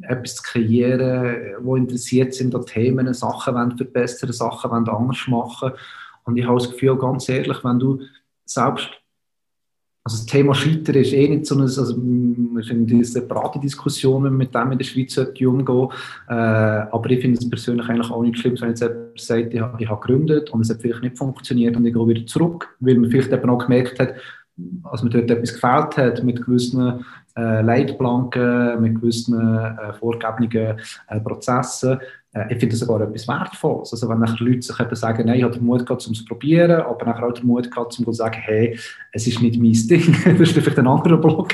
etwas 0.03 0.35
zu 0.35 0.43
kreieren, 0.43 1.63
die 1.63 1.77
interessiert 1.77 2.33
sind 2.33 2.55
an 2.55 2.65
Themen, 2.65 3.13
Sachen 3.13 3.55
wollen 3.55 3.77
verbessern, 3.77 4.31
Sachen 4.31 4.71
wollen 4.71 4.87
anders 4.87 5.27
machen. 5.27 5.71
Und 6.23 6.37
ich 6.37 6.45
habe 6.45 6.59
das 6.59 6.71
Gefühl, 6.71 6.97
ganz 6.97 7.27
ehrlich, 7.29 7.63
wenn 7.63 7.79
du 7.79 8.01
selbst 8.45 8.89
also 10.03 10.17
das 10.17 10.25
Thema 10.25 10.55
Scheitern 10.55 10.95
ist 10.95 11.13
eh 11.13 11.27
nicht 11.27 11.45
so 11.45 11.55
eine, 11.55 11.65
also 11.65 11.85
sind 11.85 12.91
eine 12.91 13.05
separate 13.05 13.59
Diskussion, 13.59 14.23
wenn 14.23 14.31
man 14.31 14.39
mit 14.39 14.55
dem 14.55 14.71
in 14.71 14.77
der 14.79 14.85
Schweiz 14.85 15.15
umgehen. 15.17 15.89
Äh, 16.27 16.33
aber 16.33 17.09
ich 17.11 17.21
finde 17.21 17.37
es 17.37 17.47
persönlich 17.47 17.87
eigentlich 17.87 18.09
auch 18.09 18.23
nicht 18.23 18.39
schlimm, 18.39 18.59
wenn 18.59 18.69
jetzt 18.69 18.81
jemand 18.81 19.19
sagt, 19.19 19.53
ich, 19.53 19.61
ich 19.79 19.89
habe 19.89 20.01
gegründet 20.01 20.49
und 20.49 20.61
es 20.61 20.71
hat 20.71 20.81
vielleicht 20.81 21.03
nicht 21.03 21.17
funktioniert 21.17 21.77
und 21.77 21.85
ich 21.85 21.93
gehe 21.93 22.07
wieder 22.07 22.25
zurück, 22.25 22.75
weil 22.79 22.97
man 22.97 23.11
vielleicht 23.11 23.31
eben 23.31 23.49
auch 23.49 23.59
gemerkt 23.59 23.99
hat, 23.99 24.15
als 24.83 25.03
mir 25.03 25.11
dort 25.11 25.29
etwas 25.29 25.53
gefällt 25.53 25.97
hat, 25.97 26.23
mit 26.23 26.43
gewissen 26.43 27.05
Leitplanken, 27.35 28.81
mit 28.81 28.95
gewissen 28.95 29.57
äh, 29.57 29.93
vorgegebenen 29.93 30.79
äh, 31.07 31.19
Prozessen, 31.21 31.99
äh, 32.33 32.53
ich 32.53 32.59
finde 32.59 32.69
das 32.69 32.79
sogar 32.79 33.01
etwas 33.01 33.27
Wertvolles. 33.27 33.91
Also 33.91 34.09
wenn 34.09 34.19
nachher 34.19 34.43
Leute 34.43 34.61
sich 34.61 34.79
eben 34.79 34.95
sagen, 34.95 35.25
nein, 35.25 35.37
ich 35.37 35.43
habe 35.43 35.53
den 35.53 35.65
Mut 35.65 35.85
gehabt, 35.85 36.05
um 36.07 36.13
es 36.13 36.19
zu 36.19 36.25
probieren, 36.25 36.81
aber 36.81 37.05
nachher 37.05 37.27
auch 37.27 37.33
den 37.33 37.47
Mut 37.47 37.69
gehabt, 37.69 37.97
um 37.99 38.05
zu 38.05 38.13
sagen, 38.13 38.39
hey, 38.39 38.77
es 39.11 39.27
ist 39.27 39.41
nicht 39.41 39.59
mein 39.59 39.73
Ding, 39.73 40.15
das 40.25 40.39
ist 40.39 40.53
vielleicht 40.53 40.79
ein 40.79 40.87
anderer 40.87 41.17
Blog. 41.17 41.53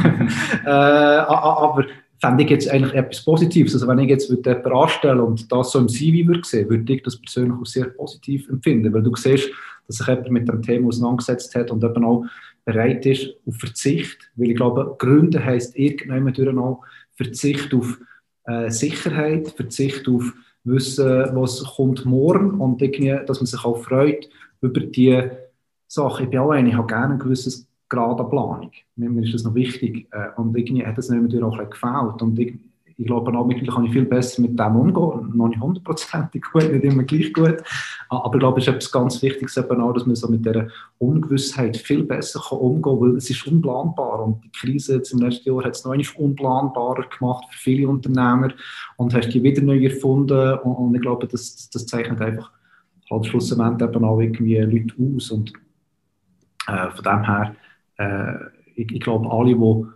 äh, 0.64 0.68
aber 0.68 1.84
fände 2.18 2.44
ich 2.44 2.50
jetzt 2.50 2.70
eigentlich 2.70 2.94
etwas 2.94 3.24
Positives. 3.24 3.74
Also 3.74 3.86
wenn 3.86 3.98
ich 3.98 4.08
jetzt 4.08 4.30
jemanden 4.30 4.72
anstelle 4.72 5.22
und 5.22 5.50
das 5.52 5.72
so 5.72 5.78
im 5.78 5.88
CV 5.88 6.26
würde 6.26 6.44
sehen, 6.44 6.70
würde 6.70 6.92
ich 6.92 7.02
das 7.02 7.20
persönlich 7.20 7.58
auch 7.60 7.66
sehr 7.66 7.86
positiv 7.86 8.48
empfinden, 8.48 8.92
weil 8.92 9.02
du 9.02 9.14
siehst, 9.14 9.50
dass 9.86 9.96
sich 9.96 10.06
jemand 10.06 10.30
mit 10.30 10.48
dem 10.48 10.62
Thema 10.62 10.88
auseinandergesetzt 10.88 11.54
hat 11.54 11.70
und 11.70 11.84
eben 11.84 12.04
auch 12.04 12.24
bereit 12.66 13.06
ist 13.06 13.34
auf 13.46 13.56
Verzicht, 13.56 14.30
weil 14.34 14.50
ich 14.50 14.56
glaube, 14.56 14.96
Gründe 14.98 15.42
heisst 15.42 15.76
irgendwann 15.76 16.58
auch 16.58 16.82
Verzicht 17.14 17.72
auf 17.72 17.98
äh, 18.44 18.70
Sicherheit, 18.70 19.48
Verzicht 19.48 20.06
auf 20.08 20.34
Wissen, 20.64 21.06
was 21.06 21.64
kommt 21.76 22.04
morgen 22.04 22.60
und 22.60 22.82
irgendwie, 22.82 23.16
dass 23.24 23.38
man 23.38 23.46
sich 23.46 23.64
auch 23.64 23.78
freut 23.78 24.28
über 24.60 24.80
die 24.80 25.22
Sachen. 25.86 26.24
Ich 26.24 26.30
bin 26.30 26.40
auch 26.40 26.50
einer, 26.50 26.68
ich 26.68 26.74
habe 26.74 26.88
gerne 26.88 27.14
ein 27.14 27.20
gewisses 27.20 27.68
Grad 27.88 28.20
an 28.20 28.28
Planung. 28.28 28.72
Mir 28.96 29.22
ist 29.22 29.32
das 29.32 29.44
noch 29.44 29.54
wichtig 29.54 30.08
äh, 30.10 30.28
und 30.36 30.56
irgendwie 30.56 30.84
hat 30.84 30.98
das 30.98 31.08
nicht 31.08 31.42
auch 31.42 31.58
ein 31.58 31.70
gefällt 31.70 32.20
und 32.20 32.36
ich, 32.98 33.06
glaube 33.06 33.30
mittlerweile 33.30 33.72
kann 33.72 33.84
ich 33.84 33.92
viel 33.92 34.06
besser 34.06 34.40
mit 34.40 34.58
dem 34.58 34.76
umgehen. 34.76 35.36
Noch 35.36 35.48
nicht 35.48 35.60
hundertprozentig 35.60 36.42
gut, 36.52 36.72
nicht 36.72 36.84
immer 36.84 37.02
gleich 37.02 37.32
gut. 37.32 37.58
Aber 38.08 38.34
ich 38.34 38.40
glaube, 38.40 38.60
es 38.60 38.66
ist 38.66 38.72
etwas 38.72 38.92
ganz 38.92 39.22
Wichtiges 39.22 39.56
eben 39.56 39.80
auch, 39.82 39.92
dass 39.92 40.06
man 40.06 40.16
so 40.16 40.28
mit 40.28 40.46
dieser 40.46 40.68
Ungewissheit 40.98 41.76
viel 41.76 42.04
besser 42.04 42.40
kann 42.48 42.58
umgehen 42.58 42.82
kann, 42.82 43.00
weil 43.00 43.16
es 43.16 43.28
ist 43.28 43.46
unplanbar. 43.46 44.24
Und 44.24 44.44
die 44.44 44.50
Krise 44.50 44.96
jetzt 44.96 45.12
im 45.12 45.18
letzten 45.18 45.50
Jahr 45.50 45.64
hat 45.64 45.74
es 45.74 45.84
noch 45.84 45.92
einmal 45.92 46.06
unplanbarer 46.16 47.06
gemacht 47.08 47.44
für 47.50 47.58
viele 47.58 47.88
Unternehmer 47.88 48.48
und 48.96 49.14
hast 49.14 49.28
die 49.28 49.42
wieder 49.42 49.60
neu 49.60 49.84
erfunden. 49.84 50.58
Und, 50.60 50.74
und 50.74 50.94
ich 50.94 51.02
glaube, 51.02 51.26
das, 51.26 51.68
das 51.68 51.86
zeichnet 51.86 52.20
einfach 52.22 52.50
halt 53.10 53.26
schlussendlich 53.26 53.88
eben 53.88 54.04
auch 54.04 54.20
irgendwie 54.20 54.56
Leute 54.56 54.94
aus. 54.98 55.30
Und 55.30 55.52
äh, 56.66 56.90
von 56.90 57.04
dem 57.04 57.24
her, 57.24 57.56
äh, 57.98 58.34
ich, 58.74 58.90
ich 58.90 59.00
glaube, 59.00 59.30
alle, 59.30 59.54
die 59.54 59.86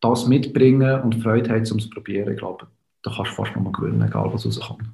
das 0.00 0.26
mitbringen 0.26 1.00
und 1.02 1.22
Freude 1.22 1.50
haben, 1.50 1.70
um 1.70 1.78
es 1.78 1.84
zu 1.84 1.90
probieren, 1.90 2.32
ich 2.32 2.38
glaube, 2.38 2.66
da 3.02 3.12
kannst 3.14 3.32
du 3.32 3.34
fast 3.36 3.56
noch 3.56 3.62
mal 3.62 3.72
gewinnen, 3.72 4.02
egal 4.02 4.32
was 4.32 4.46
rauskommt. 4.46 4.84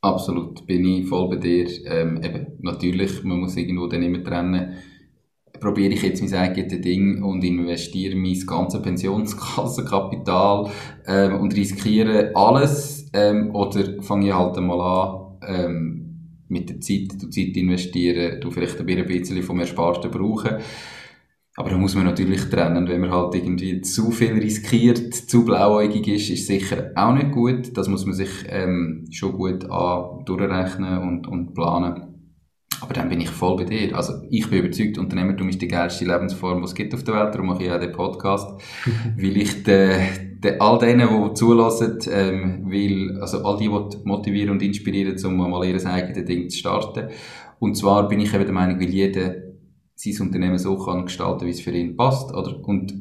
Absolut, 0.00 0.66
bin 0.66 0.84
ich 0.84 1.08
voll 1.08 1.30
bei 1.30 1.36
dir. 1.36 1.66
Ähm, 1.86 2.22
eben, 2.22 2.46
natürlich, 2.60 3.24
man 3.24 3.40
muss 3.40 3.56
irgendwo 3.56 3.86
dann 3.86 4.02
immer 4.02 4.22
trennen, 4.22 4.74
probiere 5.60 5.94
ich 5.94 6.02
jetzt 6.02 6.22
mein 6.22 6.34
eigenes 6.34 6.80
Ding 6.82 7.22
und 7.22 7.42
investiere 7.42 8.14
mein 8.14 8.38
ganzes 8.46 8.82
Pensionskassenkapital 8.82 10.70
ähm, 11.06 11.40
und 11.40 11.56
riskiere 11.56 12.32
alles 12.34 13.08
ähm, 13.14 13.54
oder 13.54 14.02
fange 14.02 14.26
ich 14.26 14.34
halt 14.34 14.58
einmal 14.58 14.80
an, 14.80 15.38
ähm, 15.46 16.00
mit 16.48 16.68
der 16.68 16.80
Zeit, 16.80 17.22
du 17.22 17.30
Zeit 17.30 17.56
investieren, 17.56 18.40
du 18.40 18.50
vielleicht 18.50 18.78
ein 18.78 18.86
bisschen 19.06 19.42
vom 19.42 19.60
Ersparten 19.60 20.10
brauchen 20.10 20.58
aber 21.56 21.70
da 21.70 21.76
muss 21.76 21.94
man 21.94 22.04
natürlich 22.04 22.50
trennen, 22.50 22.88
wenn 22.88 23.00
man 23.00 23.12
halt 23.12 23.36
irgendwie 23.36 23.80
zu 23.80 24.10
viel 24.10 24.32
riskiert, 24.32 25.14
zu 25.14 25.44
blauäugig 25.44 26.08
ist, 26.08 26.28
ist 26.28 26.48
sicher 26.48 26.90
auch 26.96 27.14
nicht 27.14 27.30
gut. 27.30 27.76
Das 27.76 27.86
muss 27.86 28.04
man 28.04 28.14
sich 28.14 28.30
ähm, 28.48 29.06
schon 29.10 29.32
gut 29.32 29.70
an 29.70 30.24
durchrechnen 30.24 30.98
und, 30.98 31.28
und 31.28 31.54
planen. 31.54 32.14
Aber 32.80 32.92
dann 32.92 33.08
bin 33.08 33.20
ich 33.20 33.30
voll 33.30 33.56
bei 33.56 33.64
dir. 33.64 33.96
Also 33.96 34.14
ich 34.30 34.50
bin 34.50 34.64
überzeugt, 34.64 34.98
Unternehmertum 34.98 35.48
ist 35.48 35.62
die 35.62 35.68
geilste 35.68 36.04
Lebensform, 36.04 36.58
die 36.58 36.64
es 36.64 36.74
gibt 36.74 36.92
auf 36.92 37.04
der 37.04 37.14
Welt. 37.14 37.34
Darum 37.34 37.46
mache 37.46 37.62
ich 37.62 37.70
auch 37.70 37.78
den 37.78 37.92
Podcast. 37.92 38.60
weil 39.16 39.36
ich 39.36 39.62
de, 39.62 40.00
de, 40.42 40.58
all 40.58 40.78
denen, 40.78 41.08
die 41.08 41.34
zulassen, 41.34 41.98
ähm, 42.10 42.64
will, 42.68 43.16
also 43.20 43.44
all 43.44 43.58
die, 43.58 43.68
die 43.68 43.98
motivieren 44.04 44.50
und 44.50 44.62
inspirieren, 44.62 45.16
um 45.24 45.50
mal 45.50 45.64
ihr 45.64 45.86
eigenes 45.86 46.24
Ding 46.24 46.50
zu 46.50 46.58
starten. 46.58 47.10
Und 47.60 47.76
zwar 47.76 48.08
bin 48.08 48.20
ich 48.20 48.34
eben 48.34 48.44
der 48.44 48.52
Meinung, 48.52 48.80
weil 48.80 48.90
jeder 48.90 49.34
sein 49.94 50.26
Unternehmen 50.26 50.58
so 50.58 50.76
kann 50.76 51.04
gestalten, 51.04 51.46
wie 51.46 51.50
es 51.50 51.60
für 51.60 51.72
ihn 51.72 51.96
passt, 51.96 52.34
oder? 52.34 52.58
Und, 52.66 52.94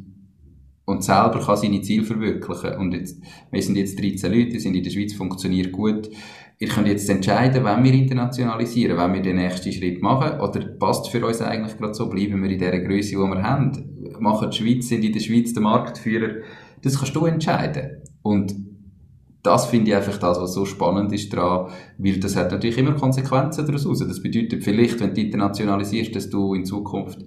und 0.85 1.03
selber 1.03 1.39
kann 1.39 1.57
seine 1.57 1.81
Ziele 1.81 2.03
verwirklichen. 2.03 2.77
Und 2.77 2.93
jetzt, 2.93 3.21
wir 3.51 3.61
sind 3.61 3.77
jetzt 3.77 3.99
13 3.99 4.31
Leute, 4.31 4.59
sind 4.59 4.75
in 4.75 4.83
der 4.83 4.91
Schweiz, 4.91 5.13
funktioniert 5.13 5.71
gut. 5.71 6.09
Ihr 6.59 6.67
könnt 6.67 6.87
jetzt 6.87 7.09
entscheiden, 7.09 7.63
wenn 7.63 7.83
wir 7.83 7.93
internationalisieren, 7.93 8.97
wenn 8.97 9.13
wir 9.13 9.21
den 9.21 9.37
nächsten 9.37 9.71
Schritt 9.71 10.01
machen, 10.01 10.39
oder 10.39 10.61
passt 10.77 11.09
für 11.09 11.25
uns 11.25 11.41
eigentlich 11.41 11.77
gerade 11.77 11.93
so, 11.93 12.07
bleiben 12.09 12.41
wir 12.43 12.49
in 12.49 12.59
der 12.59 12.79
Größe, 12.79 13.11
die 13.11 13.17
wir 13.17 13.43
haben, 13.43 14.17
machen 14.19 14.51
die 14.51 14.57
Schweiz, 14.57 14.87
sind 14.87 15.03
in 15.03 15.13
der 15.13 15.19
Schweiz 15.19 15.53
der 15.53 15.63
Marktführer. 15.63 16.43
Das 16.81 16.97
kannst 16.97 17.15
du 17.15 17.25
entscheiden. 17.25 18.03
Und 18.21 18.53
das 19.43 19.65
finde 19.65 19.91
ich 19.91 19.95
einfach 19.95 20.17
das, 20.17 20.39
was 20.39 20.53
so 20.53 20.65
spannend 20.65 21.11
ist 21.11 21.33
daran, 21.33 21.69
weil 21.97 22.17
das 22.17 22.37
hat 22.37 22.51
natürlich 22.51 22.77
immer 22.77 22.93
Konsequenzen 22.93 23.65
daraus. 23.65 23.99
Das 23.99 24.23
bedeutet 24.23 24.63
vielleicht, 24.63 25.01
wenn 25.01 25.13
du 25.13 25.21
internationalisierst, 25.21 26.15
dass 26.15 26.29
du 26.29 26.53
in 26.53 26.65
Zukunft 26.65 27.19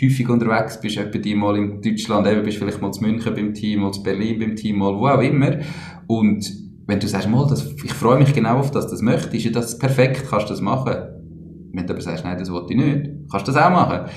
häufig 0.00 0.28
unterwegs 0.28 0.80
bist, 0.80 0.98
etwa 0.98 1.18
die 1.18 1.34
mal 1.34 1.56
in 1.56 1.82
Deutschland, 1.82 2.28
eben 2.28 2.44
bist 2.44 2.58
vielleicht 2.58 2.80
mal 2.80 2.92
zu 2.92 3.02
München 3.02 3.34
beim 3.34 3.54
Team, 3.54 3.80
mal 3.80 3.92
zu 3.92 4.04
Berlin 4.04 4.38
beim 4.38 4.54
Team, 4.54 4.78
mal 4.78 4.96
wo 4.96 5.08
auch 5.08 5.20
immer. 5.20 5.58
Und 6.06 6.48
wenn 6.86 7.00
du 7.00 7.08
sagst, 7.08 7.28
mal, 7.28 7.44
das, 7.48 7.66
ich 7.82 7.92
freue 7.92 8.18
mich 8.18 8.32
genau 8.32 8.58
auf 8.58 8.70
das, 8.70 8.86
das 8.88 9.02
möchte 9.02 9.36
ist 9.36 9.44
ja 9.44 9.50
das 9.50 9.78
perfekt, 9.78 10.26
kannst 10.30 10.46
du 10.46 10.50
das 10.50 10.60
machen. 10.60 10.94
Wenn 11.72 11.86
du 11.86 11.92
aber 11.92 12.00
sagst, 12.00 12.24
nein, 12.24 12.38
das 12.38 12.52
wollte 12.52 12.72
ich 12.72 12.78
nicht, 12.78 13.10
kannst 13.30 13.48
du 13.48 13.52
das 13.52 13.60
auch 13.60 13.70
machen. 13.70 14.08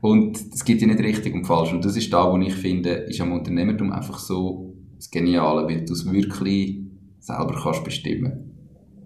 Und 0.00 0.36
es 0.52 0.64
gibt 0.64 0.80
ja 0.80 0.88
nicht 0.88 1.00
richtig 1.00 1.32
und 1.32 1.46
falsch. 1.46 1.72
Und 1.72 1.84
das 1.84 1.96
ist 1.96 2.12
da, 2.12 2.30
wo 2.30 2.36
ich 2.38 2.54
finde, 2.54 2.90
ist 2.90 3.20
am 3.20 3.32
Unternehmertum 3.32 3.92
einfach 3.92 4.18
so 4.18 4.74
das 4.96 5.10
Geniale, 5.10 5.64
weil 5.64 5.84
du 5.84 5.92
es 5.92 6.10
wirklich 6.10 6.87
selber 7.28 7.58
kannst 7.62 7.84
bestimmen 7.84 8.58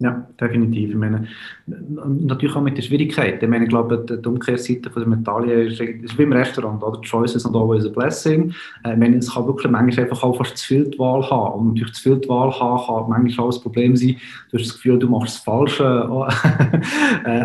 ja, 0.03 0.27
definitiv. 0.41 0.91
Ich 0.91 0.97
meine, 0.97 1.29
natürlich 1.66 2.57
auch 2.57 2.62
mit 2.62 2.77
den 2.77 2.83
Schwierigkeiten. 2.83 3.45
Ich 3.45 3.51
meine, 3.51 3.66
glaube, 3.66 4.05
die 4.05 4.29
Umkehrseite 4.29 4.91
von 4.91 5.03
der 5.03 5.09
Medaille 5.09 5.64
ist, 5.64 6.18
wie 6.18 6.23
im 6.23 6.33
Restaurant, 6.33 6.83
oder? 6.83 7.01
Choice 7.03 7.37
is 7.37 7.45
not 7.45 7.55
always 7.55 7.87
a 7.87 7.89
blessing. 7.89 8.53
Ich 8.85 8.97
meine, 8.97 9.16
es 9.18 9.33
kann 9.33 9.47
wirklich 9.47 9.70
manchmal 9.70 10.05
einfach 10.05 10.23
auch 10.25 10.37
fast 10.37 10.59
zu 10.59 10.66
viel 10.66 10.91
die 10.91 10.99
Wahl 10.99 11.23
haben. 11.31 11.61
Und 11.61 11.66
natürlich 11.68 11.95
zu 11.95 12.03
viel 12.03 12.18
die 12.18 12.29
Wahl 12.29 12.51
haben 12.53 12.87
kann 12.87 13.11
manchmal 13.11 13.47
auch 13.47 13.55
ein 13.55 13.62
Problem 13.62 13.97
sein. 13.97 14.16
Du 14.51 14.59
hast 14.59 14.66
das 14.66 14.75
Gefühl, 14.75 14.99
du 14.99 15.09
machst 15.09 15.37
das 15.37 15.43
Falsche. 15.45 16.09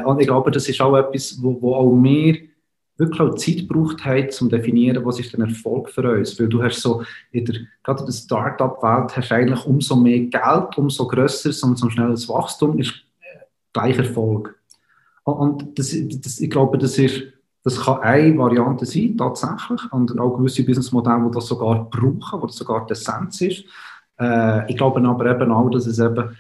Und 0.06 0.20
ich 0.20 0.28
glaube, 0.28 0.52
das 0.52 0.68
ist 0.68 0.82
auch 0.82 0.98
etwas, 0.98 1.38
wo, 1.42 1.62
wo 1.62 1.76
auch 1.76 2.04
wir 2.04 2.38
wirklich 2.98 3.22
auch 3.22 3.36
Zeit 3.36 3.68
gebraucht 3.68 4.04
haben, 4.04 4.24
um 4.24 4.30
zu 4.30 4.48
definieren, 4.48 5.06
was 5.06 5.20
ist 5.20 5.34
ein 5.36 5.42
Erfolg 5.42 5.90
für 5.90 6.12
uns. 6.12 6.40
Weil 6.40 6.48
du 6.48 6.64
hast 6.64 6.82
so, 6.82 7.04
in 7.32 7.46
der, 7.46 7.56
gerade 7.84 8.00
in 8.02 8.06
der 8.08 8.14
Start-up-Welt 8.14 9.16
hast 9.16 9.32
du 9.32 9.36
eigentlich 9.36 9.66
umso 9.66 9.96
mehr 9.96 10.20
Geld, 10.20 10.78
umso 10.78 11.08
grösser, 11.08 11.52
umso 11.68 11.90
schnelleres 11.90 12.28
Wachstum 12.28 12.78
ist 12.80 12.94
äh, 13.22 13.46
gleich 13.74 13.98
Erfolg. 13.98 14.56
Und 15.24 15.78
das, 15.78 15.96
das, 15.96 16.40
ich 16.40 16.50
glaube, 16.50 16.78
das 16.78 16.98
ist, 16.98 17.24
das 17.64 17.82
kann 17.82 18.00
eine 18.00 18.38
Variante 18.38 18.86
sein, 18.86 19.18
tatsächlich, 19.18 19.92
und 19.92 20.18
auch 20.20 20.38
gewisse 20.38 20.64
Businessmodelle, 20.64 21.26
die 21.26 21.36
das 21.36 21.48
sogar 21.48 21.90
brauchen, 21.90 22.42
wo 22.42 22.46
das 22.48 22.56
sogar 22.56 22.86
die 22.86 22.94
Essenz 22.94 23.42
ist. 23.42 23.66
Äh, 24.20 24.72
ich 24.72 24.78
glaube 24.78 25.02
aber 25.02 25.26
eben 25.30 25.52
auch, 25.52 25.70
dass 25.70 25.86
es 25.86 26.00
eben 26.00 26.36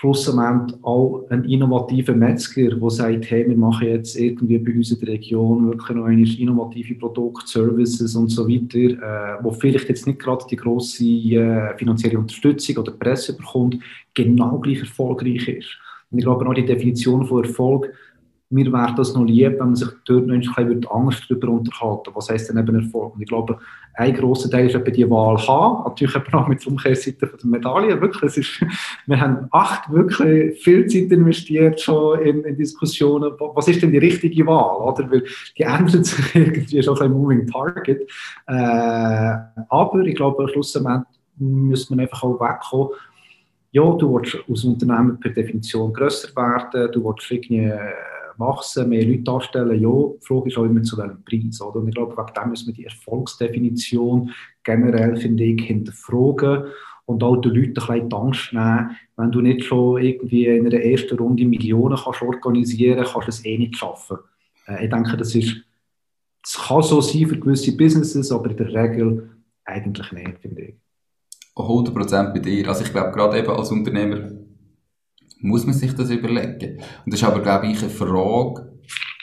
schlussendlich 0.00 0.78
auch 0.82 1.24
ein 1.28 1.44
innovativer 1.44 2.14
Metzger, 2.14 2.70
der 2.70 2.90
sagt, 2.90 3.30
hey, 3.30 3.48
wir 3.48 3.56
machen 3.56 3.88
jetzt 3.88 4.16
irgendwie 4.16 4.58
bei 4.58 4.72
uns 4.72 4.92
in 4.92 5.00
der 5.00 5.08
Region 5.08 5.66
wirklich 5.66 5.96
noch 5.96 6.06
innovative 6.08 6.94
Produkte, 6.94 7.48
Services 7.48 8.14
und 8.14 8.28
so 8.28 8.48
weiter, 8.48 8.78
äh, 8.78 9.42
wo 9.42 9.50
vielleicht 9.50 9.88
jetzt 9.88 10.06
nicht 10.06 10.20
gerade 10.20 10.44
die 10.48 10.56
grosse 10.56 11.04
äh, 11.04 11.76
finanzielle 11.76 12.18
Unterstützung 12.18 12.76
oder 12.76 12.92
Presse 12.92 13.36
bekommt, 13.36 13.78
genau 14.14 14.58
gleich 14.58 14.80
erfolgreich 14.80 15.48
ist. 15.48 15.76
Und 16.10 16.18
ich 16.18 16.24
glaube 16.24 16.46
auch 16.46 16.54
die 16.54 16.64
Definition 16.64 17.26
von 17.26 17.44
Erfolg 17.44 17.92
mir 18.50 18.72
wäre 18.72 18.94
das 18.96 19.14
noch 19.14 19.24
lieb, 19.24 19.52
wenn 19.52 19.58
man 19.58 19.76
sich 19.76 19.88
dort 20.06 20.26
noch 20.26 20.34
ein 20.34 20.40
bisschen 20.40 20.86
Angst 20.86 21.24
darüber 21.28 21.50
unterhalten 21.50 22.10
Was 22.14 22.30
heisst 22.30 22.48
denn 22.48 22.58
eben 22.58 22.82
Erfolg? 22.82 23.14
Und 23.14 23.20
ich 23.20 23.28
glaube, 23.28 23.58
ein 23.94 24.14
grosser 24.14 24.50
Teil 24.50 24.66
ist 24.66 24.74
eben 24.74 24.92
die 24.92 25.10
Wahl 25.10 25.36
haben. 25.46 25.84
Natürlich 25.84 26.16
eben 26.16 26.32
auch 26.32 26.48
mit 26.48 26.62
der 26.62 26.68
Umkehrseite 26.68 27.26
der 27.26 27.46
Medaille. 27.46 28.00
Wirklich, 28.00 28.22
es 28.22 28.36
ist, 28.38 28.64
wir 29.06 29.20
haben 29.20 29.48
acht 29.50 29.90
wirklich 29.92 30.62
viel 30.62 30.86
Zeit 30.86 31.12
investiert 31.12 31.80
schon 31.80 32.20
in, 32.20 32.44
in, 32.44 32.56
Diskussionen. 32.56 33.32
Was 33.38 33.68
ist 33.68 33.82
denn 33.82 33.92
die 33.92 33.98
richtige 33.98 34.46
Wahl? 34.46 34.92
Oder? 34.92 35.10
Weil 35.10 35.24
die 35.58 35.62
ändert 35.64 36.06
sich 36.06 36.34
irgendwie 36.34 36.82
schon 36.82 36.98
ein 37.02 37.12
moving 37.12 37.46
target. 37.46 38.10
Äh, 38.46 39.36
aber 39.68 40.00
ich 40.06 40.16
glaube, 40.16 40.48
schlussendlich 40.48 41.06
müsste 41.36 41.94
man 41.94 42.00
einfach 42.00 42.22
auch 42.22 42.40
wegkommen 42.40 42.90
ja, 43.70 43.82
du 43.92 44.14
willst 44.14 44.38
als 44.48 44.64
Unternehmer 44.64 45.18
per 45.20 45.30
Definition 45.30 45.92
grösser 45.92 46.34
werden, 46.34 46.90
du 46.90 47.04
willst 47.04 47.30
irgendwie 47.30 47.70
wachsen, 48.38 48.88
mehr 48.88 49.04
Leute 49.04 49.22
darstellen, 49.22 49.80
ja, 49.80 49.88
die 49.88 50.26
Frage 50.26 50.48
ist 50.48 50.58
auch 50.58 50.64
immer 50.64 50.82
zu 50.82 50.96
welchem 50.96 51.22
Preis. 51.24 51.60
Oder? 51.60 51.80
Und 51.80 51.88
ich 51.88 51.94
glaube, 51.94 52.16
wegen 52.16 52.34
dem 52.34 52.50
müssen 52.50 52.66
wir 52.68 52.74
die 52.74 52.84
Erfolgsdefinition 52.84 54.30
generell, 54.62 55.16
finde 55.16 55.44
ich, 55.44 55.62
hinterfragen 55.62 56.64
und 57.06 57.22
auch 57.22 57.36
den 57.36 57.54
Leuten 57.54 57.68
ein 57.68 57.74
bisschen 57.74 58.08
die 58.08 58.16
Angst 58.16 58.52
nehmen, 58.52 58.96
wenn 59.16 59.32
du 59.32 59.40
nicht 59.40 59.64
schon 59.64 60.02
irgendwie 60.02 60.46
in 60.46 60.66
einer 60.66 60.80
ersten 60.80 61.16
Runde 61.16 61.44
Millionen 61.44 61.96
kannst 61.96 62.22
organisieren 62.22 62.96
kannst, 62.98 63.12
kannst 63.12 63.28
du 63.28 63.30
es 63.30 63.44
eh 63.44 63.58
nicht 63.58 63.76
schaffen. 63.76 64.18
Äh, 64.66 64.84
ich 64.84 64.90
denke, 64.90 65.16
das 65.16 65.34
ist, 65.34 65.56
das 66.42 66.54
kann 66.54 66.82
so 66.82 67.00
sein 67.00 67.26
für 67.26 67.38
gewisse 67.38 67.76
Businesses, 67.76 68.30
aber 68.30 68.50
in 68.50 68.56
der 68.56 68.74
Regel 68.74 69.30
eigentlich 69.64 70.12
nicht, 70.12 70.38
finde 70.40 70.62
ich. 70.62 70.74
100% 71.56 72.32
bei 72.32 72.38
dir. 72.38 72.68
Also 72.68 72.84
ich 72.84 72.92
glaube, 72.92 73.10
gerade 73.10 73.38
eben 73.38 73.50
als 73.50 73.70
Unternehmer 73.70 74.30
muss 75.40 75.66
man 75.66 75.74
sich 75.74 75.94
das 75.94 76.10
überlegen. 76.10 76.78
Und 77.04 77.12
das 77.12 77.20
ist 77.20 77.26
aber, 77.26 77.40
glaube 77.40 77.66
ich, 77.66 77.80
eine 77.80 77.90
Frage, 77.90 78.72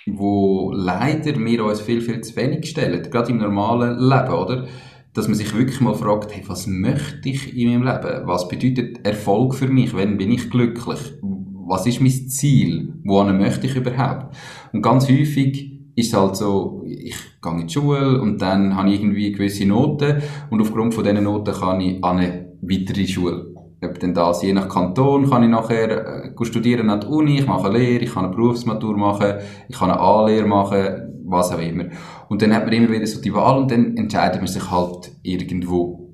wo 0.05 0.71
leider 0.73 1.37
wir 1.37 1.65
uns 1.65 1.81
viel, 1.81 2.01
viel 2.01 2.21
zu 2.21 2.35
wenig 2.35 2.69
stellen, 2.69 3.09
gerade 3.09 3.31
im 3.31 3.37
normalen 3.37 3.99
Leben, 3.99 4.33
oder? 4.33 4.67
Dass 5.13 5.27
man 5.27 5.35
sich 5.35 5.55
wirklich 5.55 5.79
mal 5.81 5.95
fragt, 5.95 6.35
hey, 6.35 6.43
was 6.47 6.67
möchte 6.67 7.29
ich 7.29 7.57
in 7.57 7.69
meinem 7.69 7.83
Leben? 7.83 8.27
Was 8.27 8.47
bedeutet 8.47 9.05
Erfolg 9.05 9.55
für 9.55 9.67
mich? 9.67 9.93
Wann 9.93 10.17
bin 10.17 10.31
ich 10.31 10.49
glücklich? 10.49 10.99
Was 11.21 11.87
ist 11.87 12.01
mein 12.01 12.11
Ziel? 12.11 12.93
Wohin 13.03 13.37
möchte 13.37 13.65
ich 13.65 13.75
überhaupt? 13.75 14.35
Und 14.73 14.81
ganz 14.81 15.09
häufig 15.09 15.75
ist 15.95 16.07
es 16.07 16.13
halt 16.13 16.35
so, 16.35 16.83
ich 16.85 17.15
gehe 17.41 17.51
in 17.53 17.67
die 17.67 17.73
Schule 17.73 18.21
und 18.21 18.41
dann 18.41 18.75
habe 18.75 18.89
ich 18.89 18.99
irgendwie 18.99 19.31
gewisse 19.31 19.65
Noten 19.65 20.21
und 20.49 20.61
aufgrund 20.61 20.93
von 20.93 21.05
diesen 21.05 21.23
Noten 21.23 21.53
kann 21.53 21.79
ich 21.79 22.03
an 22.03 22.17
eine 22.17 22.53
weitere 22.61 23.07
Schule 23.07 23.54
ob 23.89 23.99
denn 23.99 24.13
das, 24.13 24.41
je 24.41 24.53
nach 24.53 24.69
Kanton, 24.69 25.29
kann 25.29 25.43
ich 25.43 25.49
nachher 25.49 26.25
äh, 26.25 26.45
studieren 26.45 26.89
an 26.89 27.01
der 27.01 27.09
Uni, 27.09 27.39
ich 27.39 27.47
mache 27.47 27.67
eine 27.67 27.77
Lehre, 27.77 28.03
ich 28.03 28.13
kann 28.13 28.25
eine 28.25 28.35
Berufsmatur 28.35 28.97
machen, 28.97 29.35
ich 29.67 29.77
kann 29.77 29.91
eine 29.91 29.99
A-Lehre 29.99 30.47
machen, 30.47 31.23
was 31.25 31.51
auch 31.51 31.59
immer. 31.59 31.85
Und 32.29 32.41
dann 32.41 32.53
hat 32.53 32.65
man 32.65 32.73
immer 32.73 32.89
wieder 32.89 33.07
so 33.07 33.21
die 33.21 33.33
Wahl 33.33 33.57
und 33.57 33.71
dann 33.71 33.97
entscheidet 33.97 34.41
man 34.41 34.47
sich 34.47 34.69
halt 34.69 35.11
irgendwo. 35.23 36.11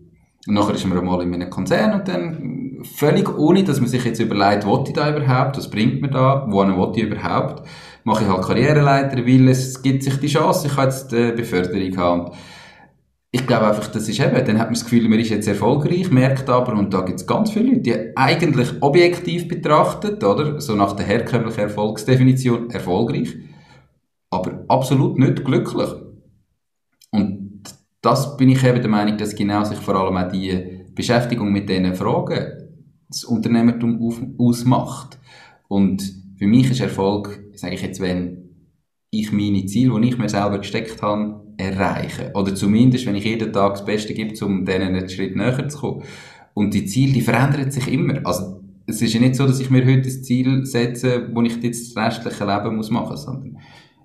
Und 0.47 0.53
nachher 0.53 0.73
ist 0.73 0.87
man 0.87 0.97
einmal 0.97 1.21
in 1.21 1.33
einem 1.33 1.49
Konzern 1.49 1.93
und 1.93 2.07
dann 2.07 2.79
völlig 2.83 3.37
ohne, 3.37 3.63
dass 3.63 3.79
man 3.79 3.89
sich 3.89 4.03
jetzt 4.03 4.19
überlegt, 4.19 4.65
was 4.65 4.87
ich 4.87 4.93
da 4.93 5.15
überhaupt, 5.15 5.57
was 5.57 5.69
bringt 5.69 6.01
mir 6.01 6.09
da, 6.09 6.47
wohin 6.49 6.75
will 6.75 6.91
ich 6.95 7.03
überhaupt, 7.03 7.63
mache 8.03 8.23
ich 8.23 8.29
halt 8.29 8.43
Karriereleiter, 8.43 9.17
weil 9.25 9.47
es 9.49 9.81
gibt 9.81 10.03
sich 10.03 10.19
die 10.19 10.27
Chance, 10.27 10.67
ich 10.67 10.75
kann 10.75 10.85
jetzt 10.85 11.13
eine 11.13 11.33
Beförderung 11.33 11.97
haben 11.97 12.31
ich 13.33 13.47
glaube 13.47 13.67
einfach, 13.67 13.87
das 13.87 14.09
ist 14.09 14.19
eben, 14.19 14.33
dann 14.33 14.59
hat 14.59 14.67
man 14.67 14.73
das 14.73 14.83
Gefühl, 14.83 15.07
man 15.07 15.19
ist 15.19 15.29
jetzt 15.29 15.47
erfolgreich, 15.47 16.11
merkt 16.11 16.49
aber, 16.49 16.73
und 16.73 16.93
da 16.93 17.01
gibt 17.01 17.21
es 17.21 17.27
ganz 17.27 17.51
viele 17.51 17.69
Leute, 17.69 17.81
die 17.81 18.17
eigentlich 18.17 18.69
objektiv 18.81 19.47
betrachtet, 19.47 20.21
oder, 20.23 20.59
so 20.59 20.75
nach 20.75 20.93
der 20.93 21.05
herkömmlichen 21.05 21.61
Erfolgsdefinition 21.61 22.69
erfolgreich, 22.71 23.37
aber 24.29 24.65
absolut 24.67 25.17
nicht 25.17 25.45
glücklich. 25.45 25.89
Und 27.11 27.63
das 28.01 28.35
bin 28.35 28.49
ich 28.49 28.63
eben 28.65 28.81
der 28.81 28.89
Meinung, 28.89 29.17
dass 29.17 29.35
genau 29.35 29.63
sich 29.63 29.79
vor 29.79 29.95
allem 29.95 30.17
auch 30.17 30.31
die 30.31 30.85
Beschäftigung 30.93 31.53
mit 31.53 31.69
diesen 31.69 31.95
Fragen 31.95 32.61
das 33.07 33.23
Unternehmertum 33.23 34.01
auf, 34.01 34.21
ausmacht. 34.37 35.19
Und 35.67 36.01
für 36.37 36.47
mich 36.47 36.71
ist 36.71 36.81
Erfolg, 36.81 37.41
sage 37.53 37.75
ich 37.75 37.81
jetzt, 37.81 38.01
wenn 38.01 38.40
ich 39.11 39.31
meine 39.33 39.65
Ziele, 39.65 39.99
die 39.99 40.07
ich 40.07 40.17
mir 40.17 40.29
selber 40.29 40.57
gesteckt 40.57 41.01
habe, 41.01 41.41
erreichen. 41.57 42.33
Oder 42.33 42.55
zumindest, 42.55 43.05
wenn 43.05 43.15
ich 43.15 43.25
jeden 43.25 43.51
Tag 43.51 43.73
das 43.73 43.85
Beste 43.85 44.13
gebe, 44.13 44.33
um 44.45 44.65
denen 44.65 44.95
einen 44.95 45.09
Schritt 45.09 45.35
näher 45.35 45.67
zu 45.67 45.79
kommen. 45.79 46.03
Und 46.53 46.73
die 46.73 46.85
Ziele, 46.85 47.13
die 47.13 47.21
verändern 47.21 47.69
sich 47.69 47.91
immer. 47.91 48.21
Also, 48.23 48.61
es 48.87 49.01
ist 49.01 49.13
ja 49.13 49.19
nicht 49.19 49.35
so, 49.35 49.45
dass 49.45 49.59
ich 49.59 49.69
mir 49.69 49.85
heute 49.85 50.09
ein 50.09 50.23
Ziel 50.23 50.65
setze, 50.65 51.29
wo 51.33 51.41
ich 51.41 51.61
jetzt 51.61 51.95
das 51.95 52.03
restliche 52.03 52.45
Leben 52.45 52.77
muss 52.77 52.89
machen 52.89 53.11
muss, 53.11 53.23
sondern 53.23 53.57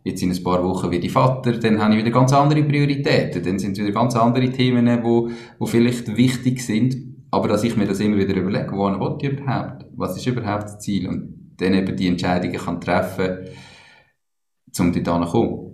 jetzt 0.03 0.23
in 0.23 0.31
ein 0.31 0.43
paar 0.43 0.63
Wochen 0.63 0.91
wie 0.91 1.01
die 1.01 1.09
Vater, 1.09 1.53
dann 1.53 1.83
habe 1.83 1.95
ich 1.95 2.01
wieder 2.01 2.13
ganz 2.13 2.33
andere 2.33 2.63
Prioritäten, 2.63 3.43
dann 3.43 3.59
sind 3.59 3.73
es 3.73 3.85
wieder 3.85 3.93
ganz 3.93 4.15
andere 4.15 4.51
Themen, 4.51 5.03
wo, 5.03 5.31
wo 5.59 5.67
vielleicht 5.67 6.17
wichtig 6.17 6.65
sind, 6.65 6.97
aber 7.33 7.49
dass 7.49 7.65
ich 7.65 7.77
mir 7.77 7.87
das 7.87 7.99
immer 7.99 8.17
wieder 8.17 8.37
überlege, 8.37 8.71
wo 8.73 8.87
will 8.87 9.17
ich 9.21 9.29
überhaupt? 9.33 9.85
Was 9.97 10.17
ist 10.17 10.27
überhaupt 10.27 10.65
das 10.65 10.79
Ziel? 10.79 11.09
Und 11.09 11.55
dann 11.57 11.75
eben 11.75 11.97
die 11.97 12.07
Entscheidungen 12.07 12.57
kann 12.57 12.81
treffen, 12.81 13.49
um 14.81 14.93
dort 14.93 15.27
zu 15.27 15.33
kommen. 15.33 15.73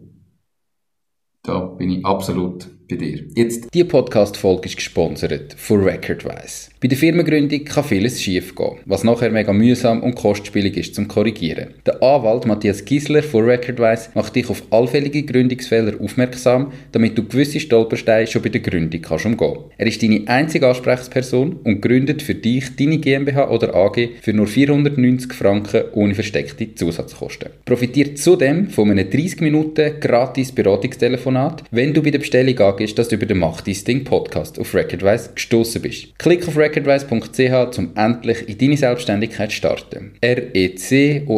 Da 1.43 1.61
bin 1.61 1.91
ich 1.91 2.07
absolut 2.07 2.71
bei 2.93 3.05
dir. 3.05 3.25
Jetzt. 3.35 3.73
Die 3.73 3.85
Podcast-Folge 3.85 4.69
ist 4.69 4.77
gesponsert 4.77 5.55
von 5.57 5.83
Recordwise. 5.83 6.71
Bei 6.81 6.89
der 6.89 6.99
Firmengründung 6.99 7.65
kann 7.65 7.85
vieles 7.85 8.21
schiefgehen, 8.21 8.79
was 8.87 9.05
nachher 9.05 9.31
mega 9.31 9.53
mühsam 9.53 10.03
und 10.03 10.17
kostspielig 10.17 10.77
ist 10.77 10.95
zum 10.97 11.07
Korrigieren. 11.07 11.75
Der 11.87 12.03
Anwalt 12.03 12.45
Matthias 12.45 12.85
Gisler 12.85 13.23
von 13.23 13.45
Recordwise 13.45 14.11
macht 14.15 14.35
dich 14.35 14.51
auf 14.51 14.65
allfällige 14.71 15.23
Gründungsfehler 15.23 16.01
aufmerksam, 16.01 16.73
damit 16.91 17.17
du 17.17 17.25
gewisse 17.25 17.61
Stolpersteine 17.61 18.27
schon 18.27 18.43
bei 18.43 18.49
der 18.49 18.63
Gründung 18.63 19.01
kannst 19.01 19.27
umgehen. 19.27 19.59
Er 19.79 19.87
ist 19.87 20.03
deine 20.03 20.27
einzige 20.27 20.67
Ansprechperson 20.67 21.61
und 21.63 21.81
gründet 21.81 22.21
für 22.21 22.35
dich 22.35 22.75
deine 22.77 22.99
GmbH 22.99 23.51
oder 23.51 23.75
AG 23.75 24.09
für 24.21 24.33
nur 24.33 24.47
490 24.49 25.33
Franken 25.33 25.85
ohne 25.93 26.15
versteckte 26.15 26.75
Zusatzkosten. 26.75 27.51
Profitiert 27.65 28.19
zudem 28.19 28.69
von 28.69 28.91
einem 28.91 29.09
30 29.09 29.41
Minuten 29.41 30.01
gratis 30.01 30.51
Beratungstelefonat, 30.53 31.63
wenn 31.71 31.95
du 31.95 32.03
bei 32.03 32.11
der 32.11 32.19
Bestellung 32.19 32.59
angehst, 32.83 32.99
dass 32.99 33.09
du 33.09 33.15
über 33.17 33.27
den 33.27 33.39
Mach 33.39 33.61
dein 33.61 33.77
Ding 33.87 34.05
Podcast 34.05 34.59
auf 34.59 34.75
Recordwise 34.75 35.31
gestoßen 35.35 35.81
bist. 35.81 36.19
Klick 36.19 36.49
auf 36.49 36.57
recordwise.ch, 36.57 37.79
um 37.79 37.93
endlich 37.95 38.49
in 38.49 38.59
deine 38.59 38.77
Selbstständigkeit 38.77 39.51
zu 39.51 39.57
starten. 39.57 40.15
R-E-C-O-R-D-W-I-S-E.ch 40.21 41.33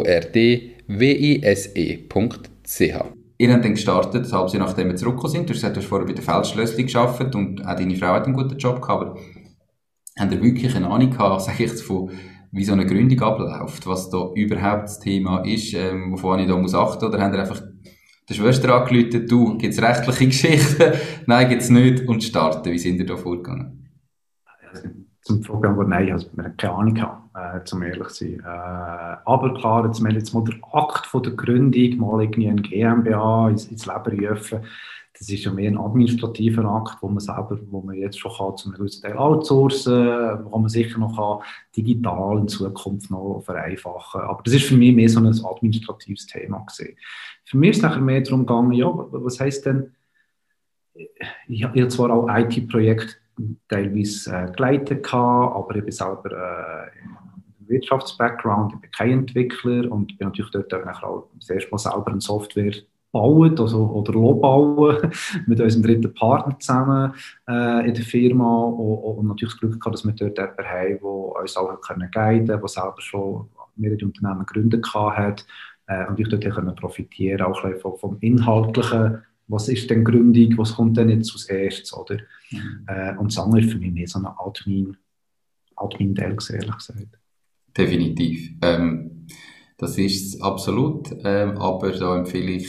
Ihr 3.36 3.52
habt 3.52 3.64
dann 3.64 3.74
gestartet, 3.74 4.26
ein 4.26 4.32
halbes 4.32 4.54
nachdem 4.54 4.88
wir 4.88 4.96
zurückgekommen 4.96 5.32
sind. 5.32 5.50
Du 5.50 5.54
hast 5.54 5.84
vorher 5.84 6.06
bei 6.06 6.14
der 6.14 6.22
Feldschlössli 6.22 6.84
gearbeitet 6.84 7.34
und 7.34 7.66
auch 7.66 7.76
deine 7.76 7.96
Frau 7.96 8.14
hat 8.14 8.24
einen 8.24 8.34
guten 8.34 8.56
Job 8.56 8.80
gehabt. 8.80 9.02
Aber 9.02 9.18
Haben 10.18 10.32
ihr 10.32 10.42
wirklich 10.42 10.74
eine 10.74 10.88
Ahnung 10.88 11.10
gehabt, 11.10 11.42
sage 11.46 11.64
ich 11.64 11.70
jetzt, 11.70 11.82
von 11.82 12.10
wie 12.52 12.64
so 12.64 12.72
eine 12.72 12.86
Gründung 12.86 13.20
abläuft, 13.20 13.86
was 13.86 14.08
da 14.10 14.30
überhaupt 14.34 14.84
das 14.84 15.00
Thema 15.00 15.40
ist, 15.44 15.74
ähm, 15.74 16.12
wovon 16.12 16.38
ich 16.38 16.46
da 16.46 16.56
muss 16.56 16.74
achten, 16.74 17.04
oder 17.04 17.20
haben 17.20 17.34
ihr 17.34 17.40
einfach 17.40 17.60
der 18.28 18.34
Schwester 18.34 18.74
angerufen, 18.74 19.26
du, 19.26 19.58
gibt's 19.58 19.80
rechtliche 19.80 20.26
Geschichten? 20.26 20.92
Nein, 21.26 21.48
gibt's 21.48 21.68
nicht, 21.68 22.08
und 22.08 22.22
starten. 22.22 22.72
Wie 22.72 22.78
sind 22.78 22.98
ihr 22.98 23.06
da 23.06 23.16
vorgegangen? 23.16 23.90
Zum 25.22 25.40
Programm, 25.40 25.76
wo 25.76 25.82
nein, 25.82 26.12
also 26.12 26.28
wir 26.34 26.44
haben 26.44 26.56
keine 26.56 26.74
Ahnung 26.74 26.96
äh, 27.34 27.64
zum 27.64 27.82
ehrlich 27.82 28.08
zu 28.08 28.24
sein. 28.24 28.40
Äh, 28.40 29.16
aber 29.24 29.54
klar, 29.54 29.86
jetzt, 29.86 30.02
wenn 30.02 30.14
jetzt 30.14 30.34
mal 30.34 30.44
der 30.44 30.56
Akt 30.72 31.06
von 31.06 31.22
der 31.22 31.32
Gründung, 31.32 31.96
mal 31.96 32.22
irgendwie 32.22 32.48
ein 32.48 32.62
GmbH 32.62 33.48
ins, 33.48 33.66
ins 33.66 33.86
Leben 33.86 34.26
rufen, 34.26 34.60
das 35.16 35.28
ist 35.28 35.44
ja 35.44 35.52
mehr 35.52 35.70
ein 35.70 35.78
administrativer 35.78 36.64
Akt, 36.64 37.00
wo 37.00 37.08
man 37.08 37.20
selber, 37.20 37.58
wo 37.70 37.80
man 37.80 37.94
jetzt 37.94 38.18
schon 38.18 38.32
kann, 38.32 38.56
zum 38.56 38.72
gewissen 38.72 39.02
Teil 39.02 39.16
outsourcen, 39.16 40.44
wo 40.44 40.58
man 40.58 40.68
sicher 40.68 40.98
noch 40.98 41.16
kann, 41.16 41.46
digital 41.76 42.38
in 42.38 42.48
Zukunft 42.48 43.10
noch 43.10 43.42
vereinfachen. 43.44 44.22
Aber 44.22 44.42
das 44.42 44.54
ist 44.54 44.64
für 44.64 44.76
mich 44.76 44.94
mehr 44.94 45.08
so 45.08 45.20
ein 45.20 45.26
administratives 45.26 46.26
Thema 46.26 46.58
gewesen. 46.66 46.96
Für 47.54 47.58
mich 47.58 47.70
ist 47.70 47.82
nachher 47.82 48.00
mehr 48.00 48.20
darum 48.20 48.40
gegangen, 48.40 48.72
ja, 48.72 48.92
was 48.92 49.38
heißt 49.38 49.66
denn, 49.66 49.92
ich 51.46 51.62
habe 51.62 51.86
zwar 51.86 52.10
auch 52.10 52.26
IT-Projekte 52.28 53.14
teilweise 53.68 54.34
äh, 54.34 54.50
geleitet 54.50 55.04
gehabt, 55.04 55.54
aber 55.54 55.78
bin 55.80 55.92
selber 55.92 56.32
äh, 56.32 57.68
Wirtschaftsbackground, 57.68 58.72
ich 58.74 58.80
bin 58.80 58.90
kein 58.90 59.10
Entwickler 59.12 59.88
und 59.88 60.18
bin 60.18 60.26
natürlich 60.26 60.50
dort 60.50 60.74
auch 60.74 61.28
das 61.38 61.48
erste 61.48 61.70
Mal 61.70 61.78
selber 61.78 62.08
eine 62.08 62.20
Software 62.20 62.74
bauen 63.12 63.56
also, 63.56 63.86
oder 63.86 64.12
bauen 64.14 65.12
mit 65.46 65.60
unserem 65.60 65.84
dritten 65.84 66.12
Partner 66.12 66.58
zusammen 66.58 67.14
äh, 67.48 67.86
in 67.86 67.94
der 67.94 68.04
Firma 68.04 68.64
und, 68.64 69.18
und, 69.18 69.28
natürlich 69.28 69.54
das 69.54 69.60
Glück 69.60 69.80
gehabt, 69.80 69.94
dass 69.94 70.04
wir 70.04 70.12
dort 70.12 70.38
jemanden 70.38 70.64
haben, 70.64 70.98
der 70.98 71.40
uns 71.40 71.56
auch 71.56 71.80
können 71.82 72.10
guiden 72.10 72.48
konnte, 72.48 72.60
der 72.60 72.68
selber 72.68 73.00
schon 73.00 73.48
mehrere 73.76 74.06
Unternehmen 74.06 74.44
gegründet 74.44 74.92
hat 74.92 75.46
äh, 75.86 76.06
und 76.06 76.18
ich 76.18 76.28
dort 76.28 76.44
können 76.44 76.74
profitieren 76.74 77.42
auch 77.42 77.60
vom, 77.80 77.96
vom 77.96 78.16
Inhaltlichen, 78.20 79.22
was 79.46 79.68
ist 79.68 79.90
denn 79.90 80.04
Gründung, 80.04 80.56
was 80.56 80.74
kommt 80.74 80.96
denn 80.96 81.10
jetzt 81.10 81.32
als 81.32 81.44
erstes, 81.46 81.92
oder? 81.94 82.16
Mhm. 82.50 82.86
Äh, 82.86 83.16
und 83.16 83.30
das 83.30 83.38
andere 83.38 83.60
ist 83.60 83.72
für 83.72 83.78
mich 83.78 83.92
mehr 83.92 84.08
so 84.08 84.18
ein 84.18 84.26
Admin, 84.26 84.96
Admin-Teil, 85.76 86.36
ehrlich 86.50 86.76
gesagt. 86.76 87.18
Definitiv. 87.76 88.52
Ähm, 88.62 89.26
das 89.76 89.98
ist 89.98 90.34
es 90.34 90.40
absolut, 90.40 91.10
ähm, 91.24 91.58
aber 91.58 91.90
da 91.92 92.16
empfehle 92.16 92.52
ich 92.52 92.68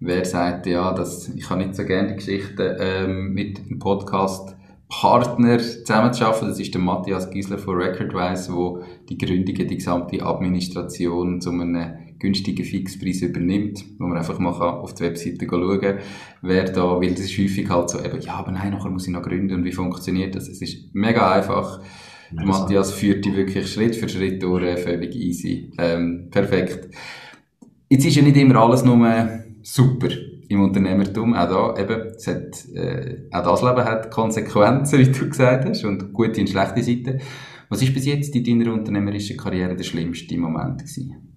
wer 0.00 0.24
sagt, 0.24 0.66
ja, 0.66 0.92
dass, 0.92 1.28
ich 1.34 1.48
habe 1.48 1.62
nicht 1.62 1.74
so 1.74 1.84
gerne 1.84 2.08
die 2.08 2.16
Geschichte 2.16 2.76
ähm, 2.80 3.32
mit 3.32 3.58
dem 3.70 3.78
Podcast 3.78 4.56
Partner 4.88 5.58
zusammenzuschaffen. 5.58 6.48
Das 6.48 6.60
ist 6.60 6.74
der 6.74 6.80
Matthias 6.80 7.30
Giesler 7.30 7.58
von 7.58 7.76
Recordwise, 7.76 8.52
wo 8.52 8.82
die 9.08 9.18
Gründung, 9.18 9.54
die 9.54 9.76
gesamte 9.76 10.22
Administration 10.22 11.40
zu 11.40 11.50
einem 11.50 11.94
günstigen 12.18 12.64
Fixpreis 12.64 13.22
übernimmt, 13.22 13.84
wo 13.98 14.06
man 14.06 14.18
einfach 14.18 14.38
mal 14.38 14.50
auf 14.50 14.94
die 14.94 15.04
Webseite 15.04 15.46
schauen 15.48 15.80
kann, 15.80 15.98
wer 16.42 16.64
da, 16.64 17.00
weil 17.00 17.10
das 17.10 17.20
ist 17.20 17.38
häufig 17.38 17.68
halt 17.68 17.90
so, 17.90 18.02
eben, 18.02 18.20
ja, 18.20 18.34
aber 18.34 18.52
nein, 18.52 18.70
nachher 18.72 18.90
muss 18.90 19.06
ich 19.06 19.12
noch 19.12 19.22
gründen 19.22 19.54
und 19.54 19.64
wie 19.64 19.72
funktioniert 19.72 20.34
das? 20.34 20.48
Es 20.48 20.62
ist 20.62 20.94
mega 20.94 21.32
einfach. 21.32 21.80
Ja, 22.32 22.44
Matthias 22.44 22.92
führt 22.92 23.24
die 23.24 23.36
wirklich 23.36 23.70
Schritt 23.70 23.96
für 23.96 24.08
Schritt 24.08 24.42
durch, 24.42 24.80
völlig 24.80 25.14
easy. 25.14 25.72
Ähm, 25.78 26.28
perfekt. 26.30 26.88
Jetzt 27.88 28.06
ist 28.06 28.16
ja 28.16 28.22
nicht 28.22 28.36
immer 28.36 28.56
alles 28.56 28.84
nur 28.84 29.28
super 29.62 30.08
im 30.48 30.62
Unternehmertum. 30.62 31.34
Auch 31.34 31.74
da 31.74 31.82
eben, 31.82 32.08
es 32.16 32.26
hat, 32.26 32.64
äh, 32.74 33.18
auch 33.30 33.44
das 33.44 33.62
Leben 33.62 33.84
hat 33.84 34.10
Konsequenzen, 34.10 34.98
wie 35.00 35.12
du 35.12 35.28
gesagt 35.28 35.68
hast, 35.68 35.84
und 35.84 36.12
gute 36.12 36.40
und 36.40 36.48
schlechte 36.48 36.82
Seiten. 36.82 37.20
Was 37.68 37.82
ist 37.82 37.94
bis 37.94 38.06
jetzt 38.06 38.34
in 38.34 38.44
deiner 38.44 38.72
unternehmerischen 38.72 39.36
Karriere 39.36 39.74
der 39.74 39.84
schlimmste 39.84 40.36
Moment 40.38 40.78
gewesen? 40.78 41.33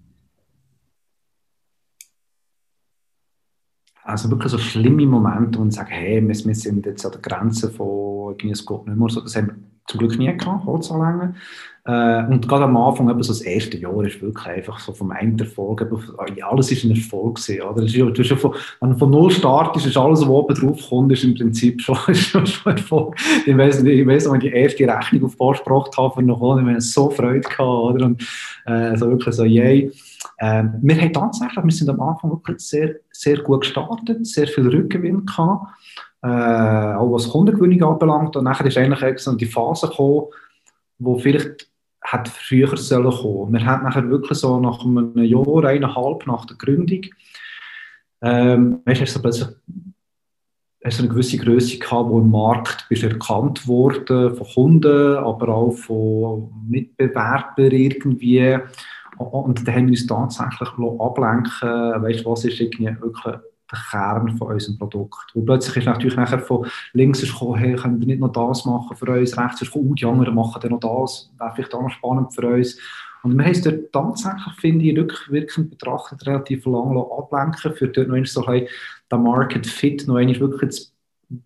Also 4.08 4.30
wirklich 4.30 4.50
so 4.50 4.58
schlimme 4.58 5.04
Momente, 5.04 5.58
wo 5.58 5.62
man 5.62 5.70
sagt, 5.70 5.90
hey, 5.90 6.22
wir, 6.22 6.28
wir 6.28 6.54
sind 6.54 6.86
jetzt 6.86 7.04
an 7.04 7.12
der 7.12 7.20
Grenze 7.20 7.70
von, 7.70 8.34
es 8.50 8.64
geht 8.64 8.86
nicht 8.86 8.98
mehr 8.98 9.08
so. 9.10 9.20
Das 9.20 9.36
haben 9.36 9.48
wir 9.48 9.54
zum 9.86 9.98
Glück 9.98 10.18
nie 10.18 10.34
gehabt, 10.34 10.64
Holzanlängen. 10.64 11.36
Äh, 11.84 12.24
und 12.26 12.48
gerade 12.48 12.64
am 12.64 12.76
Anfang, 12.78 13.10
eben 13.10 13.22
so 13.22 13.34
das 13.34 13.42
erste 13.42 13.76
Jahr, 13.76 14.02
ist 14.04 14.22
wirklich 14.22 14.46
einfach 14.46 14.78
so 14.78 14.94
vom 14.94 15.10
einen 15.10 15.38
Erfolg, 15.38 15.86
alles 16.42 16.72
ist 16.72 16.84
ein 16.84 16.92
Erfolg 16.92 17.36
gewesen, 17.36 17.62
oder? 17.62 17.82
Ist, 17.82 17.98
hast 17.98 18.30
ja 18.30 18.36
von, 18.36 18.54
wenn 18.80 18.90
du 18.90 18.96
von 18.96 19.10
null 19.10 19.30
startest, 19.30 19.86
ist 19.86 19.96
alles, 19.98 20.22
was 20.22 20.28
oben 20.28 20.54
drauf 20.54 20.88
kommt, 20.88 21.12
ist 21.12 21.24
im 21.24 21.34
Prinzip 21.34 21.82
schon, 21.82 21.98
ist 22.08 22.28
schon, 22.28 22.46
schon 22.46 22.72
Erfolg. 22.72 23.14
Ich 23.44 23.56
weiss, 23.58 23.82
ich 23.82 24.06
weiss, 24.06 24.30
wenn 24.30 24.40
ich 24.40 24.50
die 24.50 24.56
erste 24.56 24.88
Rechnung 24.88 25.24
auf 25.24 25.36
Post 25.36 25.64
gebracht 25.64 25.94
habe, 25.98 26.22
noch, 26.22 26.58
ich 26.66 26.80
so 26.80 27.10
Freude 27.10 27.40
gehabt, 27.40 27.60
oder? 27.60 28.06
Und, 28.06 28.22
äh, 28.64 28.96
so 28.96 29.10
wirklich 29.10 29.34
so, 29.34 29.44
yay. 29.44 29.92
Äh, 30.38 30.64
wir 30.82 31.00
haben 31.00 31.12
tatsächlich, 31.12 31.64
wir 31.64 31.72
sind 31.72 31.90
am 31.90 32.00
Anfang 32.00 32.30
wirklich 32.30 32.60
sehr, 32.60 32.96
sehr 33.10 33.38
gut 33.38 33.62
gestartet, 33.62 34.26
sehr 34.26 34.48
viel 34.48 34.68
Rückgewinn 34.68 35.26
gehabt, 35.26 35.66
äh, 36.22 36.28
auch 36.28 37.12
was 37.12 37.28
Kundengewinnung 37.28 37.92
anbelangt. 37.92 38.36
Und 38.36 38.44
nachher 38.44 38.66
ist 38.66 38.78
eigentlich 38.78 39.18
so 39.18 39.34
die 39.34 39.46
Phase 39.46 39.88
gekommen, 39.88 40.26
wo 40.98 41.18
vielleicht 41.18 41.68
hat 42.02 42.28
früher 42.28 42.76
sollen 42.76 43.10
kommen. 43.10 43.52
Wir 43.52 43.64
haben 43.64 43.84
nachher 43.84 44.08
wirklich 44.08 44.38
so 44.38 44.58
nach 44.60 44.84
einem 44.84 45.16
Jahr, 45.18 45.64
eineinhalb 45.64 46.26
nach 46.26 46.46
der 46.46 46.56
Gründung, 46.56 47.02
ähm, 48.20 48.80
weißt, 48.84 49.02
hast 49.02 49.16
du 49.16 49.22
plötzlich 49.22 49.48
hast 50.84 51.00
eine 51.00 51.08
gewisse 51.08 51.38
Größe 51.38 51.78
gehabt, 51.78 52.08
wo 52.08 52.20
im 52.20 52.30
Markt 52.30 52.86
bist 52.88 53.02
erkannt 53.02 53.66
wurde 53.66 54.34
von 54.34 54.46
Kunden, 54.46 55.16
aber 55.16 55.48
auch 55.48 55.72
von 55.72 56.52
Mitbewerbern 56.68 57.70
irgendwie. 57.70 58.58
Und 59.18 59.66
dann 59.66 59.74
haben 59.74 59.86
wir 59.86 59.92
uns 59.92 60.06
tatsächlich 60.06 60.68
ablenken 60.68 62.02
weißt, 62.02 62.24
was 62.24 62.44
ist 62.44 62.60
wirklich 62.60 63.38
der 63.70 63.78
Kern 63.90 64.36
von 64.36 64.52
unserem 64.52 64.78
Produkt. 64.78 65.34
Und 65.34 65.44
plötzlich 65.44 65.76
ist 65.76 65.86
natürlich 65.86 66.16
nachher 66.16 66.38
von 66.38 66.66
links 66.92 67.22
ist 67.22 67.32
gekommen, 67.32 67.58
hey, 67.58 67.76
können 67.76 68.00
wir 68.00 68.06
nicht 68.06 68.20
noch 68.20 68.32
das 68.32 68.64
machen 68.64 68.96
für 68.96 69.10
uns, 69.10 69.36
rechts 69.36 69.62
ist 69.62 69.72
gekommen, 69.72 69.90
oh, 69.90 69.94
die 69.94 70.06
anderen 70.06 70.34
machen 70.34 70.60
dann 70.62 70.70
noch 70.70 70.80
das, 70.80 71.30
wäre 71.38 71.52
vielleicht 71.54 71.74
auch 71.74 71.82
noch 71.82 71.90
spannend 71.90 72.34
für 72.34 72.46
uns. 72.46 72.78
Und 73.22 73.36
wir 73.36 73.44
haben 73.44 73.52
es 73.52 73.62
dort 73.62 73.92
tatsächlich, 73.92 74.54
finde 74.58 74.84
ich, 74.84 74.96
rückwirkend 74.96 75.70
betrachtet, 75.70 76.26
relativ 76.26 76.64
lange 76.66 77.04
ablenken, 77.18 77.74
für 77.74 77.88
dort 77.88 78.08
noch 78.08 78.24
so 78.26 78.46
ein 78.46 78.66
Market 79.10 79.66
Fit 79.66 80.06
noch 80.06 80.16
einmal 80.16 80.38
wirklich 80.40 80.70
zu 80.70 80.86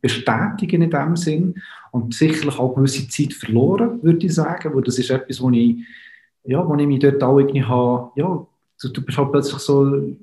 bestätigen 0.00 0.82
in 0.82 0.90
dem 0.90 1.16
Sinn 1.16 1.54
und 1.90 2.14
sicherlich 2.14 2.58
auch 2.58 2.74
gewisse 2.74 3.08
Zeit 3.08 3.32
verloren, 3.32 4.02
würde 4.02 4.24
ich 4.26 4.34
sagen, 4.34 4.74
weil 4.74 4.82
das 4.82 4.98
ist 4.98 5.10
etwas, 5.10 5.40
wo 5.40 5.50
ich, 5.50 5.78
ja, 6.44 6.66
wo 6.66 6.74
ich 6.74 6.86
mich 6.86 7.00
dort 7.00 7.22
auch 7.22 7.38
irgendwie 7.38 7.64
habe, 7.64 8.10
ja, 8.16 8.46
du 8.82 9.04
bist 9.04 9.18
halt 9.18 9.32
plötzlich 9.32 9.58
so 9.58 10.16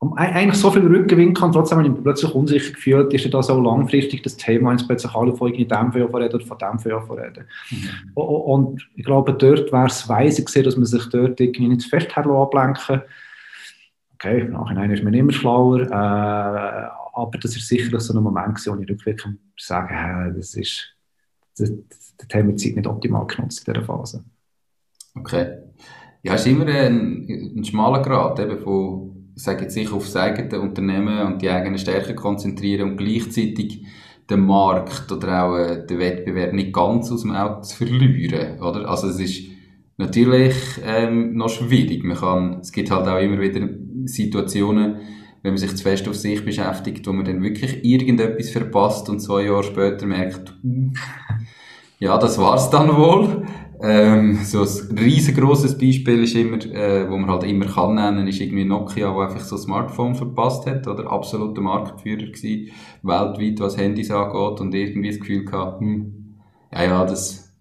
und 0.00 0.16
eigentlich 0.16 0.54
so 0.54 0.70
viel 0.70 0.86
Rückgewinn 0.86 1.34
kann, 1.34 1.50
trotzdem 1.50 1.78
habe 1.78 1.88
ich 1.88 1.92
mich 1.92 2.04
plötzlich 2.04 2.32
unsicher 2.32 2.72
gefühlt, 2.72 3.12
ist 3.12 3.24
ja 3.24 3.30
da 3.30 3.42
so 3.42 3.60
langfristig 3.60 4.22
das 4.22 4.36
Thema, 4.36 4.70
jetzt 4.70 4.86
plötzlich 4.86 5.12
alle 5.12 5.34
von 5.34 5.52
dem 5.52 5.68
Jahr 5.68 5.92
reden 5.92 6.34
oder 6.34 6.46
von 6.46 6.58
dem 6.58 6.78
Jahr 6.88 7.10
reden. 7.10 7.46
Mhm. 7.70 8.12
Und 8.14 8.88
ich 8.94 9.04
glaube, 9.04 9.32
dort 9.32 9.72
wäre 9.72 9.86
es 9.86 10.08
weise 10.08 10.44
gewesen, 10.44 10.64
dass 10.64 10.76
man 10.76 10.86
sich 10.86 11.04
dort 11.08 11.40
irgendwie 11.40 11.68
nicht 11.68 11.80
zu 11.80 11.88
fest 11.88 12.16
ablenken 12.16 13.02
Okay, 14.14 14.40
im 14.40 14.52
Nachhinein 14.52 14.90
ist 14.90 15.04
man 15.04 15.14
immer 15.14 15.32
schlauer, 15.32 15.80
äh, 15.82 15.92
aber 15.92 17.38
das 17.40 17.56
ist 17.56 17.68
sicherlich 17.68 18.00
so 18.02 18.16
ein 18.16 18.22
Moment 18.22 18.56
gewesen, 18.56 18.76
wo 18.76 18.82
ich 18.82 18.90
rückwirkend 18.90 19.38
sagen 19.56 20.34
das 20.36 20.54
ist, 20.54 20.92
das, 21.56 21.70
das 22.16 22.28
haben 22.34 22.48
wir 22.48 22.54
die 22.54 22.64
Zeit 22.64 22.76
nicht 22.76 22.88
optimal 22.88 23.26
genutzt 23.26 23.66
in 23.66 23.74
dieser 23.74 23.86
Phase. 23.86 24.24
Okay. 25.20 25.58
Ja, 26.22 26.34
es 26.34 26.46
ist 26.46 26.52
immer 26.52 26.66
ein, 26.66 27.54
ein 27.56 27.64
schmaler 27.64 28.02
Grad 28.02 28.40
eben 28.40 28.58
von 28.58 29.08
sage 29.38 29.62
jetzt 29.62 29.74
sich 29.74 29.92
auf 29.92 30.04
das 30.04 30.16
eigene 30.16 30.60
Unternehmen 30.60 31.26
und 31.26 31.42
die 31.42 31.48
eigenen 31.48 31.78
Stärken 31.78 32.16
konzentrieren 32.16 32.90
und 32.90 32.96
gleichzeitig 32.96 33.84
den 34.28 34.40
Markt 34.40 35.10
oder 35.10 35.44
auch 35.44 35.56
äh, 35.56 35.86
den 35.86 35.98
Wettbewerb 35.98 36.52
nicht 36.52 36.72
ganz 36.72 37.10
aus 37.10 37.22
dem 37.22 37.34
Auge 37.34 37.62
zu 37.62 37.76
verlieren, 37.76 38.60
oder? 38.60 38.88
Also 38.88 39.08
es 39.08 39.20
ist 39.20 39.44
natürlich 39.96 40.54
ähm, 40.84 41.34
noch 41.36 41.48
schwierig. 41.48 42.04
Man 42.04 42.16
kann, 42.16 42.58
es 42.60 42.72
gibt 42.72 42.90
halt 42.90 43.06
auch 43.06 43.20
immer 43.20 43.40
wieder 43.40 43.68
Situationen, 44.04 44.96
wenn 45.42 45.52
man 45.52 45.58
sich 45.58 45.74
zu 45.76 45.84
fest 45.84 46.08
auf 46.08 46.16
sich 46.16 46.44
beschäftigt, 46.44 47.06
wo 47.06 47.12
man 47.12 47.24
dann 47.24 47.42
wirklich 47.42 47.84
irgendetwas 47.84 48.50
verpasst 48.50 49.08
und 49.08 49.20
zwei 49.20 49.44
Jahre 49.44 49.62
später 49.62 50.04
merkt, 50.06 50.54
ja, 52.00 52.18
das 52.18 52.38
war's 52.38 52.70
dann 52.70 52.96
wohl. 52.96 53.46
Ähm, 53.80 54.40
so 54.42 54.62
ein 54.62 54.98
riesengroßes 54.98 55.78
Beispiel 55.78 56.24
ist 56.24 56.34
immer, 56.34 56.58
äh, 56.64 57.08
wo 57.08 57.16
man 57.16 57.30
halt 57.30 57.44
immer 57.44 57.66
kann 57.66 57.94
nennen, 57.94 58.26
ist 58.26 58.40
irgendwie 58.40 58.64
Nokia, 58.64 59.14
wo 59.14 59.20
einfach 59.20 59.40
so 59.40 59.54
ein 59.54 59.62
Smartphone 59.62 60.16
verpasst 60.16 60.66
hat, 60.66 60.88
oder 60.88 61.10
absoluter 61.10 61.60
Marktführer 61.60 62.26
gewesen, 62.26 62.72
weltweit, 63.02 63.60
was 63.60 63.76
Handys 63.76 64.10
angeht, 64.10 64.60
und 64.60 64.74
irgendwie 64.74 65.10
das 65.10 65.20
Gefühl 65.20 65.44
gehabt, 65.44 65.80
hm, 65.80 66.38
ja, 66.72 66.84
ja, 66.84 67.04
das, 67.04 67.56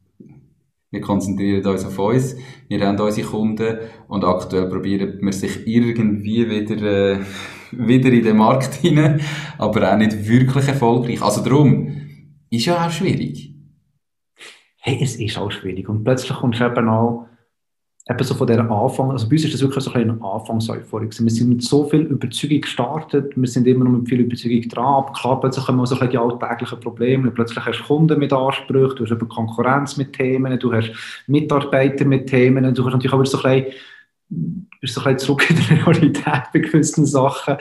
wir 0.90 1.02
konzentrieren 1.02 1.66
uns 1.66 1.86
auf 1.86 2.00
uns, 2.00 2.36
wir 2.68 2.88
haben 2.88 3.00
unsere 3.00 3.28
Kunden, 3.28 3.78
und 4.08 4.24
aktuell 4.24 4.70
probieren 4.70 5.20
wir 5.22 5.34
sich 5.34 5.68
irgendwie 5.68 6.50
wieder, 6.50 6.82
äh, 6.82 7.20
wieder 7.72 8.12
in 8.12 8.24
den 8.24 8.38
Markt 8.38 8.74
hinein, 8.74 9.22
aber 9.60 9.94
auch 9.94 9.98
nicht 9.98 10.28
wirklich 10.28 10.68
erfolgreich. 10.68 11.22
Also 11.22 11.44
darum, 11.44 11.92
ist 12.50 12.66
ja 12.66 12.88
auch 12.88 12.92
schwierig. 12.92 13.57
Hey, 14.88 15.00
es 15.02 15.16
ist 15.18 15.38
auch 15.38 15.52
schwierig. 15.52 15.90
Und 15.90 16.04
plötzlich 16.04 16.38
kommst 16.38 16.62
du 16.62 16.66
eben 16.66 16.88
auch 16.88 17.28
eben 18.10 18.24
so 18.24 18.36
von 18.36 18.48
der 18.48 18.60
Anfang, 18.60 19.12
also 19.12 19.28
bei 19.28 19.34
uns 19.34 19.44
ist 19.44 19.54
das 19.54 19.62
wirklich 19.62 19.84
so 19.84 19.92
ein 19.92 20.10
eine 20.10 20.24
Anfangseuphorie. 20.24 21.10
Wir 21.10 21.30
sind 21.30 21.50
mit 21.50 21.62
so 21.62 21.84
viel 21.90 22.04
Überzeugung 22.04 22.62
gestartet, 22.62 23.34
wir 23.36 23.48
sind 23.50 23.68
immer 23.68 23.84
noch 23.84 23.92
mit 23.92 24.08
viel 24.08 24.22
Überzeugung 24.22 24.62
dran, 24.70 24.86
aber 24.86 25.12
klar, 25.12 25.42
plötzlich 25.42 25.66
kommen 25.66 25.86
so 25.86 25.96
die 25.96 26.18
alltäglichen 26.18 26.80
Probleme, 26.80 27.32
plötzlich 27.32 27.66
hast 27.66 27.80
du 27.80 27.84
Kunden 27.84 28.18
mit 28.18 28.32
Ansprüchen, 28.32 28.96
du 28.96 29.04
hast 29.04 29.12
eben 29.12 29.28
Konkurrenz 29.28 29.98
mit 29.98 30.14
Themen, 30.14 30.58
du 30.58 30.72
hast 30.72 30.94
Mitarbeiter 31.28 32.06
mit 32.06 32.28
Themen, 32.28 32.74
du 32.74 32.86
hast 32.86 32.94
natürlich 32.94 33.14
auch 33.14 33.26
so 33.26 33.44
ein 33.44 33.66
bist 34.30 34.94
so 34.94 35.02
ein 35.02 35.16
bisschen 35.16 35.20
zurück 35.20 35.50
in 35.50 35.56
der 35.56 35.88
Realität 35.88 36.44
bei 36.54 36.60
gewissen 36.60 37.06
Sachen. 37.06 37.56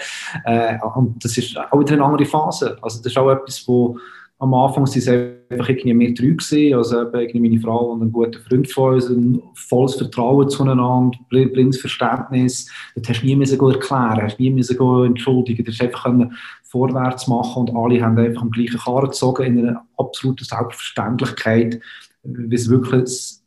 Äh, 0.45 0.79
und 0.97 1.25
das 1.25 1.39
ist 1.39 1.57
auch 1.57 1.79
wieder 1.79 1.93
eine 1.93 2.05
andere 2.05 2.27
Phase. 2.27 2.77
Also 2.83 2.99
das 2.99 3.07
ist 3.07 3.19
auch 3.19 3.31
etwas, 3.31 3.63
wo 3.69 3.97
am 4.39 4.53
Anfang 4.53 4.87
sind 4.87 5.07
es 5.07 5.09
einfach 5.51 5.69
irgendwie 5.71 5.95
mehr 5.95 6.13
drei 6.13 6.27
gewesen, 6.27 6.75
also 6.75 7.01
irgendwie 7.13 7.41
meine 7.41 7.61
Frau 7.61 7.93
und 7.93 8.03
ein 8.03 8.13
guter 8.13 8.39
Freund 8.41 8.71
von 8.71 8.95
uns, 8.95 9.09
ein 9.09 9.43
volles 9.55 9.95
Vertrauen 9.95 10.49
zueinander, 10.51 11.17
blindes 11.31 11.81
Verständnis, 11.81 12.71
das 12.95 13.09
hast 13.09 13.23
du 13.23 13.27
nie 13.27 13.37
müssen 13.37 13.59
erklären, 13.59 14.23
hast 14.23 14.39
nie 14.39 14.51
müssen 14.51 14.79
entschuldigen, 15.07 15.65
du 15.65 15.71
hast 15.71 15.81
einfach 15.81 16.05
können 16.05 16.37
vorwärts 16.65 17.29
machen 17.29 17.69
und 17.69 17.77
alle 17.77 18.03
haben 18.03 18.19
einfach 18.19 18.43
am 18.43 18.51
gleichen 18.51 18.79
Karren 18.79 19.07
gezogen 19.07 19.45
in 19.45 19.67
einer 19.67 19.87
absoluten 19.97 20.45
Selbstverständlichkeit, 20.45 21.81
wie 22.23 22.55
es 22.55 22.69
wirklich 22.69 23.41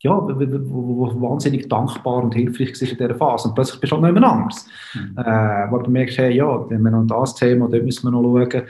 ja, 0.00 0.12
wahnsinnig 0.20 1.68
dankbar 1.68 2.22
und 2.22 2.34
hilfreich 2.34 2.80
war 2.80 2.88
in 2.90 2.96
dieser 2.96 3.14
Phase. 3.14 3.48
Und 3.48 3.54
plötzlich 3.54 3.80
bist 3.80 3.90
du 3.90 3.96
auch 3.96 4.02
halt 4.02 4.12
nicht 4.12 4.20
mehr 4.20 4.30
anders. 4.30 4.66
Mhm. 4.94 5.16
Äh, 5.16 5.72
wo 5.72 5.78
du 5.78 5.90
merkst, 5.90 6.18
hey, 6.18 6.36
ja, 6.36 6.68
wenn 6.68 6.82
wir 6.82 6.90
noch 6.90 7.06
das 7.06 7.34
Thema, 7.34 7.68
dort 7.68 7.84
müssen 7.84 8.04
wir 8.04 8.10
noch 8.10 8.22
schauen. 8.22 8.64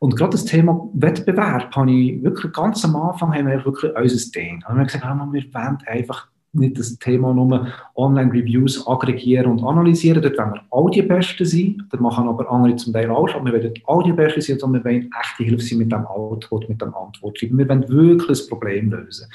Und 0.00 0.16
gerade 0.16 0.32
das 0.32 0.46
Thema 0.46 0.88
Wettbewerb 0.94 1.76
habe 1.76 1.90
ich 1.92 2.22
wirklich 2.22 2.52
ganz 2.54 2.82
am 2.86 2.96
Anfang 2.96 3.34
haben 3.34 3.46
wir 3.46 3.64
wirklich 3.64 3.94
unser 3.94 4.30
Ding. 4.30 4.54
Und 4.66 4.74
wir 4.74 4.80
haben 4.80 4.86
gesagt, 4.86 5.04
ah, 5.04 5.28
wir 5.30 5.44
wollen 5.54 5.78
einfach 5.86 6.26
nicht 6.52 6.78
das 6.78 6.98
Thema 6.98 7.34
nur 7.34 7.68
Online-Reviews 7.94 8.86
aggregieren 8.88 9.52
und 9.52 9.62
analysieren. 9.62 10.22
Dort 10.22 10.38
wollen 10.38 10.54
wir 10.54 10.62
all 10.70 10.90
die 10.90 11.02
Besten 11.02 11.44
sein. 11.44 11.86
Das 11.90 12.00
machen 12.00 12.28
aber 12.28 12.50
andere 12.50 12.76
zum 12.76 12.94
Teil 12.94 13.10
auch 13.10 13.28
schon. 13.28 13.44
Wir 13.44 13.52
wollen 13.52 13.74
all 13.86 14.02
die 14.02 14.12
Besten 14.12 14.40
sein 14.40 14.58
und 14.62 14.72
wir 14.72 14.84
wollen 14.84 15.10
echte 15.20 15.44
Hilfe 15.44 15.64
sein 15.64 15.78
mit 15.78 15.92
dem 15.92 16.06
Output, 16.06 16.70
mit 16.70 16.80
dem 16.80 16.94
Antwort. 16.94 17.40
Wir 17.40 17.68
wollen 17.68 17.88
wirklich 17.88 18.28
das 18.28 18.46
Problem 18.48 18.90
lösen. 18.90 19.30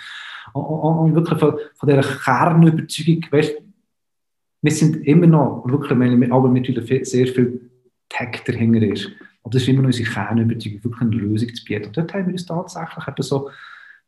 Und, 0.53 1.13
wirklich 1.13 1.39
von, 1.39 1.59
von 1.75 1.89
dieser 1.89 2.01
Kernüberzeugung, 2.01 3.23
weißt, 3.29 3.55
wir 4.63 4.71
sind 4.71 4.95
immer 5.05 5.27
noch, 5.27 5.63
wirklich, 5.67 6.31
aber 6.31 6.49
natürlich 6.49 7.07
sehr 7.07 7.27
viel 7.27 7.69
Tag 8.09 8.43
dahinter 8.45 8.81
ist. 8.81 9.11
Aber 9.45 9.51
das 9.51 9.61
ist 9.61 9.67
immer 9.67 9.83
noch 9.83 9.89
unsere 9.89 10.09
Kernüberzeugung, 10.09 10.83
wirklich 10.83 11.01
eine 11.01 11.15
Lösung 11.15 11.53
zu 11.53 11.63
bieten. 11.65 11.85
Und 11.85 11.95
dort 11.97 12.11
haben 12.15 12.25
wir 12.25 12.33
uns 12.33 12.47
tatsächlich 12.47 13.07
eben 13.07 13.21
so 13.21 13.51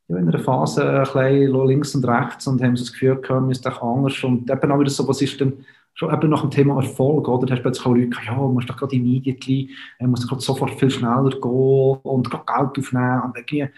ja, 0.08 0.16
in 0.16 0.28
einer 0.28 0.38
Phase 0.40 0.84
ein 0.84 1.02
bisschen 1.04 1.66
links 1.68 1.94
und 1.94 2.08
rechts 2.08 2.48
und 2.48 2.60
haben 2.60 2.76
so 2.76 2.82
das 2.82 2.92
Gefühl 2.92 3.14
gehabt, 3.14 3.30
wir 3.30 3.40
müssen 3.40 3.66
anders. 3.66 4.24
Und 4.24 4.50
eben 4.50 4.72
auch 4.72 4.80
wieder 4.80 4.90
so, 4.90 5.06
was 5.06 5.22
ist 5.22 5.38
denn 5.40 5.64
schon 5.94 6.12
eben 6.12 6.30
nach 6.30 6.40
dem 6.40 6.50
Thema 6.50 6.82
Erfolg, 6.82 7.28
oder? 7.28 7.46
Da 7.46 7.52
hast 7.52 7.60
du 7.60 7.62
plötzlich 7.62 7.86
auch 7.86 7.94
Leute 7.94 8.16
ja, 8.26 8.34
du 8.34 8.48
musst 8.48 8.68
doch 8.68 8.76
gerade 8.76 8.96
immediately, 8.96 9.70
du 10.00 10.06
musst 10.08 10.28
gerade 10.28 10.42
sofort 10.42 10.74
viel 10.74 10.90
schneller 10.90 11.30
gehen 11.30 11.40
und 11.40 12.30
Geld 12.30 12.44
aufnehmen. 12.48 13.22
Und 13.22 13.36
irgendwie, 13.36 13.68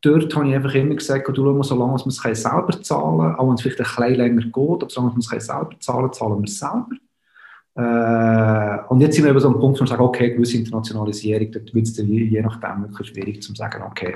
dort 0.00 0.34
habe 0.34 0.48
ich 0.48 0.54
einfach 0.56 0.74
immer 0.74 0.96
gesagt, 0.96 1.28
du 1.28 1.34
schau 1.36 1.62
solange 1.62 1.92
man 1.92 2.08
es 2.08 2.16
selber 2.42 2.82
zahlen 2.82 3.18
kann, 3.18 3.36
auch 3.36 3.46
wenn 3.46 3.54
es 3.54 3.62
vielleicht 3.62 3.80
ein 3.80 3.84
bisschen 3.84 4.14
länger 4.16 4.42
geht, 4.42 4.82
aber 4.82 4.90
solange 4.90 5.12
man 5.12 5.20
es 5.20 5.46
selber 5.46 5.70
zahlen 5.78 6.02
kann, 6.02 6.12
zahlen 6.14 6.38
wir 6.38 6.48
es 6.48 6.58
selber. 6.58 6.88
Äh, 7.76 8.78
und 8.88 9.00
jetzt 9.00 9.16
sind 9.16 9.24
wir 9.24 9.30
eben 9.30 9.40
so 9.40 9.48
am 9.48 9.60
Punkt, 9.60 9.78
wo 9.78 9.82
wir 9.82 9.86
sagen, 9.86 10.02
okay, 10.02 10.30
gewisse 10.30 10.56
Internationalisierung, 10.56 11.50
dort 11.52 11.74
wird 11.74 11.86
es 11.86 11.96
je, 11.96 12.24
je 12.24 12.40
nachdem 12.40 12.82
wirklich 12.82 13.08
schwierig 13.08 13.42
zu 13.42 13.54
sagen, 13.54 13.82
okay, 13.82 14.14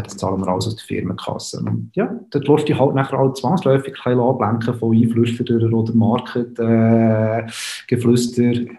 das 0.00 0.16
zahlen 0.16 0.40
wir 0.40 0.48
alles 0.48 0.66
aus 0.68 0.76
der 0.76 0.84
Firmenkasse. 0.86 1.60
Und 1.60 1.90
ja, 1.94 2.18
dort 2.30 2.48
lässt 2.48 2.68
dich 2.68 2.78
halt 2.78 2.94
nachher 2.94 3.18
auch 3.18 3.34
zwangsläufig 3.34 3.94
ein 4.04 4.18
ablenken 4.18 4.74
von 4.74 4.96
Einflüssen 4.96 5.46
oder 5.46 5.92
Market, 5.92 6.58
äh, 6.58 7.42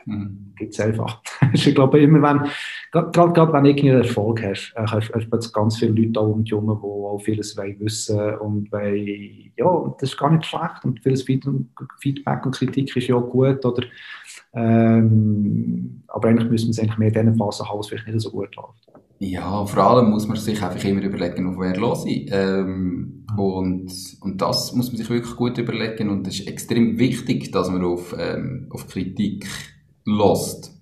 mhm. 0.06 0.54
gibt 0.58 0.74
es 0.74 0.80
einfach. 0.80 1.22
ich 1.54 1.76
glaube, 1.76 2.00
immer 2.00 2.22
wenn, 2.22 2.50
gerade, 2.92 3.32
gerade 3.32 3.54
wenn 3.54 3.64
du 3.64 3.70
irgendwie 3.70 3.90
Erfolg 3.90 4.42
hast, 4.44 4.74
äh, 4.76 4.86
hast, 4.88 5.14
hast 5.14 5.30
du 5.30 5.52
ganz 5.52 5.78
viele 5.78 5.92
Leute 5.92 6.14
da 6.14 6.22
um 6.22 6.44
dich 6.44 6.52
herum, 6.52 6.66
die 6.66 6.88
auch 6.88 7.22
vieles 7.24 7.56
wissen 7.58 8.36
und 8.38 8.72
wollen, 8.72 9.52
ja, 9.56 9.96
das 10.00 10.10
ist 10.10 10.18
gar 10.18 10.32
nicht 10.32 10.46
schlecht 10.46 10.84
und 10.84 11.00
vieles 11.02 11.22
Feedback 11.22 12.46
und 12.46 12.56
Kritik 12.56 12.96
ist 12.96 13.08
ja 13.08 13.18
gut, 13.18 13.64
oder 13.64 13.84
ähm, 14.54 16.04
aber 16.08 16.30
eigentlich 16.30 16.50
müssen 16.50 16.68
wir 16.68 16.72
es 16.72 16.80
eigentlich 16.80 16.98
mehr 16.98 17.08
in 17.10 17.14
diesen 17.14 17.38
Phasen 17.38 17.68
haben, 17.68 17.80
es 17.80 17.88
vielleicht 17.88 18.08
nicht 18.08 18.22
so 18.22 18.32
gut 18.32 18.56
läuft. 18.56 18.88
Ja, 19.26 19.66
vor 19.66 19.84
allem 19.84 20.10
muss 20.10 20.28
man 20.28 20.36
sich 20.36 20.62
einfach 20.62 20.84
immer 20.84 21.02
überlegen, 21.02 21.48
auf 21.48 21.56
wer 21.58 21.78
los 21.78 22.06
ist. 22.06 22.30
Ähm, 22.30 23.26
und, 23.38 23.90
und 24.20 24.42
das 24.42 24.74
muss 24.74 24.90
man 24.90 24.98
sich 24.98 25.10
wirklich 25.10 25.38
gut 25.38 25.58
überlegen 25.58 26.10
und 26.10 26.28
es 26.28 26.42
ist 26.42 26.48
extrem 26.48 27.00
wichtig, 27.00 27.50
dass 27.54 27.70
man 27.70 27.86
auf, 27.86 28.14
ähm, 28.20 28.68
auf 28.70 28.86
Kritik 28.88 29.48
lässt. 30.06 30.74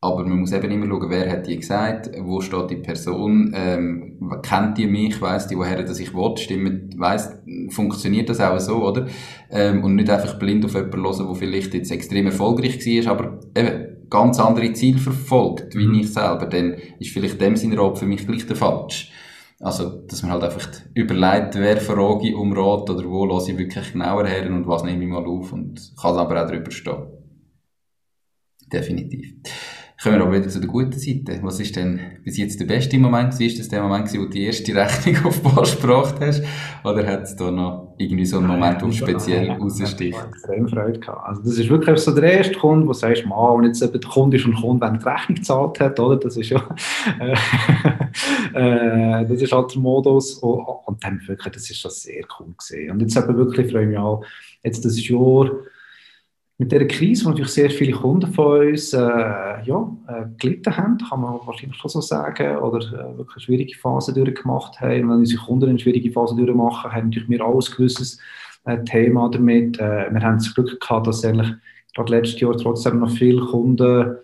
Aber 0.00 0.24
man 0.24 0.40
muss 0.40 0.52
eben 0.52 0.70
immer 0.70 0.86
schauen, 0.86 1.10
wer 1.10 1.30
hat 1.30 1.46
die 1.46 1.56
gesagt, 1.56 2.10
wo 2.20 2.40
steht 2.40 2.70
die 2.70 2.76
Person, 2.76 3.52
ähm, 3.54 4.40
kennt 4.42 4.78
die 4.78 4.88
mich, 4.88 5.22
weiss 5.22 5.46
die, 5.46 5.56
woher 5.56 5.80
das 5.84 6.00
ich 6.00 6.12
will, 6.12 6.36
stimmt, 6.38 6.98
weiss, 6.98 7.38
funktioniert 7.70 8.28
das 8.28 8.40
auch 8.40 8.58
so, 8.58 8.84
oder? 8.84 9.06
Ähm, 9.48 9.84
und 9.84 9.94
nicht 9.94 10.10
einfach 10.10 10.40
blind 10.40 10.64
auf 10.64 10.74
jemanden 10.74 11.04
hören, 11.04 11.26
der 11.26 11.34
vielleicht 11.36 11.74
jetzt 11.74 11.92
extrem 11.92 12.26
erfolgreich 12.26 12.84
war, 12.84 13.12
aber 13.12 13.40
eben 13.56 13.95
ganz 14.10 14.38
andere 14.38 14.72
Ziele 14.72 14.98
verfolgt, 14.98 15.74
wie 15.74 15.86
mhm. 15.86 15.94
ich 15.94 16.12
selber, 16.12 16.46
dann 16.46 16.74
ist 16.98 17.10
vielleicht 17.10 17.40
dem 17.40 17.56
Sinne 17.56 17.78
Rat 17.78 17.98
für 17.98 18.06
mich 18.06 18.26
gleich 18.26 18.46
der 18.46 18.56
falsch. 18.56 19.12
Also, 19.58 20.02
dass 20.06 20.22
man 20.22 20.32
halt 20.32 20.44
einfach 20.44 20.68
überlegt, 20.94 21.54
wer 21.54 21.78
frage 21.78 22.28
ich 22.28 22.34
um 22.34 22.52
Rat 22.52 22.90
oder 22.90 23.08
wo 23.08 23.24
lasse 23.24 23.52
ich 23.52 23.58
wirklich 23.58 23.92
genauer 23.92 24.26
her 24.26 24.46
und 24.50 24.66
was 24.66 24.84
nehme 24.84 25.02
ich 25.02 25.08
mal 25.08 25.24
auf 25.24 25.52
und 25.52 25.94
kann 26.00 26.16
aber 26.16 26.44
auch 26.44 26.48
drüber 26.48 26.70
stehen. 26.70 27.06
Definitiv. 28.70 29.34
Kommen 30.02 30.16
wir 30.16 30.26
aber 30.26 30.36
wieder 30.36 30.48
zu 30.48 30.60
der 30.60 30.68
guten 30.68 30.98
Seite. 30.98 31.40
Was 31.42 31.58
ist 31.58 31.74
denn 31.74 32.00
bis 32.22 32.36
jetzt 32.36 32.60
der 32.60 32.66
beste 32.66 32.98
Moment 32.98 33.32
gewesen? 33.32 33.46
Ist 33.46 33.58
das 33.60 33.68
der 33.68 33.82
Moment 33.82 34.12
wo 34.12 34.24
du 34.24 34.28
die 34.28 34.44
erste 34.44 34.74
Rechnung 34.74 35.24
auf 35.24 35.42
Post 35.42 35.80
gebracht 35.80 36.16
hast? 36.20 36.42
Oder 36.84 37.06
hat 37.06 37.22
es 37.22 37.34
da 37.34 37.50
noch 37.50 37.85
irgendwie 37.98 38.26
so 38.26 38.38
einen 38.38 38.48
Moment, 38.48 38.82
wo 38.82 38.90
speziell 38.90 39.50
raussticht? 39.52 40.18
Extrem 40.28 40.68
Freude 40.68 40.98
gehabt. 40.98 41.26
Also 41.26 41.42
das 41.42 41.58
ist 41.58 41.68
wirklich 41.68 41.98
so 41.98 42.14
der 42.14 42.32
erste 42.32 42.54
Kunde, 42.54 42.86
wo 42.86 42.92
du 42.92 42.98
sagst, 42.98 43.24
mal, 43.26 43.50
und 43.50 43.64
jetzt 43.64 43.82
eben 43.82 44.00
der 44.00 44.10
Kunde 44.10 44.36
ist 44.36 44.46
ein 44.46 44.54
Kunde, 44.54 44.86
wenn 44.86 44.94
er 44.94 44.98
die 44.98 45.08
Rechnung 45.08 45.36
gezahlt 45.36 45.80
hat, 45.80 45.98
oder? 46.00 46.16
Das 46.16 46.36
ist 46.36 46.50
ja, 46.50 46.62
äh, 48.54 49.26
das 49.26 49.42
ist 49.42 49.52
halt 49.52 49.74
der 49.74 49.80
Modus. 49.80 50.34
Und 50.34 51.02
dann 51.02 51.20
wirklich, 51.26 51.54
das 51.54 51.70
ist 51.70 51.80
schon 51.80 51.90
sehr 51.90 52.24
cool 52.38 52.54
gesehen. 52.56 52.90
Und 52.90 53.00
jetzt 53.00 53.16
eben 53.16 53.36
wirklich 53.36 53.70
freue 53.70 53.82
ich 53.82 53.88
mich 53.88 53.98
auch, 53.98 54.24
jetzt 54.62 54.84
das 54.84 55.08
Jahr, 55.08 55.50
mit 56.58 56.72
dieser 56.72 56.86
Krise, 56.86 57.24
wo 57.24 57.28
natürlich 57.30 57.52
sehr 57.52 57.70
viele 57.70 57.92
Kunden 57.92 58.32
von 58.32 58.68
uns 58.68 58.92
äh, 58.94 58.98
ja, 58.98 59.96
äh, 60.08 60.24
gelitten 60.38 60.76
haben, 60.76 60.98
kann 60.98 61.20
man 61.20 61.38
wahrscheinlich 61.44 61.76
schon 61.76 61.90
so 61.90 62.00
sagen, 62.00 62.56
oder 62.58 62.78
äh, 62.78 63.18
wirklich 63.18 63.36
eine 63.36 63.42
schwierige 63.42 63.76
Phase 63.76 64.14
durchgemacht 64.14 64.80
haben. 64.80 65.02
Und 65.02 65.10
wenn 65.10 65.18
unsere 65.18 65.44
Kunden 65.44 65.68
eine 65.68 65.78
schwierige 65.78 66.10
Phase 66.10 66.34
durchmachen, 66.34 66.92
haben 66.92 67.08
natürlich 67.08 67.28
wir 67.28 67.44
auch 67.44 67.54
ein 67.54 67.76
gewisses 67.76 68.18
äh, 68.64 68.82
Thema 68.84 69.28
damit. 69.28 69.78
Äh, 69.78 70.10
wir 70.10 70.22
haben 70.22 70.38
das 70.38 70.54
Glück 70.54 70.80
gehabt, 70.80 71.06
dass 71.06 71.24
eigentlich 71.24 71.52
gerade 71.94 72.12
letztes 72.12 72.40
Jahr 72.40 72.56
trotzdem 72.56 73.00
noch 73.00 73.10
viele 73.10 73.44
Kunden 73.44 74.16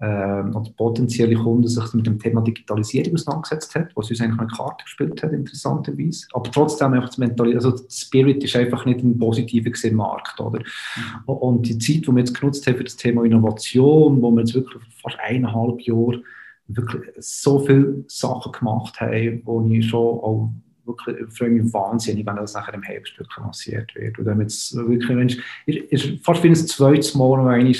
ähm, 0.00 0.54
oder 0.56 0.70
potenzielle 0.76 1.36
Kunden 1.36 1.68
sich 1.68 1.94
mit 1.94 2.06
dem 2.06 2.18
Thema 2.18 2.40
Digitalisierung 2.40 3.14
auseinandergesetzt 3.14 3.74
hat, 3.74 3.92
was 3.94 4.10
uns 4.10 4.20
eigentlich 4.20 4.40
eine 4.40 4.48
Karte 4.48 4.84
gespielt 4.84 5.22
hat, 5.22 5.32
interessanterweise. 5.32 6.26
Aber 6.32 6.50
trotzdem 6.50 6.92
einfach 6.94 7.10
das 7.10 7.18
Mental 7.18 7.54
also 7.54 7.70
der 7.70 7.84
Spirit 7.88 8.42
ist 8.42 8.56
einfach 8.56 8.84
nicht 8.86 9.02
ein 9.02 9.18
positiver 9.18 9.70
im 9.84 9.96
Markt, 9.96 10.40
oder? 10.40 10.58
Mhm. 10.58 11.32
Und 11.32 11.68
die 11.68 11.78
Zeit, 11.78 12.06
die 12.06 12.12
wir 12.12 12.18
jetzt 12.18 12.38
genutzt 12.38 12.66
haben 12.66 12.76
für 12.76 12.84
das 12.84 12.96
Thema 12.96 13.24
Innovation, 13.24 14.20
wo 14.20 14.30
wir 14.32 14.40
jetzt 14.40 14.54
wirklich 14.54 14.82
fast 15.00 15.18
eineinhalb 15.20 15.80
Jahre 15.82 16.22
wirklich 16.66 17.02
so 17.18 17.60
viele 17.60 18.04
Sachen 18.08 18.52
gemacht 18.52 19.00
haben, 19.00 19.42
wo 19.44 19.64
ich 19.70 19.88
schon 19.88 20.00
auch 20.00 20.50
wirklich, 20.86 21.16
ich 21.18 21.36
freue 21.36 21.50
mich 21.50 21.72
wahnsinnig, 21.72 22.26
wenn 22.26 22.36
das 22.36 22.54
nachher 22.54 22.74
im 22.74 22.82
Herbst 22.82 23.18
wirklich 23.18 23.38
lanciert 23.38 23.94
wird. 23.94 24.18
Und 24.18 24.24
dann 24.24 24.40
jetzt 24.40 24.74
wirklich, 24.74 25.40
ist, 25.66 25.78
ist 25.92 26.24
fast 26.24 26.42
wie 26.42 26.48
ein 26.48 26.56
zweites 26.56 27.14
Mal 27.14 27.38
noch 27.38 27.46
einmal 27.46 27.74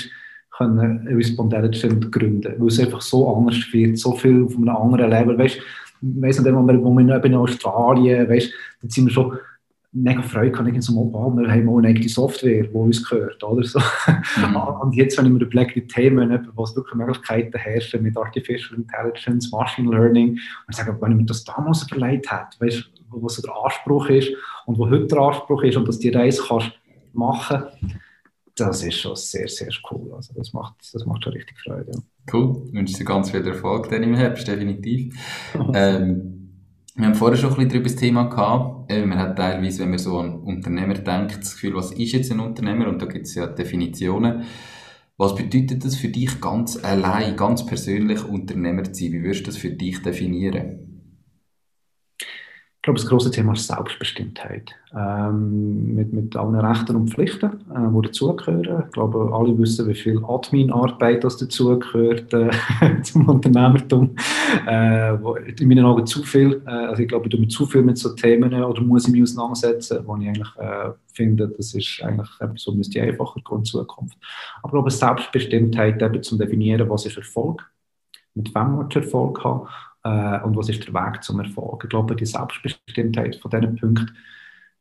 können 0.57 1.07
Respondentin 1.07 2.11
gründen, 2.11 2.53
weil 2.57 2.67
es 2.67 2.79
einfach 2.79 3.01
so 3.01 3.35
anders 3.35 3.57
wird, 3.71 3.97
so 3.97 4.13
viel 4.13 4.43
auf 4.43 4.55
einem 4.55 4.69
anderen 4.69 5.09
Level, 5.09 5.37
weißt, 5.37 5.59
weiss 6.01 6.39
nicht, 6.39 6.53
wo 6.53 6.61
wir, 6.61 6.83
wo 6.83 6.93
wir 6.93 7.23
in 7.23 7.35
Australien, 7.35 8.29
weißt, 8.29 8.51
da 8.81 8.89
sind 8.89 9.05
wir 9.05 9.11
schon 9.11 9.37
mega 9.95 10.21
Freude 10.21 10.51
kann 10.51 10.67
ich 10.67 10.81
so 10.83 10.93
mal, 10.93 11.09
oh, 11.13 11.31
wir 11.35 11.49
haben 11.49 11.65
mal 11.65 11.77
eine 11.77 11.87
eigene 11.87 12.09
Software, 12.09 12.63
die 12.63 12.75
uns 12.75 13.07
gehört, 13.07 13.41
oder 13.43 13.63
so. 13.63 13.79
Mhm. 13.79 14.55
Und 14.81 14.95
jetzt, 14.95 15.17
wenn 15.17 15.25
ich 15.25 15.31
mir 15.31 15.39
überlege, 15.39 15.81
die 15.81 15.87
Themen, 15.87 16.47
was 16.55 16.75
wirklich 16.75 16.95
Möglichkeiten 16.95 17.57
herrschen 17.57 18.03
mit 18.03 18.17
Artificial 18.17 18.77
Intelligence, 18.77 19.51
Machine 19.51 19.89
Learning, 19.89 20.31
und 20.31 20.39
ich 20.69 20.75
sage, 20.75 20.97
wenn 20.99 21.11
ich 21.13 21.17
mir 21.17 21.25
das 21.25 21.45
damals 21.45 21.89
überlegt 21.89 22.29
hätte, 22.29 22.59
weißt, 22.59 22.91
was 23.09 23.41
der 23.41 23.55
Anspruch 23.55 24.09
ist 24.09 24.31
und 24.65 24.77
wo 24.77 24.89
heute 24.89 25.07
der 25.07 25.19
Anspruch 25.19 25.63
ist 25.63 25.77
und 25.77 25.87
dass 25.87 25.99
die 25.99 26.09
Reise 26.09 26.43
kannst 26.45 26.71
machen 27.13 27.63
das 28.55 28.83
ist 28.83 28.99
schon 28.99 29.15
sehr, 29.15 29.47
sehr 29.47 29.69
cool. 29.91 30.13
Also 30.13 30.33
das 30.33 30.53
macht, 30.53 30.75
das 30.93 31.05
macht 31.05 31.23
schon 31.23 31.33
richtig 31.33 31.59
Freude. 31.59 31.91
Ja. 31.93 32.01
Cool, 32.33 32.63
ich 32.67 32.73
wünsche 32.73 32.97
dir 32.97 33.05
ganz 33.05 33.31
viel 33.31 33.45
Erfolg 33.45 33.89
dann 33.89 34.03
im 34.03 34.15
Herbst, 34.15 34.47
definitiv. 34.47 35.13
ähm, 35.73 36.31
Wir 36.95 37.05
haben 37.07 37.15
vorher 37.15 37.37
schon 37.37 37.49
ein 37.49 37.55
bisschen 37.55 37.69
darüber 37.69 37.89
das 37.89 37.95
Thema 37.97 38.23
gehabt. 38.23 38.91
Äh, 38.91 39.05
man 39.05 39.19
hat 39.19 39.37
teilweise, 39.37 39.83
wenn 39.83 39.89
man 39.89 39.99
so 39.99 40.17
an 40.17 40.39
Unternehmer 40.39 40.93
denkt, 40.93 41.37
das 41.37 41.53
Gefühl, 41.53 41.75
was 41.75 41.91
ist 41.91 42.13
jetzt 42.13 42.31
ein 42.31 42.39
Unternehmer? 42.39 42.87
Und 42.87 43.01
da 43.01 43.05
gibt 43.05 43.25
es 43.25 43.35
ja 43.35 43.47
Definitionen. 43.47 44.43
Was 45.17 45.35
bedeutet 45.35 45.83
das 45.85 45.95
für 45.95 46.09
dich 46.09 46.41
ganz 46.41 46.77
allein, 46.83 47.37
ganz 47.37 47.65
persönlich 47.65 48.23
Unternehmer 48.25 48.83
zu 48.83 48.93
sein? 48.93 49.13
Wie 49.13 49.23
würdest 49.23 49.41
du 49.41 49.45
das 49.45 49.57
für 49.57 49.71
dich 49.71 50.01
definieren? 50.01 50.94
Ich 52.85 52.87
glaube, 52.87 52.99
das 52.99 53.09
große 53.09 53.31
Thema 53.31 53.53
ist 53.53 53.65
Selbstbestimmtheit. 53.65 54.75
Ähm, 54.95 55.95
mit, 55.95 56.13
mit 56.13 56.35
allen 56.35 56.53
Rechten 56.53 56.95
und 56.95 57.09
Pflichten, 57.09 57.47
äh, 57.47 57.91
die 57.91 58.07
dazugehören. 58.07 58.83
Ich 58.85 58.91
glaube, 58.91 59.31
alle 59.33 59.57
wissen, 59.57 59.87
wie 59.87 59.95
viel 59.95 60.23
Adminarbeit 60.23 61.23
das 61.23 61.35
dazugehört 61.37 62.31
äh, 62.31 62.51
zum 63.01 63.27
Unternehmertum. 63.27 64.15
Äh, 64.67 65.17
wo, 65.19 65.33
in 65.33 65.67
meinen 65.67 65.83
Augen 65.83 66.05
zu 66.05 66.21
viel. 66.21 66.61
Äh, 66.67 66.69
also 66.69 67.01
ich 67.01 67.07
glaube, 67.07 67.25
ich 67.25 67.31
tue 67.31 67.39
mich 67.39 67.49
zu 67.49 67.65
viel 67.65 67.81
mit 67.81 67.97
so 67.97 68.09
Themen 68.13 68.53
oder 68.53 68.81
muss 68.83 69.07
ich 69.07 69.13
mich 69.13 69.23
auseinandersetzen, 69.23 70.01
wo 70.05 70.15
ich 70.17 70.27
eigentlich 70.27 70.55
äh, 70.57 70.91
finde, 71.11 71.47
das 71.57 71.73
ist 71.73 72.03
eigentlich 72.03 72.61
so 72.61 72.71
müsste 72.71 73.01
einfacher 73.01 73.41
gehen 73.43 73.57
in 73.57 73.65
Zukunft. 73.65 74.15
Aber 74.61 74.85
ich 74.85 74.93
Selbstbestimmtheit 74.93 75.99
eben 76.03 76.21
zum 76.21 76.37
Definieren, 76.37 76.87
was 76.87 77.07
ist 77.07 77.17
Erfolg, 77.17 77.67
mit 78.35 78.53
wem 78.53 78.75
man 78.75 78.91
Erfolg 78.91 79.43
haben 79.43 79.67
äh, 80.05 80.39
und 80.43 80.55
was 80.55 80.69
ist 80.69 80.87
der 80.87 80.93
Weg 80.93 81.23
zum 81.23 81.39
Erfolg. 81.39 81.83
Ich 81.83 81.89
glaube, 81.89 82.15
die 82.15 82.25
Selbstbestimmtheit 82.25 83.35
von 83.37 83.51
diesen 83.51 83.75
Punkten 83.75 84.11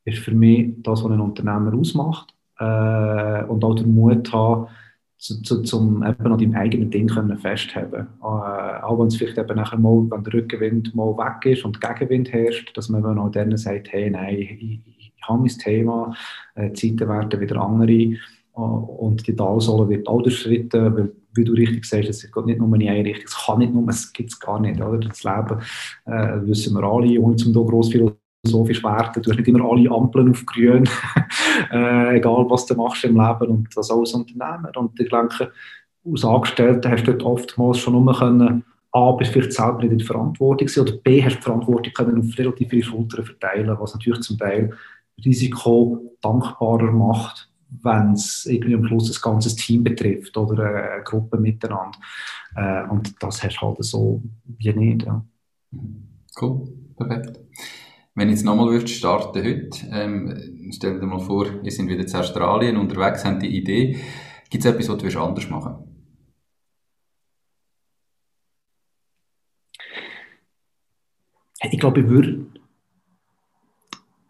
ist 0.04 0.18
für 0.18 0.34
mich 0.34 0.74
das, 0.82 1.02
was 1.02 1.10
einen 1.10 1.22
Unternehmer 1.22 1.74
ausmacht 1.74 2.34
äh, 2.58 3.44
und 3.44 3.64
auch 3.64 3.74
den 3.74 3.94
Mut 3.94 4.30
haben, 4.32 4.68
zu, 5.16 5.40
zu, 5.40 5.62
zum 5.62 6.04
eben 6.04 6.26
an 6.26 6.38
deinem 6.38 6.54
eigenen 6.54 6.90
Ding 6.90 7.08
können 7.08 7.38
festhalten. 7.38 8.06
Äh, 8.20 8.26
auch 8.26 8.98
wenn 8.98 9.06
es 9.06 9.16
vielleicht 9.16 9.38
eben 9.38 9.56
nachher 9.56 9.78
mal, 9.78 10.06
wenn 10.10 10.24
der 10.24 10.34
Rückenwind 10.34 10.94
mal 10.94 11.16
weg 11.16 11.46
ist 11.56 11.64
und 11.64 11.80
Gegenwind 11.80 12.30
herrscht, 12.30 12.76
dass 12.76 12.90
man 12.90 13.02
eben 13.02 13.18
auch 13.18 13.30
dann 13.30 13.56
sagt, 13.56 13.92
hey, 13.92 14.10
nein, 14.10 14.36
ich, 14.36 14.50
ich, 14.50 15.12
habe 15.26 15.40
mein 15.40 15.48
Thema, 15.48 16.14
äh, 16.54 16.70
die 16.70 16.94
Zeiten 16.96 17.08
werden 17.08 17.40
wieder 17.40 17.62
andere 17.62 17.90
äh, 17.90 18.18
und 18.52 19.26
die 19.26 19.34
Talsohle 19.34 19.88
wird 19.88 20.06
auch 20.06 20.20
durchschritten, 20.20 20.94
weil 20.94 21.12
wie 21.34 21.44
du 21.44 21.52
richtig 21.52 21.84
sagst, 21.84 22.08
es 22.08 22.22
geht 22.22 22.46
nicht 22.46 22.58
nur 22.58 22.74
in 22.74 22.88
eine 22.88 23.04
Richtung, 23.04 23.24
es 23.26 23.46
kann 23.46 23.58
nicht 23.58 23.72
nur, 23.72 23.88
es 23.88 24.12
gibt 24.12 24.32
es 24.32 24.40
gar 24.40 24.60
nicht. 24.60 24.80
Oder? 24.80 24.98
Das 24.98 25.24
Leben 25.24 25.60
äh, 26.06 26.46
wissen 26.46 26.74
wir 26.74 26.84
alle, 26.84 27.20
ohne 27.20 27.36
zum 27.36 27.52
da 27.52 27.60
gross 27.60 27.90
philosophisch 27.90 28.82
werden, 28.82 29.22
du 29.22 29.30
hast 29.30 29.38
nicht 29.38 29.48
immer 29.48 29.70
alle 29.70 29.90
Ampeln 29.90 30.30
auf 30.30 30.44
grün, 30.46 30.88
äh, 31.72 32.16
egal 32.16 32.46
was 32.48 32.66
du 32.66 32.74
machst 32.74 33.04
im 33.04 33.16
Leben 33.16 33.50
und 33.50 33.68
das 33.74 33.90
als 33.90 34.14
Unternehmer. 34.14 34.70
Und 34.76 34.98
ich 35.00 35.08
denke, 35.08 35.50
als 36.10 36.24
Angestellter 36.24 36.90
hast 36.90 37.06
du 37.06 37.12
dort 37.12 37.22
oftmals 37.22 37.78
schon 37.78 38.04
nur 38.04 38.14
können, 38.14 38.64
A, 38.92 39.10
bist 39.10 39.32
vielleicht 39.32 39.52
selber 39.52 39.78
nicht 39.78 39.90
in 39.90 39.98
der 39.98 40.06
Verantwortung 40.06 40.68
oder 40.80 40.92
B, 40.92 41.22
hast 41.24 41.34
du 41.34 41.38
die 41.38 41.42
Verantwortung 41.42 41.92
können 41.92 42.20
auf 42.20 42.38
relativ 42.38 42.70
viele 42.70 42.84
Schultern 42.84 43.24
verteilen, 43.24 43.76
was 43.80 43.94
natürlich 43.94 44.20
zum 44.20 44.38
Teil 44.38 44.70
Risiko 45.24 46.14
dankbarer 46.20 46.92
macht, 46.92 47.50
wenn 47.82 48.12
es 48.12 48.46
irgendwie 48.46 48.74
am 48.74 48.86
Schluss 48.86 49.10
ein 49.10 49.20
ganzes 49.22 49.56
Team 49.56 49.84
betrifft 49.84 50.36
oder 50.36 50.94
eine 50.94 51.04
Gruppe 51.04 51.38
miteinander. 51.38 51.98
Äh, 52.56 52.88
und 52.88 53.22
das 53.22 53.42
hast 53.42 53.56
du 53.56 53.66
halt 53.66 53.84
so 53.84 54.22
wie 54.58 54.72
nicht. 54.72 55.06
Ja. 55.06 55.24
Cool, 56.40 56.68
perfekt. 56.96 57.40
Wenn 58.14 58.28
ich 58.28 58.36
jetzt 58.36 58.44
nochmal 58.44 58.68
würdest 58.68 58.94
starten 58.94 59.44
heute, 59.44 59.86
ähm, 59.90 60.70
stell 60.70 61.00
dir 61.00 61.06
mal 61.06 61.18
vor, 61.18 61.46
wir 61.62 61.72
sind 61.72 61.88
wieder 61.88 62.06
in 62.06 62.14
Australien 62.14 62.76
unterwegs, 62.76 63.24
haben 63.24 63.40
die 63.40 63.56
Idee. 63.56 63.98
Gibt 64.50 64.64
es 64.64 64.70
etwas, 64.70 64.88
was 64.88 65.12
du 65.12 65.20
anders 65.20 65.50
machen 65.50 65.94
Ich 71.70 71.80
glaube, 71.80 72.00
ich 72.00 72.08
würde 72.08 72.46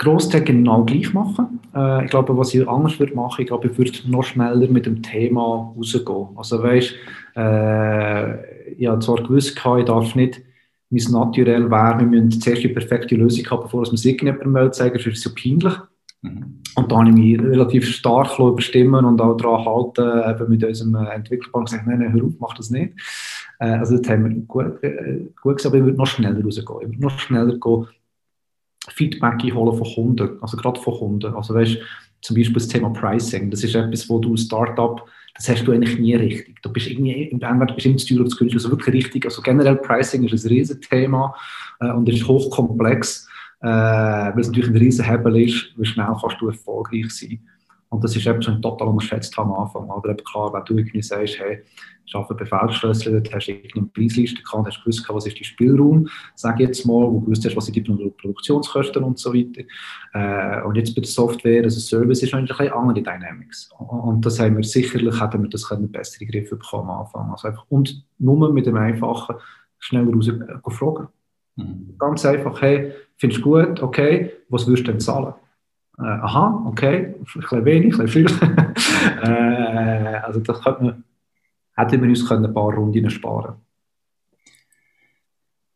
Großteil 0.05 0.43
genau 0.43 0.85
gleich 0.85 1.13
machen. 1.13 1.61
Äh, 1.75 2.05
ich 2.05 2.11
glaube, 2.11 2.37
was 2.37 2.55
ich 2.55 2.69
anders 2.69 2.99
würde 2.99 3.15
machen, 3.15 3.43
ich 3.43 3.49
glaube, 3.49 3.69
ich 3.69 3.79
würde 3.79 3.93
noch 4.07 4.23
schneller 4.23 4.69
mit 4.69 4.87
dem 4.87 5.03
Thema 5.03 5.75
rausgehen. 5.77 6.29
Also 6.37 6.63
weißt, 6.63 6.95
äh, 7.37 8.75
ich 8.75 8.87
habe 8.87 9.01
zwar 9.01 9.23
gewusst, 9.23 9.57
ich 9.57 9.85
darf 9.85 10.15
nicht 10.15 10.43
mein 10.91 11.13
Naturell 11.13 11.71
wäre, 11.71 11.99
wir 11.99 12.07
müssen 12.07 12.41
zuerst 12.41 12.63
die 12.63 12.69
perfekte 12.69 13.17
Lösung 13.17 13.45
haben, 13.51 13.63
bevor 13.63 13.83
wir 13.83 13.93
es 13.93 14.05
irgendjemandem 14.05 14.73
zeigen, 14.73 14.97
das 14.97 15.07
ist 15.07 15.23
so 15.23 15.31
peinlich. 15.35 15.75
Mhm. 16.23 16.61
Und 16.77 16.91
da 16.91 16.99
habe 16.99 17.09
ich 17.09 17.15
mich 17.15 17.41
relativ 17.41 17.87
stark 17.89 18.39
überstimmen 18.39 19.05
und 19.05 19.21
auch 19.21 19.37
daran 19.37 19.65
halten, 19.65 20.31
eben 20.31 20.51
mit 20.51 20.65
unserem 20.65 20.95
Entwicklerpartner 20.95 21.79
gesagt, 21.79 21.87
nein, 21.87 21.99
nein, 22.01 22.13
hör 22.13 22.25
auf, 22.25 22.33
mach 22.39 22.55
das 22.55 22.71
nicht. 22.71 22.93
Äh, 23.61 23.71
also 23.71 23.99
das 23.99 24.09
haben 24.09 24.25
wir 24.25 24.35
gut, 24.43 24.83
äh, 24.83 25.21
gut 25.41 25.57
gesagt, 25.57 25.75
aber 25.75 25.79
ich 25.79 25.85
würde 25.85 25.99
noch 25.99 26.07
schneller 26.07 26.43
rausgehen. 26.43 26.81
Ich 26.83 26.89
würde 26.89 27.01
noch 27.01 27.19
schneller 27.19 27.59
gehen, 27.59 27.87
Feedback 28.91 29.43
einholen 29.43 29.77
von 29.77 29.95
Kunden, 29.95 30.43
also 30.43 30.57
gerade 30.57 30.81
von 30.81 30.95
Kunden. 30.95 31.35
Also 31.35 31.55
weißt, 31.55 31.79
zum 32.21 32.37
Beispiel 32.37 32.55
das 32.55 32.69
Thema 32.69 32.91
Pricing, 32.91 33.51
das 33.51 33.65
ist 33.65 33.75
etwas, 33.75 34.09
wo 34.09 34.19
du 34.19 34.37
Startup, 34.37 35.05
das 35.35 35.49
hast 35.49 35.65
du 35.65 35.73
eigentlich 35.73 35.99
nie 35.99 36.15
richtig. 36.15 36.63
Du 36.63 36.73
bist 36.73 36.87
irgendwie, 36.87 37.31
entweder 37.31 37.75
bist 37.75 37.87
du 37.87 37.97
zu 37.97 38.17
teuer 38.17 38.27
zu 38.27 38.37
günstig, 38.37 38.55
also 38.55 38.71
wirklich 38.71 38.95
richtig. 38.95 39.25
Also 39.25 39.43
generell 39.43 39.77
Pricing 39.77 40.25
ist 40.25 40.45
ein 40.45 40.49
Riesenthema 40.49 41.35
äh, 41.81 41.91
und 41.91 42.09
ist 42.09 42.27
hochkomplex, 42.27 43.29
äh, 43.61 43.67
weil 43.67 44.41
es 44.41 44.47
natürlich 44.47 44.71
ein 44.71 44.77
Riesenhebel 44.77 45.43
ist, 45.43 45.73
wie 45.77 45.85
schnell 45.85 46.15
kannst 46.21 46.41
du 46.41 46.49
erfolgreich 46.49 47.11
sein. 47.11 47.41
Und 47.95 48.03
das 48.03 48.17
ist 48.17 48.27
was 48.27 48.49
ich 48.49 48.61
total 48.61 48.89
unterschätzt 48.89 49.39
am 49.39 49.53
Anfang. 49.53 49.89
Aber 49.89 50.09
eben 50.09 50.25
klar, 50.25 50.53
wenn 50.53 50.65
du 50.65 50.77
irgendwie 50.77 51.01
sagst, 51.01 51.39
hey, 51.39 51.63
ich 52.05 52.15
arbeite 52.15 52.35
Befehlsschlüssel, 52.35 53.13
dort 53.13 53.33
hast 53.33 53.47
du 53.47 53.53
eine 53.53 53.87
Preisliste 53.87 54.43
gehabt, 54.43 54.67
hast 54.67 54.81
gewusst, 54.83 55.09
was 55.09 55.27
ist 55.27 55.37
dein 55.37 55.45
Spielraum, 55.45 56.09
sag 56.35 56.59
jetzt 56.59 56.85
mal, 56.85 57.07
wo 57.07 57.21
du 57.21 57.27
gewusst 57.27 57.45
hast, 57.45 57.57
was 57.57 57.67
sind 57.67 57.77
die 57.77 57.81
Produktionskosten 57.83 59.05
und 59.05 59.19
so 59.19 59.33
weiter. 59.33 59.63
Äh, 60.13 60.67
und 60.67 60.77
jetzt 60.77 60.95
bei 60.97 61.03
der 61.03 61.09
Software, 61.09 61.63
also 61.63 61.79
Service, 61.79 62.23
ist 62.23 62.35
eigentlich 62.35 62.51
ein 62.51 62.67
bisschen 62.67 62.73
andere 62.73 63.03
Dynamics. 63.03 63.71
Und 63.79 64.27
das 64.27 64.41
haben 64.41 64.57
wir 64.57 64.65
sicherlich, 64.65 65.21
hätten 65.21 65.43
wir 65.43 65.49
das 65.49 65.69
können 65.69 65.91
bessere 65.91 66.27
Griffe 66.27 66.57
bekommen 66.57 66.91
am 66.91 67.01
Anfang. 67.03 67.31
Also 67.31 67.49
einfach, 67.49 67.65
und 67.69 68.05
nur 68.19 68.53
mit 68.53 68.67
dem 68.67 68.77
einfachen, 68.77 69.37
schnell 69.79 70.13
raus 70.13 70.29
äh, 70.29 70.71
fragen. 70.71 71.07
Mhm. 71.57 71.95
Ganz 71.97 72.27
einfach, 72.27 72.61
hey, 72.61 72.93
findest 73.19 73.45
du 73.45 73.51
gut, 73.51 73.83
okay, 73.83 74.33
was 74.49 74.67
würdest 74.67 74.89
du 74.89 74.91
denn 74.91 75.01
zahlen? 75.01 75.35
Äh, 75.99 76.03
aha, 76.03 76.65
okay, 76.67 77.15
ein 77.19 77.25
bisschen 77.25 77.65
wenig, 77.65 77.95
ein 77.99 78.07
bisschen 78.07 78.29
viel. 78.29 78.49
äh, 79.23 80.17
also 80.17 80.41
das 80.41 80.63
könnte 80.63 80.85
man, 80.85 81.05
hätten 81.77 82.03
wir 82.03 82.09
uns 82.09 82.29
können 82.29 82.47
ein 82.47 82.55
paar 82.55 82.75
Runden 82.75 83.11
sparen 83.11 83.55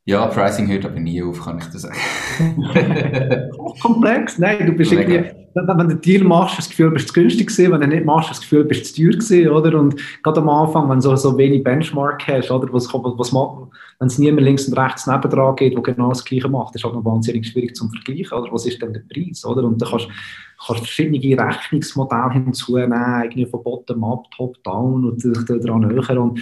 ja, 0.08 0.24
Pricing 0.24 0.66
hört 0.68 0.86
aber 0.86 0.98
nie 0.98 1.22
auf, 1.22 1.44
kann 1.44 1.58
ich 1.58 1.66
das 1.66 1.82
sagen. 1.82 1.94
Komplex, 3.82 4.38
nein, 4.38 4.64
du 4.64 4.72
bist 4.72 4.90
irgendwie, 4.90 5.22
wenn, 5.52 5.68
wenn 5.68 5.88
du 5.88 5.96
Deal 5.96 6.24
machst, 6.24 6.56
hast 6.56 6.68
du 6.68 6.70
das 6.70 6.70
Gefühl, 6.70 6.90
bist 6.92 7.10
du 7.10 7.12
zu 7.12 7.20
günstig 7.20 7.48
gewesen, 7.48 7.72
wenn 7.72 7.80
du 7.82 7.88
nicht 7.88 8.06
machst, 8.06 8.30
hast 8.30 8.38
du 8.38 8.40
das 8.40 8.48
Gefühl, 8.48 8.64
bist 8.64 8.80
du 8.80 8.86
zu 8.86 9.02
teuer 9.02 9.18
gewesen, 9.18 9.48
oder? 9.50 9.78
Und 9.78 10.22
gerade 10.22 10.40
am 10.40 10.48
Anfang, 10.48 10.88
wenn 10.88 10.96
du 10.96 11.02
so, 11.02 11.16
so 11.16 11.36
wenig 11.36 11.62
Benchmark 11.62 12.26
hast, 12.26 12.50
oder? 12.50 12.72
Was, 12.72 12.90
was, 12.94 13.34
wenn 13.34 14.06
es 14.06 14.18
niemand 14.18 14.44
links 14.44 14.66
und 14.66 14.78
rechts 14.78 15.06
nebendran 15.06 15.56
geht, 15.56 15.74
der 15.74 15.82
genau 15.82 16.08
das 16.08 16.24
Gleiche 16.24 16.48
macht, 16.48 16.74
ist 16.74 16.84
halt 16.84 16.94
noch 16.94 17.04
wahnsinnig 17.04 17.46
schwierig 17.46 17.76
zum 17.76 17.90
Vergleichen, 17.90 18.38
oder? 18.38 18.50
Was 18.50 18.64
ist 18.64 18.80
denn 18.80 18.94
der 18.94 19.02
Preis, 19.12 19.44
oder? 19.44 19.62
Und 19.62 19.82
dann 19.82 19.90
kannst 19.90 20.06
du 20.06 20.74
verschiedene 20.74 21.38
Rechnungsmodelle 21.38 22.32
hinzunehmen, 22.32 23.24
irgendwie 23.24 23.44
von 23.44 23.62
Bottom-up, 23.62 24.24
Top-down 24.34 25.04
und 25.04 25.22
dich 25.22 25.44
daran 25.44 25.82
näher. 25.82 26.22
Und 26.22 26.40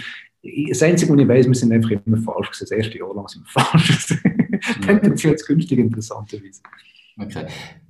das 0.69 0.83
Einzige, 0.83 1.13
was 1.13 1.21
ich 1.21 1.27
weiß, 1.27 1.47
wir 1.47 1.55
sind 1.55 1.71
einfach 1.71 1.91
immer 1.91 2.17
falsch 2.17 2.51
gewesen. 2.51 2.67
Das 2.69 2.71
erste 2.71 2.97
Jahr 2.97 3.13
lang 3.15 3.27
sind 3.27 3.43
wir 3.43 3.61
falsch 3.61 4.07
gewesen. 4.07 4.81
Tendenziell 4.85 5.35
zu 5.35 5.45
günstig, 5.45 5.79
interessanterweise. 5.79 6.61
Okay. 7.19 7.45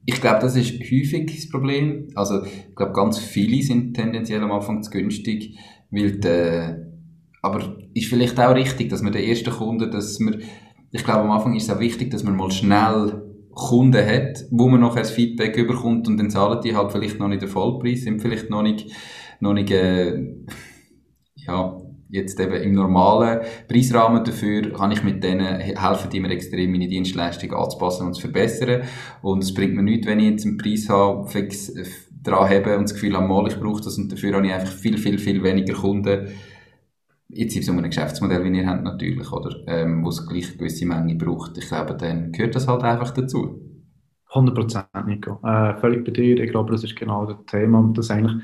Ich 0.05 0.21
glaube, 0.21 0.39
das 0.39 0.55
ist 0.55 0.71
häufig 0.79 1.35
das 1.35 1.49
Problem. 1.49 2.07
Also, 2.15 2.43
ich 2.45 2.75
glaube, 2.75 2.93
ganz 2.93 3.19
viele 3.19 3.61
sind 3.61 3.93
tendenziell 3.93 4.41
am 4.41 4.51
Anfang 4.51 4.81
zu 4.81 4.89
günstig, 4.89 5.57
weil 5.91 6.19
die, 6.19 6.75
aber 7.41 7.77
ist 7.93 8.07
vielleicht 8.07 8.39
auch 8.39 8.55
richtig, 8.55 8.89
dass 8.89 9.01
man 9.01 9.11
den 9.11 9.23
ersten 9.23 9.51
Kunden, 9.51 9.91
dass 9.91 10.19
man, 10.19 10.41
ich 10.91 11.03
glaube, 11.03 11.21
am 11.21 11.31
Anfang 11.31 11.55
ist 11.55 11.63
es 11.63 11.69
auch 11.69 11.79
wichtig, 11.79 12.11
dass 12.11 12.23
man 12.23 12.37
mal 12.37 12.51
schnell 12.51 13.23
Kunden 13.51 14.05
hat, 14.05 14.45
wo 14.51 14.69
man 14.69 14.79
nachher 14.79 15.01
das 15.01 15.11
Feedback 15.11 15.57
überkommt 15.57 16.07
und 16.07 16.17
dann 16.17 16.29
zahlen 16.29 16.61
die 16.63 16.75
halt 16.75 16.91
vielleicht 16.91 17.19
noch 17.19 17.27
nicht 17.27 17.41
den 17.41 17.49
Vollpreis, 17.49 18.03
sind 18.03 18.21
vielleicht 18.21 18.49
noch 18.49 18.61
nicht, 18.61 18.89
noch 19.39 19.53
nicht, 19.53 19.71
äh, 19.71 20.35
ja, 21.35 21.77
jetzt 22.09 22.39
eben 22.39 22.53
im 22.53 22.73
normalen 22.73 23.41
Preisrahmen 23.67 24.23
dafür 24.23 24.71
kann 24.73 24.91
ich 24.91 25.03
mit 25.03 25.23
denen 25.23 25.59
helfen, 25.59 26.09
die 26.09 26.19
mir 26.19 26.29
extrem 26.29 26.71
meine 26.71 26.87
Dienstleistung 26.87 27.53
anzupassen 27.53 28.07
und 28.07 28.13
zu 28.13 28.21
verbessern. 28.21 28.83
Und 29.21 29.43
es 29.43 29.53
bringt 29.53 29.75
mir 29.75 29.83
nichts, 29.83 30.07
wenn 30.07 30.19
ich 30.19 30.31
jetzt 30.31 30.45
einen 30.45 30.57
Preis 30.57 30.89
habe, 30.89 31.27
fix 31.27 31.69
äh, 31.69 31.85
dran 32.23 32.49
habe 32.49 32.77
und 32.77 32.83
das 32.83 32.93
Gefühl 32.93 33.15
habe, 33.15 33.27
mal, 33.27 33.47
ich 33.47 33.59
brauche 33.59 33.81
das 33.81 33.97
und 33.97 34.11
dafür 34.11 34.35
habe 34.35 34.47
ich 34.47 34.53
einfach 34.53 34.71
viel, 34.71 34.97
viel, 34.97 35.17
viel 35.17 35.43
weniger 35.43 35.73
Kunden. 35.73 36.27
Jetzt 37.29 37.55
in 37.57 37.61
so 37.61 37.73
einem 37.73 37.83
Geschäftsmodell, 37.83 38.43
wie 38.43 38.57
ihr 38.57 38.67
habt, 38.67 38.83
natürlich, 38.83 39.29
oder? 39.31 39.55
Ähm, 39.67 40.03
wo 40.03 40.09
es 40.09 40.25
gleich 40.25 40.47
eine 40.47 40.57
gewisse 40.57 40.85
Menge 40.85 41.15
braucht. 41.15 41.57
Ich 41.57 41.67
glaube, 41.67 41.95
dann 41.95 42.31
gehört 42.31 42.55
das 42.55 42.67
halt 42.67 42.83
einfach 42.83 43.11
dazu. 43.11 43.59
100 44.33 45.05
Nico. 45.05 45.39
Äh, 45.43 45.75
völlig 45.77 46.05
bei 46.05 46.11
dir. 46.11 46.39
Ich 46.39 46.51
glaube, 46.51 46.71
das 46.71 46.83
ist 46.83 46.95
genau 46.95 47.25
das 47.25 47.37
Thema, 47.45 47.91
das 47.93 48.09
eigentlich 48.11 48.41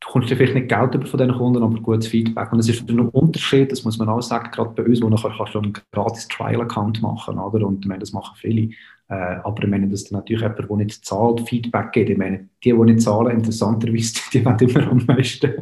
du 0.00 0.08
kommst 0.08 0.30
ja 0.30 0.36
vielleicht 0.36 0.54
nicht 0.54 0.68
Geld 0.68 0.94
über 0.94 1.06
von 1.06 1.18
diesen 1.18 1.34
Kunden, 1.34 1.62
aber 1.62 1.78
gutes 1.80 2.08
Feedback. 2.08 2.52
Und 2.52 2.58
es 2.58 2.68
ist 2.68 2.88
ein 2.88 3.00
Unterschied, 3.00 3.70
das 3.70 3.84
muss 3.84 3.98
man 3.98 4.08
auch 4.08 4.22
sagen, 4.22 4.50
gerade 4.50 4.70
bei 4.70 4.84
uns, 4.84 5.02
wo 5.02 5.08
nachher 5.08 5.32
kannst 5.36 5.54
du 5.54 5.58
einen 5.60 5.74
gratis 5.92 6.26
Trial-Account 6.28 7.02
machen, 7.02 7.38
oder? 7.38 7.66
Und 7.66 7.84
ich 7.84 7.88
meine, 7.88 8.00
das 8.00 8.12
machen 8.12 8.34
viele. 8.36 8.70
Äh, 9.10 9.40
aber 9.42 9.64
ich 9.64 9.68
meine, 9.68 9.88
dass 9.88 10.04
dann 10.04 10.20
natürlich 10.20 10.40
jemand, 10.40 10.58
der 10.70 10.76
nicht 10.76 11.04
zahlt, 11.04 11.48
Feedback 11.48 11.90
gibt. 11.90 12.10
Ich 12.10 12.16
meine, 12.16 12.48
die, 12.62 12.72
die 12.72 12.74
nicht 12.74 13.02
zahlen, 13.02 13.32
interessanterweise, 13.32 14.14
die, 14.32 14.44
werden 14.44 14.68
immer 14.68 14.88
am 14.88 15.04
meisten, 15.04 15.52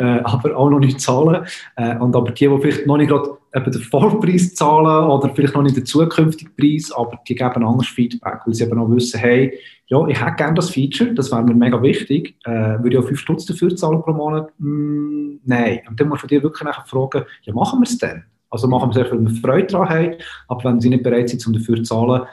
äh, 0.00 0.20
aber 0.24 0.56
auch 0.56 0.68
noch 0.68 0.80
nicht 0.80 1.00
zahlen. 1.00 1.46
Äh, 1.76 1.96
und 1.98 2.16
aber 2.16 2.32
die, 2.32 2.48
die 2.48 2.58
vielleicht 2.60 2.88
noch 2.88 2.96
nicht 2.96 3.08
gerade 3.08 3.38
den 3.54 3.82
Vollpreis 3.82 4.54
zahlen 4.54 5.08
oder 5.08 5.32
vielleicht 5.32 5.54
noch 5.54 5.62
nicht 5.62 5.76
den 5.76 5.86
zukünftigen 5.86 6.52
Preis, 6.56 6.90
aber 6.90 7.20
die 7.28 7.36
geben 7.36 7.64
anders 7.64 7.86
Feedback, 7.86 8.40
weil 8.44 8.54
sie 8.54 8.64
eben 8.64 8.78
auch 8.78 8.90
wissen, 8.90 9.20
hey, 9.20 9.56
ja, 9.86 10.06
ich 10.08 10.20
hätte 10.20 10.34
gerne 10.36 10.54
das 10.54 10.70
Feature, 10.70 11.14
das 11.14 11.30
wäre 11.30 11.44
mir 11.44 11.54
mega 11.54 11.80
wichtig, 11.80 12.36
äh, 12.44 12.50
würde 12.50 12.90
ich 12.90 12.98
auch 12.98 13.06
5 13.06 13.18
Stutz 13.18 13.46
dafür 13.46 13.74
zahlen 13.76 14.02
pro 14.02 14.12
Monat? 14.12 14.50
Mm, 14.58 15.36
nein. 15.44 15.80
Und 15.88 16.00
dann 16.00 16.08
musst 16.08 16.24
du 16.24 16.26
dir 16.26 16.42
wirklich 16.42 16.64
nachher 16.64 16.84
fragen, 16.84 17.24
ja, 17.42 17.54
machen 17.54 17.78
wir 17.78 17.84
es 17.84 17.96
denn? 17.96 18.24
Also 18.50 18.66
machen 18.66 18.90
wir 18.90 18.92
es 18.92 18.98
einfach, 18.98 19.12
weil 19.12 19.32
wir 19.32 19.40
Freude 19.40 19.66
daran 19.66 19.88
haben, 19.88 20.14
aber 20.48 20.64
wenn 20.64 20.80
sie 20.80 20.90
nicht 20.90 21.04
bereit 21.04 21.28
sind, 21.28 21.46
um 21.46 21.52
dafür 21.52 21.76
zu 21.76 21.82
zahlen, 21.84 22.26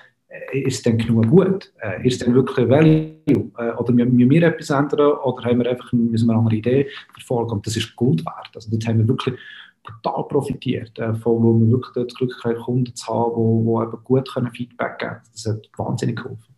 ist 0.52 0.76
es 0.78 0.82
denn 0.84 0.98
genug 0.98 1.28
gut? 1.30 1.74
Äh, 1.82 2.08
ist 2.08 2.22
denn 2.22 2.34
wirklich 2.34 2.70
Value? 2.70 3.52
Äh, 3.58 3.72
oder 3.78 3.94
müssen 3.94 4.30
wir 4.30 4.44
etwas 4.44 4.70
ändern 4.70 5.14
oder 5.24 5.44
haben 5.44 5.60
wir 5.60 5.70
einfach, 5.70 5.92
müssen 5.94 6.28
wir 6.28 6.34
eine 6.34 6.40
andere 6.40 6.56
Idee 6.56 6.88
verfolgen? 7.14 7.52
Und 7.52 7.68
das 7.68 7.78
ist 7.78 7.96
Gold 7.96 8.26
wert. 8.26 8.52
Also 8.54 8.70
dort 8.72 8.88
haben 8.88 9.00
wir 9.00 9.08
wirklich 9.08 9.36
total 9.84 10.24
profitiert, 10.28 10.98
äh, 11.00 11.14
von 11.16 11.44
wo 11.44 11.60
wir 11.60 11.72
wirklich 11.72 12.08
das 12.08 12.16
Glück 12.16 12.44
haben, 12.44 12.58
Kunden 12.58 12.96
zu 12.96 13.08
haben, 13.08 13.66
die 13.66 13.96
eben 13.96 14.04
gut 14.04 14.34
können 14.34 14.52
Feedback 14.52 15.00
geben 15.00 15.12
können. 15.12 15.22
Das 15.32 15.46
hat 15.46 15.70
wahnsinnig 15.78 16.18
geholfen. 16.18 16.56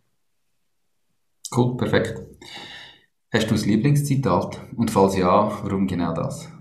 Cool, 1.56 1.78
perfekt. 1.78 2.22
Hast 3.34 3.50
du 3.52 3.56
ein 3.56 3.62
Lieblingszitat? 3.62 4.60
Und 4.76 4.92
falls 4.92 5.18
ja, 5.18 5.52
warum 5.64 5.88
genau 5.88 6.14
das? 6.14 6.52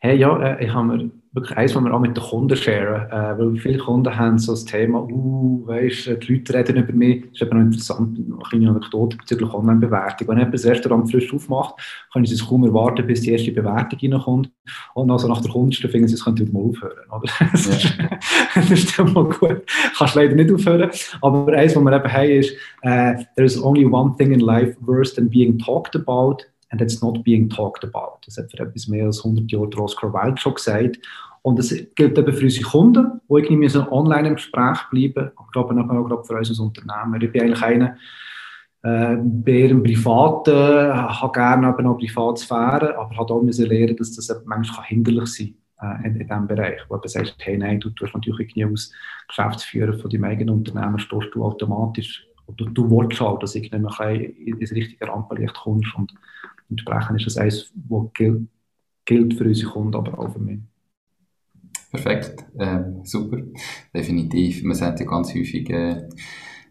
Hey, 0.00 0.18
ja, 0.18 0.36
äh, 0.38 0.64
ich 0.64 0.72
habe 0.72 0.86
mir 0.86 1.10
wirklich 1.34 1.56
eins, 1.58 1.74
was 1.74 1.82
wir 1.82 1.92
auch 1.92 2.00
mit 2.00 2.16
den 2.16 2.22
Kunden 2.22 2.56
sharen. 2.56 3.10
Äh, 3.10 3.38
weil 3.38 3.56
viele 3.56 3.78
Kunden 3.78 4.16
haben 4.16 4.38
so 4.38 4.52
das 4.52 4.64
Thema, 4.64 5.02
uh, 5.02 5.66
weißt, 5.66 6.22
die 6.22 6.32
Leute 6.32 6.54
reden 6.54 6.76
über 6.76 6.92
mich. 6.92 7.22
Das 7.22 7.32
ist 7.32 7.42
eben 7.42 7.58
noch 7.58 7.64
interessant, 7.64 8.18
eine 8.18 8.38
kleine 8.48 8.70
Anekdote 8.70 9.16
bezüglich 9.16 9.52
Online-Bewertung. 9.52 10.28
Wenn 10.28 10.38
jemand 10.38 10.54
das 10.54 10.64
Restaurant 10.64 11.10
frisch 11.10 11.34
aufmacht, 11.34 11.74
können 12.12 12.24
sie 12.24 12.34
es 12.34 12.46
kaum 12.46 12.64
erwarten, 12.64 13.06
bis 13.06 13.22
die 13.22 13.32
erste 13.32 13.50
Bewertung 13.50 13.98
reinkommt. 14.00 14.50
Und 14.94 15.10
also 15.10 15.26
nach 15.26 15.42
der 15.42 15.52
hundertsten 15.52 15.90
finden 15.90 16.06
sie, 16.06 16.14
es 16.14 16.24
könnte 16.24 16.44
mal 16.52 16.62
aufhören. 16.62 17.10
Oder? 17.10 17.32
Das, 17.54 17.66
ja. 17.66 17.74
ist, 17.74 17.94
das 18.54 18.70
ist 18.70 18.98
dann 18.98 19.12
mal 19.12 19.24
gut. 19.24 19.62
Kannst 19.96 20.14
leider 20.14 20.34
nicht 20.34 20.52
aufhören. 20.52 20.90
Aber 21.20 21.52
eins, 21.52 21.76
was 21.76 21.84
wir 21.84 21.92
eben 21.92 22.12
haben, 22.12 22.30
ist, 22.30 22.52
uh, 22.84 23.24
there 23.36 23.44
is 23.44 23.60
only 23.60 23.84
one 23.84 24.14
thing 24.16 24.32
in 24.32 24.40
life 24.40 24.76
worse 24.80 25.14
than 25.14 25.28
being 25.28 25.58
talked 25.58 25.94
about 25.94 26.44
and 26.74 26.82
it's 26.82 27.00
not 27.00 27.22
being 27.22 27.48
talked 27.48 27.84
about. 27.84 28.18
Das 28.24 28.36
hat 28.36 28.50
für 28.50 28.58
etwas 28.58 28.88
mehr 28.88 29.06
als 29.06 29.24
100 29.24 29.50
Jahre 29.50 29.70
der 29.70 29.80
Oscar 29.80 30.12
Wilde 30.12 30.40
schon 30.40 30.54
gesagt. 30.54 30.98
Und 31.42 31.58
das 31.58 31.68
gilt 31.94 32.18
eben 32.18 32.32
für 32.32 32.44
unsere 32.44 32.68
Kunden, 32.68 33.20
die 33.28 33.34
irgendwie 33.34 33.78
online 33.90 34.28
im 34.28 34.34
Gespräch 34.34 34.78
bleiben, 34.90 35.30
ich 35.38 35.52
glaube 35.52 35.74
auch 35.74 36.08
gerade 36.08 36.24
für 36.24 36.34
uns 36.34 36.48
als 36.48 36.58
Unternehmer. 36.58 37.22
Ich 37.22 37.30
bin 37.30 37.42
eigentlich 37.42 37.62
einer, 37.62 37.96
äh, 38.82 39.16
bei 39.16 39.64
einem 39.64 39.82
Privaten, 39.82 40.52
habe 40.52 41.32
gerne 41.32 41.68
eben 41.68 41.86
auch 41.86 41.98
Privatsphäre, 41.98 42.98
aber 42.98 43.16
habe 43.16 43.34
auch 43.34 43.42
müssen 43.42 43.66
lernen, 43.66 43.96
dass 43.96 44.16
das 44.16 44.42
manchmal 44.46 44.86
hinderlich 44.86 45.26
sein 45.26 45.54
kann 45.78 46.02
äh, 46.02 46.08
in, 46.08 46.16
in 46.16 46.26
diesem 46.26 46.46
Bereich. 46.48 46.80
Wo 46.88 46.96
du 46.96 47.08
sagst, 47.08 47.36
hey, 47.38 47.56
nein, 47.56 47.78
du 47.78 47.90
tust 47.90 48.14
natürlich 48.14 48.40
irgendwie 48.40 48.64
als 48.64 48.92
Geschäftsführer 49.28 49.92
von 49.92 50.10
deinem 50.10 50.24
eigenen 50.24 50.56
Unternehmen, 50.56 50.98
stehst 50.98 51.28
du 51.34 51.44
automatisch, 51.44 52.26
oder 52.46 52.66
du 52.66 52.90
willst 52.90 53.20
auch, 53.20 53.38
dass 53.38 53.54
ich 53.54 53.70
nämlich 53.70 53.98
ins 54.00 54.72
richtige 54.72 55.08
Rampenlicht 55.08 55.54
kommst 55.54 55.94
und 55.96 56.12
entsprechend 56.70 57.20
ist 57.20 57.26
das 57.26 57.36
eines, 57.38 57.72
was 57.88 58.12
gilt, 58.14 58.48
gilt 59.04 59.34
für 59.34 59.44
unsere 59.44 59.70
Kunden, 59.70 59.94
aber 59.94 60.18
auch 60.18 60.32
für 60.32 60.38
mich. 60.38 60.60
Perfekt, 61.90 62.44
äh, 62.58 62.80
super, 63.04 63.38
definitiv. 63.94 64.64
Man 64.64 64.74
sagt 64.74 65.00
ja 65.00 65.06
ganz 65.06 65.32
häufig, 65.34 65.70
äh, 65.70 66.08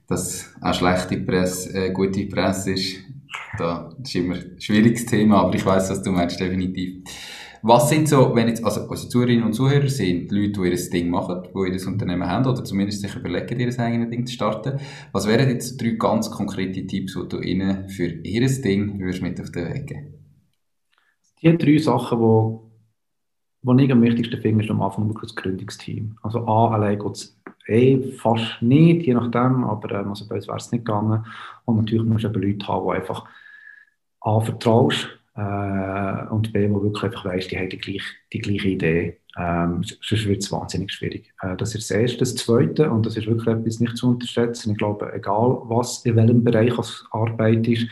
dass 0.07 0.53
auch 0.61 0.73
schlechte 0.73 1.17
Presse 1.17 1.73
äh, 1.73 1.91
gute 1.91 2.25
Presse 2.25 2.73
ist. 2.73 2.97
Da, 3.57 3.89
das 3.97 4.09
ist 4.09 4.15
immer 4.15 4.35
ein 4.35 4.59
schwieriges 4.59 5.05
Thema, 5.05 5.41
aber 5.41 5.55
ich 5.55 5.65
weiß, 5.65 5.89
was 5.89 6.03
du 6.03 6.11
meinst, 6.11 6.39
definitiv. 6.39 7.03
Was 7.65 7.87
sind 7.87 8.09
so, 8.09 8.35
wenn 8.35 8.49
jetzt, 8.49 8.61
also 8.65 8.81
unsere 8.89 9.07
Zuhörerinnen 9.07 9.45
und 9.45 9.53
Zuhörer 9.53 9.87
sind 9.87 10.29
Leute, 10.33 10.51
die 10.51 10.69
ihr 10.69 10.89
Ding 10.89 11.09
machen, 11.09 11.43
die 11.43 11.71
ihr 11.71 11.87
Unternehmen 11.87 12.29
haben 12.29 12.45
oder 12.45 12.61
zumindest 12.65 12.99
sich 12.99 13.15
überlegen, 13.15 13.57
ihr 13.57 13.79
eigenes 13.79 14.09
Ding 14.09 14.25
zu 14.25 14.33
starten. 14.33 14.81
Was 15.13 15.25
wären 15.29 15.47
jetzt 15.47 15.81
drei 15.81 15.91
ganz 15.91 16.29
konkrete 16.29 16.85
Tipps, 16.85 17.13
die 17.13 17.29
du 17.29 17.39
ihnen 17.39 17.87
für 17.87 18.07
ihr 18.07 18.61
Ding 18.61 18.97
mit 18.97 19.39
auf 19.39 19.51
den 19.51 19.73
Weg 19.73 19.87
geben? 19.87 20.13
Die 21.41 21.57
drei 21.57 21.77
Sachen, 21.77 22.19
die 22.19 22.73
was 23.65 23.81
ich 23.81 23.91
am 23.93 24.01
wichtigsten 24.01 24.41
finde, 24.41 24.65
ist 24.65 24.69
am 24.69 24.81
Anfang 24.81 25.07
wirklich 25.07 25.31
das 25.31 25.41
Gründungsteam. 25.41 26.17
Also 26.21 26.45
A, 26.45 26.73
allein 26.73 26.99
geht 26.99 27.13
es 27.13 27.39
eh 27.67 28.11
fast 28.11 28.61
nicht, 28.61 29.07
je 29.07 29.13
nachdem, 29.13 29.63
aber 29.63 30.01
ähm, 30.01 30.09
also 30.09 30.27
bei 30.27 30.35
uns 30.35 30.49
wäre 30.49 30.57
es 30.57 30.71
nicht 30.73 30.83
gegangen. 30.83 31.25
Und 31.63 31.77
natürlich 31.77 32.05
musst 32.05 32.25
du 32.25 32.27
eben 32.27 32.41
Leute 32.41 32.67
haben, 32.67 32.85
die 32.89 32.99
einfach 32.99 33.23
A, 34.19 34.41
vertraust 34.41 35.07
äh, 35.35 36.27
und 36.29 36.53
B, 36.53 36.69
wo 36.69 36.83
wirklich 36.83 37.03
einfach 37.03 37.25
weißt, 37.25 37.51
die 37.51 37.57
haben 37.57 37.69
die 37.69 37.77
gleiche, 37.77 38.05
die 38.31 38.39
gleiche 38.39 38.67
Idee. 38.67 39.19
Ähm, 39.35 39.83
sonst 39.83 40.27
wird 40.27 40.43
es 40.43 40.51
wahnsinnig 40.51 40.91
schwierig. 40.91 41.33
Äh, 41.41 41.55
das 41.57 41.73
ist 41.73 41.89
das 41.89 41.97
Erste. 41.97 42.17
Das 42.19 42.35
Zweite, 42.35 42.91
und 42.91 43.05
das 43.05 43.17
ist 43.17 43.27
wirklich 43.27 43.47
etwas 43.47 43.79
nicht 43.79 43.97
zu 43.97 44.09
unterschätzen, 44.09 44.71
ich 44.71 44.77
glaube, 44.77 45.11
egal 45.13 45.57
was, 45.63 46.05
in 46.05 46.15
welchem 46.15 46.43
Bereich 46.43 46.77
als 46.77 47.05
Arbeit 47.11 47.67
ist, 47.67 47.87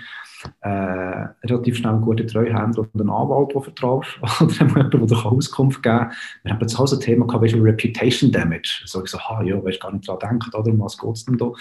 äh, 0.62 1.28
relativ 1.44 1.78
schnell 1.78 1.94
einen 1.94 2.02
guten 2.02 2.28
Treuhänder 2.28 2.80
und 2.80 3.00
einen 3.00 3.10
Anwalt, 3.10 3.54
den 3.54 3.62
vertraust, 3.62 4.10
oder 4.42 4.52
jemanden, 4.54 4.92
der 4.92 5.08
dir 5.08 5.26
Auskunft 5.26 5.84
geben 5.84 6.00
kann. 6.00 6.12
Wir 6.44 6.54
haben 6.54 6.64
auch 6.64 6.88
so 6.88 6.96
ein 6.96 7.02
Thema 7.02 7.28
gehabt, 7.28 7.44
wie 7.44 7.60
Reputation 7.60 8.32
Damage. 8.32 8.84
So 8.86 9.04
ich 9.04 9.10
so, 9.10 9.20
ha, 9.20 9.44
ja, 9.44 9.64
weißt 9.64 9.82
gar 9.82 9.92
nicht 9.92 10.08
daran 10.08 10.40
denken, 10.40 10.58
oder, 10.58 10.72
um 10.72 10.80
was 10.80 10.98
geht 10.98 11.12
es 11.12 11.26
denn 11.26 11.38
da? 11.38 11.52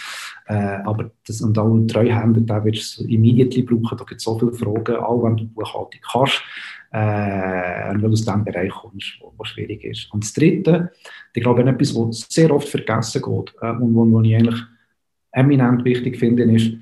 Äh, 0.47 0.83
aber 0.85 1.11
das, 1.27 1.41
und 1.41 1.59
auch 1.59 1.71
einen 1.71 1.89
Treuhänder, 1.89 2.41
den 2.41 2.65
willst 2.65 2.99
du 2.99 3.05
immediately 3.05 3.63
brauchen, 3.63 3.99
da 3.99 4.05
gibt 4.05 4.21
es 4.21 4.25
so 4.25 4.39
viele 4.39 4.53
Fragen, 4.53 4.97
auch 4.97 5.23
wenn 5.23 5.37
du 5.37 5.47
Buchhaltung 5.49 6.01
kannst, 6.11 6.43
äh, 6.93 7.91
wenn 7.91 8.01
du 8.01 8.09
aus 8.09 8.25
diesem 8.25 8.45
Bereich 8.45 8.71
kommst, 8.71 9.19
wo, 9.21 9.33
wo 9.37 9.45
schwierig 9.45 9.85
ist. 9.85 10.13
Und 10.13 10.25
das 10.25 10.33
Dritte, 10.33 10.93
ich 11.33 11.43
glaube, 11.43 11.63
etwas, 11.63 11.95
was 11.95 12.27
sehr 12.29 12.51
oft 12.53 12.69
vergessen 12.69 13.23
geht 13.23 13.55
äh, 13.61 13.71
und 13.71 13.95
was 13.95 14.27
ich 14.27 14.37
eigentlich 14.37 14.61
eminent 15.33 15.85
wichtig 15.85 16.19
finde, 16.19 16.43
ist, 16.45 16.73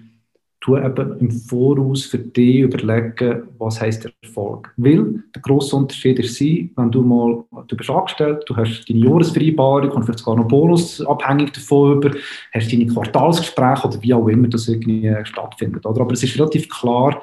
tu 0.61 0.77
eben 0.77 1.19
im 1.19 1.31
Voraus 1.31 2.05
für 2.05 2.19
dich 2.19 2.61
überlegen, 2.61 3.45
was 3.59 3.81
heißt 3.81 4.11
Erfolg. 4.23 4.73
Weil 4.77 5.23
der 5.35 5.43
grosse 5.43 5.77
Unterschied 5.77 6.19
ist 6.19 6.41
wenn 6.41 6.91
du 6.91 7.03
mal, 7.03 7.45
du 7.69 7.77
bist 7.77 7.91
angestellt, 7.91 8.43
du 8.47 8.57
hast 8.57 8.85
deine 8.89 9.01
Jahresvereinbarung 9.01 9.91
und 9.91 10.05
vielleicht 10.05 10.21
sogar 10.21 10.37
noch 10.37 10.49
Bonus 10.49 11.01
abhängig 11.01 11.53
davon 11.53 11.99
über, 11.99 12.11
hast 12.53 12.73
deine 12.73 12.87
Quartalsgespräche 12.87 13.89
oder 13.89 14.03
wie 14.03 14.15
auch 14.15 14.29
immer 14.29 14.49
das 14.49 14.69
irgendwie 14.69 15.15
stattfindet. 15.25 15.87
Oder? 15.87 16.01
Aber 16.01 16.13
es 16.13 16.25
ist 16.25 16.37
relativ 16.37 16.69
klar, 16.69 17.23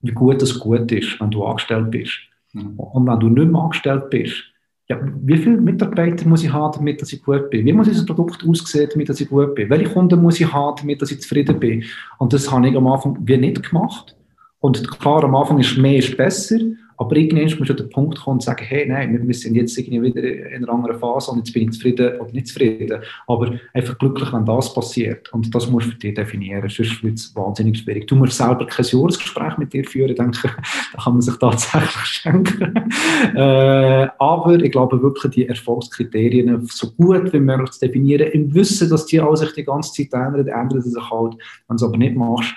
wie 0.00 0.12
gut 0.12 0.42
das 0.42 0.58
gut 0.58 0.90
ist, 0.90 1.20
wenn 1.20 1.30
du 1.30 1.44
angestellt 1.44 1.90
bist. 1.90 2.18
Mhm. 2.52 2.78
Und 2.78 3.06
wenn 3.06 3.20
du 3.20 3.28
nicht 3.28 3.50
mehr 3.50 3.62
angestellt 3.62 4.10
bist, 4.10 4.42
ja, 4.88 5.00
wie 5.02 5.36
viele 5.36 5.56
Mitarbeiter 5.56 6.28
muss 6.28 6.44
ich 6.44 6.52
haben, 6.52 6.78
damit 6.78 7.02
ich 7.02 7.22
gut 7.22 7.50
bin? 7.50 7.66
Wie 7.66 7.72
muss 7.72 7.88
unser 7.88 8.06
Produkt 8.06 8.46
aussehen, 8.46 8.88
damit 8.92 9.08
ich 9.08 9.28
gut 9.28 9.54
bin? 9.54 9.68
Welche 9.68 9.92
Kunden 9.92 10.22
muss 10.22 10.40
ich 10.40 10.52
haben, 10.52 10.76
damit 10.76 11.02
ich 11.02 11.20
zufrieden 11.20 11.58
bin? 11.58 11.84
Und 12.18 12.32
das 12.32 12.50
habe 12.50 12.68
ich 12.68 12.76
am 12.76 12.86
Anfang 12.86 13.18
wie 13.20 13.36
nicht 13.36 13.68
gemacht. 13.68 14.16
Und 14.60 14.88
klar, 15.00 15.24
am 15.24 15.34
Anfang 15.34 15.58
ist 15.58 15.76
mehr 15.76 15.98
ist 15.98 16.16
besser, 16.16 16.58
aber 16.98 17.16
irgendwann 17.16 17.58
muss 17.58 17.70
an 17.70 17.76
den 17.76 17.90
Punkt 17.90 18.18
kommen 18.18 18.36
und 18.36 18.42
sagen, 18.42 18.64
hey, 18.64 18.86
nein, 18.86 19.26
wir 19.26 19.34
sind 19.34 19.54
jetzt 19.54 19.76
irgendwie 19.78 20.02
wieder 20.02 20.22
in 20.22 20.64
einer 20.64 20.72
anderen 20.72 20.98
Phase 20.98 21.30
und 21.30 21.38
jetzt 21.38 21.52
bin 21.52 21.64
ich 21.64 21.72
zufrieden 21.72 22.20
oder 22.20 22.32
nicht 22.32 22.48
zufrieden. 22.48 23.00
Aber 23.26 23.52
einfach 23.74 23.98
glücklich, 23.98 24.32
wenn 24.32 24.44
das 24.44 24.72
passiert. 24.72 25.32
Und 25.32 25.54
das 25.54 25.68
musst 25.70 25.86
du 25.86 25.90
für 25.92 25.98
dich 25.98 26.14
definieren, 26.14 26.68
sonst 26.68 27.02
wird 27.02 27.18
es 27.18 27.34
wahnsinnig 27.34 27.78
schwierig. 27.78 28.06
Du 28.06 28.16
musst 28.16 28.36
selber 28.36 28.66
kein 28.66 28.84
Jahresgespräch 28.84 29.58
mit 29.58 29.72
dir 29.72 29.84
führen, 29.84 30.14
denke 30.14 30.48
da 30.92 31.02
kann 31.02 31.14
man 31.14 31.22
sich 31.22 31.36
tatsächlich 31.36 31.90
schenken. 32.04 32.90
äh, 33.34 34.08
aber 34.18 34.54
ich 34.60 34.72
glaube 34.72 35.02
wirklich, 35.02 35.32
die 35.32 35.48
Erfolgskriterien 35.48 36.66
so 36.66 36.92
gut 36.92 37.32
wie 37.32 37.40
möglich 37.40 37.70
zu 37.72 37.86
definieren, 37.86 38.30
im 38.32 38.54
Wissen, 38.54 38.88
dass 38.88 39.06
die 39.06 39.20
sich 39.34 39.52
die 39.52 39.64
ganze 39.64 39.92
Zeit 39.92 40.12
ändern, 40.12 40.48
ändern 40.48 40.80
sie 40.80 40.90
sich 40.90 41.10
halt. 41.10 41.34
Wenn 41.68 41.76
du 41.76 41.76
es 41.76 41.82
aber 41.82 41.96
nicht 41.96 42.16
machst, 42.16 42.54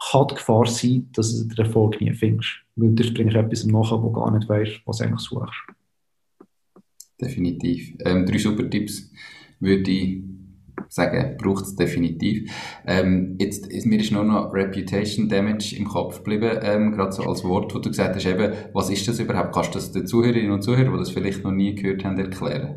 kann 0.00 0.26
die 0.28 0.34
Gefahr 0.34 0.66
sein, 0.66 1.08
dass 1.12 1.36
du 1.36 1.54
den 1.54 1.66
Erfolg 1.66 2.00
nie 2.00 2.12
findest. 2.12 2.60
Weil 2.76 2.94
du 2.94 3.04
springst 3.04 3.36
etwas 3.36 3.66
nachher, 3.66 4.02
wo 4.02 4.08
du 4.08 4.12
gar 4.12 4.36
nicht 4.36 4.48
weißt, 4.48 4.80
was 4.86 4.98
du 4.98 5.04
eigentlich 5.04 5.20
suchst. 5.20 5.60
Definitiv. 7.20 7.96
Ähm, 8.04 8.24
drei 8.24 8.38
super 8.38 8.68
Tipps 8.68 9.12
würde 9.60 9.90
ich 9.90 10.22
sagen, 10.88 11.36
braucht 11.36 11.64
es 11.64 11.76
definitiv. 11.76 12.50
Ähm, 12.86 13.36
jetzt 13.38 13.66
ist 13.66 13.86
mir 13.86 14.00
ist 14.00 14.10
nur 14.10 14.24
noch 14.24 14.52
Reputation 14.52 15.28
Damage 15.28 15.76
im 15.76 15.86
Kopf 15.86 16.18
geblieben, 16.18 16.58
ähm, 16.62 16.92
gerade 16.92 17.12
so 17.12 17.22
als 17.22 17.44
Wort, 17.44 17.74
wo 17.74 17.78
du 17.78 17.90
gesagt 17.90 18.16
hast, 18.16 18.26
eben, 18.26 18.52
was 18.72 18.90
ist 18.90 19.06
das 19.06 19.20
überhaupt? 19.20 19.54
Kannst 19.54 19.74
du 19.74 19.78
das 19.78 19.92
den 19.92 20.06
Zuhörerinnen 20.06 20.50
und 20.50 20.62
Zuhörern, 20.62 20.92
die 20.92 20.98
das 20.98 21.10
vielleicht 21.10 21.44
noch 21.44 21.52
nie 21.52 21.74
gehört 21.74 22.04
haben, 22.04 22.18
erklären? 22.18 22.76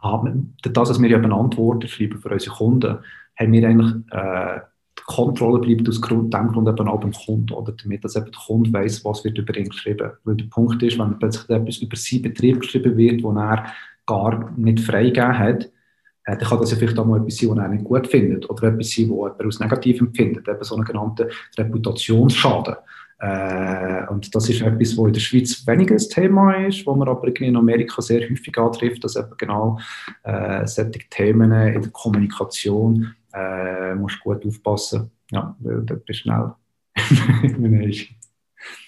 Ah, 0.00 0.22
das, 0.62 0.90
was 0.90 1.00
wir 1.00 1.08
ja 1.08 1.18
Antworten 1.18 1.88
schreiben 1.88 2.18
für 2.18 2.30
unsere 2.30 2.54
Kunden, 2.54 2.98
haben 3.36 3.52
wir 3.52 3.68
eigentlich 3.68 3.94
äh, 4.10 4.60
Kontrolle 5.08 5.58
bleibt 5.60 5.88
aus 5.88 6.02
Grund, 6.02 6.34
dem 6.34 6.48
Grund 6.48 6.68
eben 6.68 6.86
auch 6.86 7.00
beim 7.00 7.12
Kunden, 7.12 7.54
oder 7.54 7.72
damit, 7.72 8.04
dass 8.04 8.14
eben 8.14 8.26
der 8.26 8.40
Kunde 8.46 8.72
weiss, 8.72 9.04
was 9.06 9.24
wird 9.24 9.38
über 9.38 9.56
ihn 9.56 9.70
geschrieben. 9.70 10.10
Weil 10.24 10.36
der 10.36 10.44
Punkt 10.44 10.82
ist, 10.82 10.98
wenn 10.98 11.18
plötzlich 11.18 11.48
etwas 11.48 11.78
über 11.78 11.96
seinen 11.96 12.22
Betrieb 12.22 12.60
geschrieben 12.60 12.96
wird, 12.96 13.22
wo 13.22 13.32
er 13.32 13.64
gar 14.06 14.52
nicht 14.56 14.80
freigegeben 14.80 15.38
hat, 15.38 15.64
äh, 15.64 16.36
dann 16.36 16.38
kann 16.38 16.60
das 16.60 16.72
ja 16.72 16.76
vielleicht 16.76 16.98
auch 16.98 17.06
mal 17.06 17.20
etwas 17.20 17.36
sein, 17.38 17.50
was 17.50 17.58
er 17.58 17.68
nicht 17.68 17.84
gut 17.84 18.06
findet 18.06 18.50
oder 18.50 18.68
etwas 18.68 18.90
sein, 18.90 19.08
was 19.08 19.32
er 19.38 19.44
als 19.46 19.60
negativ 19.60 20.00
empfindet, 20.00 20.46
eben 20.46 20.62
so 20.62 20.74
einen 20.74 20.84
genannten 20.84 21.26
Reputationsschaden. 21.56 22.74
Äh, 23.20 24.06
und 24.10 24.34
das 24.34 24.48
ist 24.48 24.60
etwas, 24.60 24.96
was 24.96 25.06
in 25.06 25.12
der 25.12 25.20
Schweiz 25.20 25.66
weniger 25.66 25.94
ein 25.94 26.08
Thema 26.10 26.52
ist, 26.66 26.86
wo 26.86 26.94
man 26.94 27.08
aber 27.08 27.34
in 27.40 27.56
Amerika 27.56 28.02
sehr 28.02 28.28
häufig 28.28 28.56
antrifft, 28.58 29.02
dass 29.02 29.16
eben 29.16 29.32
genau 29.38 29.78
äh, 30.22 30.66
solche 30.66 31.00
Themen 31.08 31.50
in 31.50 31.82
der 31.82 31.90
Kommunikation 31.92 33.14
äh, 33.38 33.94
musst 33.94 34.20
gut 34.20 34.44
aufpassen. 34.46 35.10
Ja, 35.30 35.56
weil 35.60 35.82
dort 35.82 36.04
bist 36.04 36.20
schnell 36.20 36.52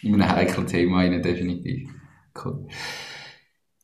in 0.03 0.15
einem 0.15 0.29
heiklen 0.29 0.67
Thema 0.67 0.99
rein, 0.99 1.23
definitiv. 1.23 1.91
Cool. 2.43 2.67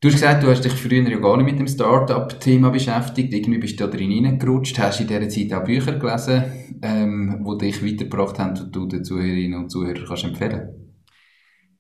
Du 0.01 0.09
hast 0.09 0.14
gesagt, 0.14 0.43
du 0.43 0.49
hast 0.49 0.64
dich 0.64 0.73
früher 0.73 1.09
ja 1.09 1.19
gar 1.19 1.37
nicht 1.37 1.47
mit 1.47 1.59
dem 1.59 1.69
Start-up-Thema 1.69 2.71
beschäftigt. 2.71 3.33
Irgendwie 3.33 3.59
bist 3.59 3.81
du 3.81 3.87
da 3.87 3.91
drin 3.91 4.25
reingerutscht. 4.25 4.79
Hast 4.79 5.01
in 5.01 5.07
dieser 5.07 5.29
Zeit 5.29 5.53
auch 5.55 5.64
Bücher 5.64 5.99
gelesen, 5.99 6.45
ähm, 6.83 7.45
die 7.49 7.67
dich 7.67 7.85
weitergebracht 7.85 8.39
haben, 8.39 8.55
die 8.55 8.71
du 8.71 8.87
den 8.87 9.05
Zuhörerinnen 9.05 9.59
und 9.59 9.71
Zuhörern 9.71 10.05
kannst 10.07 10.25
empfehlen 10.25 10.86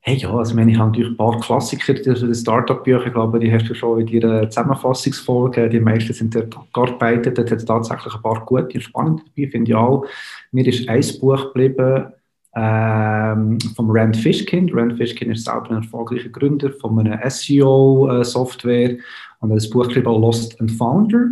Hey, 0.08 0.18
ja, 0.18 0.32
also 0.32 0.56
ich 0.56 0.78
habe 0.78 0.90
natürlich 0.90 1.10
ein 1.10 1.16
paar 1.16 1.40
Klassiker, 1.40 1.92
also 2.08 2.28
die 2.28 2.34
Start-up-Bücher, 2.34 3.10
glaube 3.10 3.40
die 3.40 3.52
hast 3.52 3.68
du 3.68 3.74
schon 3.74 4.06
in 4.06 4.20
deiner 4.20 4.48
Zusammenfassungsfolge, 4.48 5.68
die 5.68 5.80
meisten 5.80 6.12
sind 6.12 6.32
dort 6.32 6.56
gearbeitet, 6.72 7.36
dort 7.36 7.50
hat 7.50 7.58
es 7.58 7.64
tatsächlich 7.64 8.14
ein 8.14 8.22
paar 8.22 8.46
gute 8.46 8.74
und 8.74 8.80
spannende 8.82 9.24
dabei, 9.24 9.50
finde 9.50 9.72
ich 9.72 9.74
auch. 9.74 10.06
Mir 10.52 10.64
ist 10.64 10.88
ein 10.88 11.02
Buch 11.20 11.52
geblieben, 11.52 12.12
ähm, 12.54 13.58
vom 13.74 13.90
Rand 13.90 14.16
Fishkin. 14.16 14.70
Rand 14.72 14.96
Fishkin 14.96 15.32
ist 15.32 15.44
selber 15.44 15.70
ein 15.70 15.82
erfolgreicher 15.82 16.28
Gründer 16.28 16.70
von 16.70 17.00
einer 17.00 17.28
SEO-Software 17.28 18.98
und 19.40 19.50
das 19.50 19.68
Buch 19.68 19.88
geschrieben 19.88 20.20
Lost 20.20 20.60
and 20.60 20.70
Founder, 20.70 21.30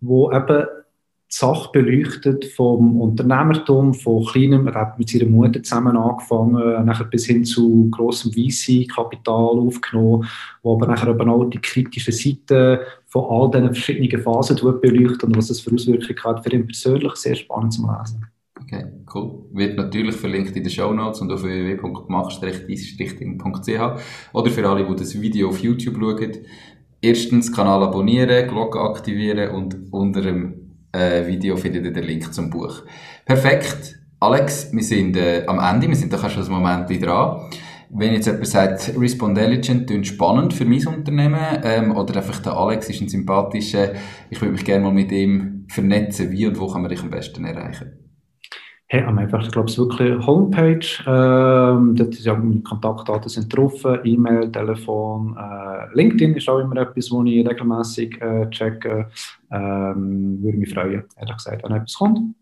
wo 0.00 0.32
eben 0.32 0.64
Sache 1.28 1.70
beleuchtet 1.72 2.44
vom 2.44 3.00
Unternehmertum, 3.00 3.94
von 3.94 4.24
kleinem, 4.24 4.68
er 4.68 4.74
hat 4.74 4.96
mit 4.98 5.10
seiner 5.10 5.26
Mutter 5.26 5.60
zusammen 5.60 5.96
angefangen, 5.96 6.86
nachher 6.86 7.06
bis 7.06 7.26
hin 7.26 7.44
zu 7.44 7.88
grossem 7.90 8.30
VC-Kapital 8.32 9.58
aufgenommen, 9.58 10.24
wo 10.62 10.76
aber 10.76 10.86
nachher 10.86 11.08
eben 11.08 11.28
auch 11.28 11.46
die 11.46 11.58
kritischen 11.58 12.12
Seiten 12.12 12.78
von 13.06 13.24
all 13.28 13.50
diesen 13.50 13.74
verschiedenen 13.74 14.22
Phasen 14.22 14.56
beleuchtet 14.80 15.24
und 15.24 15.36
was 15.36 15.48
das 15.48 15.58
für 15.60 15.74
Auswirkungen 15.74 16.22
hat 16.22 16.44
für 16.44 16.52
ihn 16.52 16.66
persönlich, 16.66 17.16
sehr 17.16 17.34
spannend 17.34 17.72
zu 17.72 17.82
lesen. 17.82 18.24
Okay, 18.62 18.84
cool. 19.14 19.46
Wird 19.52 19.76
natürlich 19.76 20.14
verlinkt 20.14 20.56
in 20.56 20.62
den 20.62 20.70
Show 20.70 20.92
Notes 20.92 21.20
und 21.20 21.32
auf 21.32 21.42
www.mach-dies-ding.ch 21.42 24.00
oder 24.32 24.50
für 24.50 24.68
alle, 24.68 24.86
die 24.86 24.96
das 24.96 25.20
Video 25.20 25.48
auf 25.48 25.58
YouTube 25.58 25.96
schauen. 25.98 26.38
Erstens 27.00 27.52
Kanal 27.52 27.82
abonnieren, 27.82 28.46
Glocke 28.48 28.80
aktivieren 28.80 29.50
und 29.54 29.92
unter 29.92 30.22
dem 30.22 30.65
äh, 30.96 31.26
Video 31.26 31.56
findet 31.56 31.84
ihr 31.84 31.92
den 31.92 32.04
Link 32.04 32.32
zum 32.32 32.50
Buch. 32.50 32.82
Perfekt. 33.24 34.00
Alex, 34.18 34.72
wir 34.72 34.82
sind 34.82 35.16
äh, 35.16 35.44
am 35.46 35.58
Ende, 35.58 35.88
wir 35.88 35.96
sind 35.96 36.12
doch 36.12 36.28
schon 36.30 36.42
ein 36.42 36.50
Moment 36.50 36.88
dran. 37.04 37.50
Wenn 37.90 38.14
jetzt 38.14 38.26
jemand 38.26 38.46
sagt, 38.46 38.92
Respondelligent 38.98 39.86
klingt 39.86 40.06
spannend 40.06 40.54
für 40.54 40.64
mein 40.64 40.84
Unternehmen, 40.86 41.60
ähm, 41.62 41.94
oder 41.94 42.16
einfach 42.16 42.40
der 42.40 42.54
Alex 42.54 42.88
ist 42.88 43.00
ein 43.00 43.08
sympathischer, 43.08 43.92
ich 44.30 44.40
würde 44.40 44.52
mich 44.52 44.64
gerne 44.64 44.84
mal 44.84 44.92
mit 44.92 45.12
ihm 45.12 45.66
vernetzen, 45.68 46.30
wie 46.32 46.46
und 46.46 46.58
wo 46.58 46.66
kann 46.66 46.82
man 46.82 46.90
dich 46.90 47.02
am 47.02 47.10
besten 47.10 47.44
erreichen? 47.44 47.92
Hey, 48.88 49.02
am 49.02 49.18
einfachsten, 49.18 49.50
glaube 49.50 49.68
ich, 49.68 49.76
wirklich 49.78 50.24
Homepage. 50.24 50.86
Ähm, 51.06 51.96
dort 51.96 52.14
sind 52.14 52.24
ja 52.24 52.34
meine 52.36 52.62
Kontaktdaten 52.62 53.28
sind 53.28 53.54
drauf, 53.54 53.84
E-Mail, 54.04 54.52
Telefon, 54.52 55.36
äh, 55.36 55.92
LinkedIn 55.92 56.34
ist 56.34 56.48
auch 56.48 56.60
immer 56.60 56.76
etwas, 56.76 57.10
wo 57.10 57.24
ich 57.24 57.46
regelmäßig 57.46 58.22
äh, 58.22 58.48
checke. 58.50 59.08
Ähm, 59.50 60.38
würde 60.42 60.58
mich 60.58 60.72
freuen, 60.72 61.04
ehrlich 61.16 61.36
gesagt, 61.36 61.62
wenn 61.64 61.76
etwas 61.76 61.94
kommt. 61.94 62.34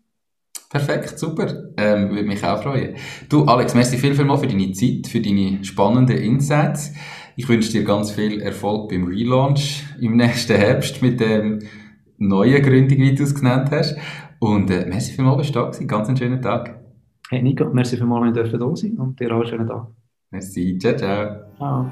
Perfekt, 0.69 1.19
super. 1.19 1.71
Ähm, 1.77 2.09
würde 2.09 2.23
mich 2.23 2.43
auch 2.43 2.61
freuen. 2.61 2.95
Du, 3.29 3.45
Alex, 3.45 3.75
merci 3.75 3.97
viel, 3.97 4.13
viel 4.13 4.25
mal 4.25 4.37
für 4.37 4.47
deine 4.47 4.71
Zeit, 4.71 5.07
für 5.07 5.21
deine 5.21 5.63
spannenden 5.63 6.17
Insights. 6.17 6.93
Ich 7.35 7.47
wünsche 7.47 7.71
dir 7.71 7.83
ganz 7.83 8.11
viel 8.11 8.41
Erfolg 8.41 8.89
beim 8.89 9.05
Relaunch 9.05 9.83
im 10.01 10.15
nächsten 10.17 10.55
Herbst 10.55 11.01
mit 11.01 11.19
dem 11.19 11.59
neuen 12.17 12.61
Gründung, 12.61 12.97
wie 12.97 13.13
du 13.13 13.23
es 13.23 13.35
genannt 13.35 13.69
hast. 13.71 13.95
Und 14.39 14.69
äh, 14.69 14.85
merci 14.87 15.13
vielmals, 15.13 15.37
dass 15.37 15.47
du 15.47 15.53
da 15.53 15.65
warst. 15.65 15.87
Ganz 15.87 16.07
einen 16.07 16.17
schönen 16.17 16.41
Tag. 16.41 16.79
Hey 17.29 17.41
Nico, 17.41 17.69
merci 17.73 17.97
vielmals, 17.97 18.35
dass 18.35 18.51
du 18.51 18.57
da 18.57 18.75
sein 18.75 18.97
und 18.97 19.19
dir 19.19 19.31
auch 19.31 19.41
einen 19.41 19.47
schönen 19.47 19.67
Tag. 19.67 19.87
Merci, 20.31 20.77
ciao, 20.77 20.95
ciao. 20.95 21.37
Ciao. 21.57 21.91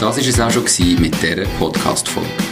Das 0.00 0.16
war 0.16 0.18
es 0.18 0.40
auch 0.40 0.50
schon 0.50 1.00
mit 1.00 1.14
dieser 1.22 1.44
Podcast-Folge. 1.58 2.51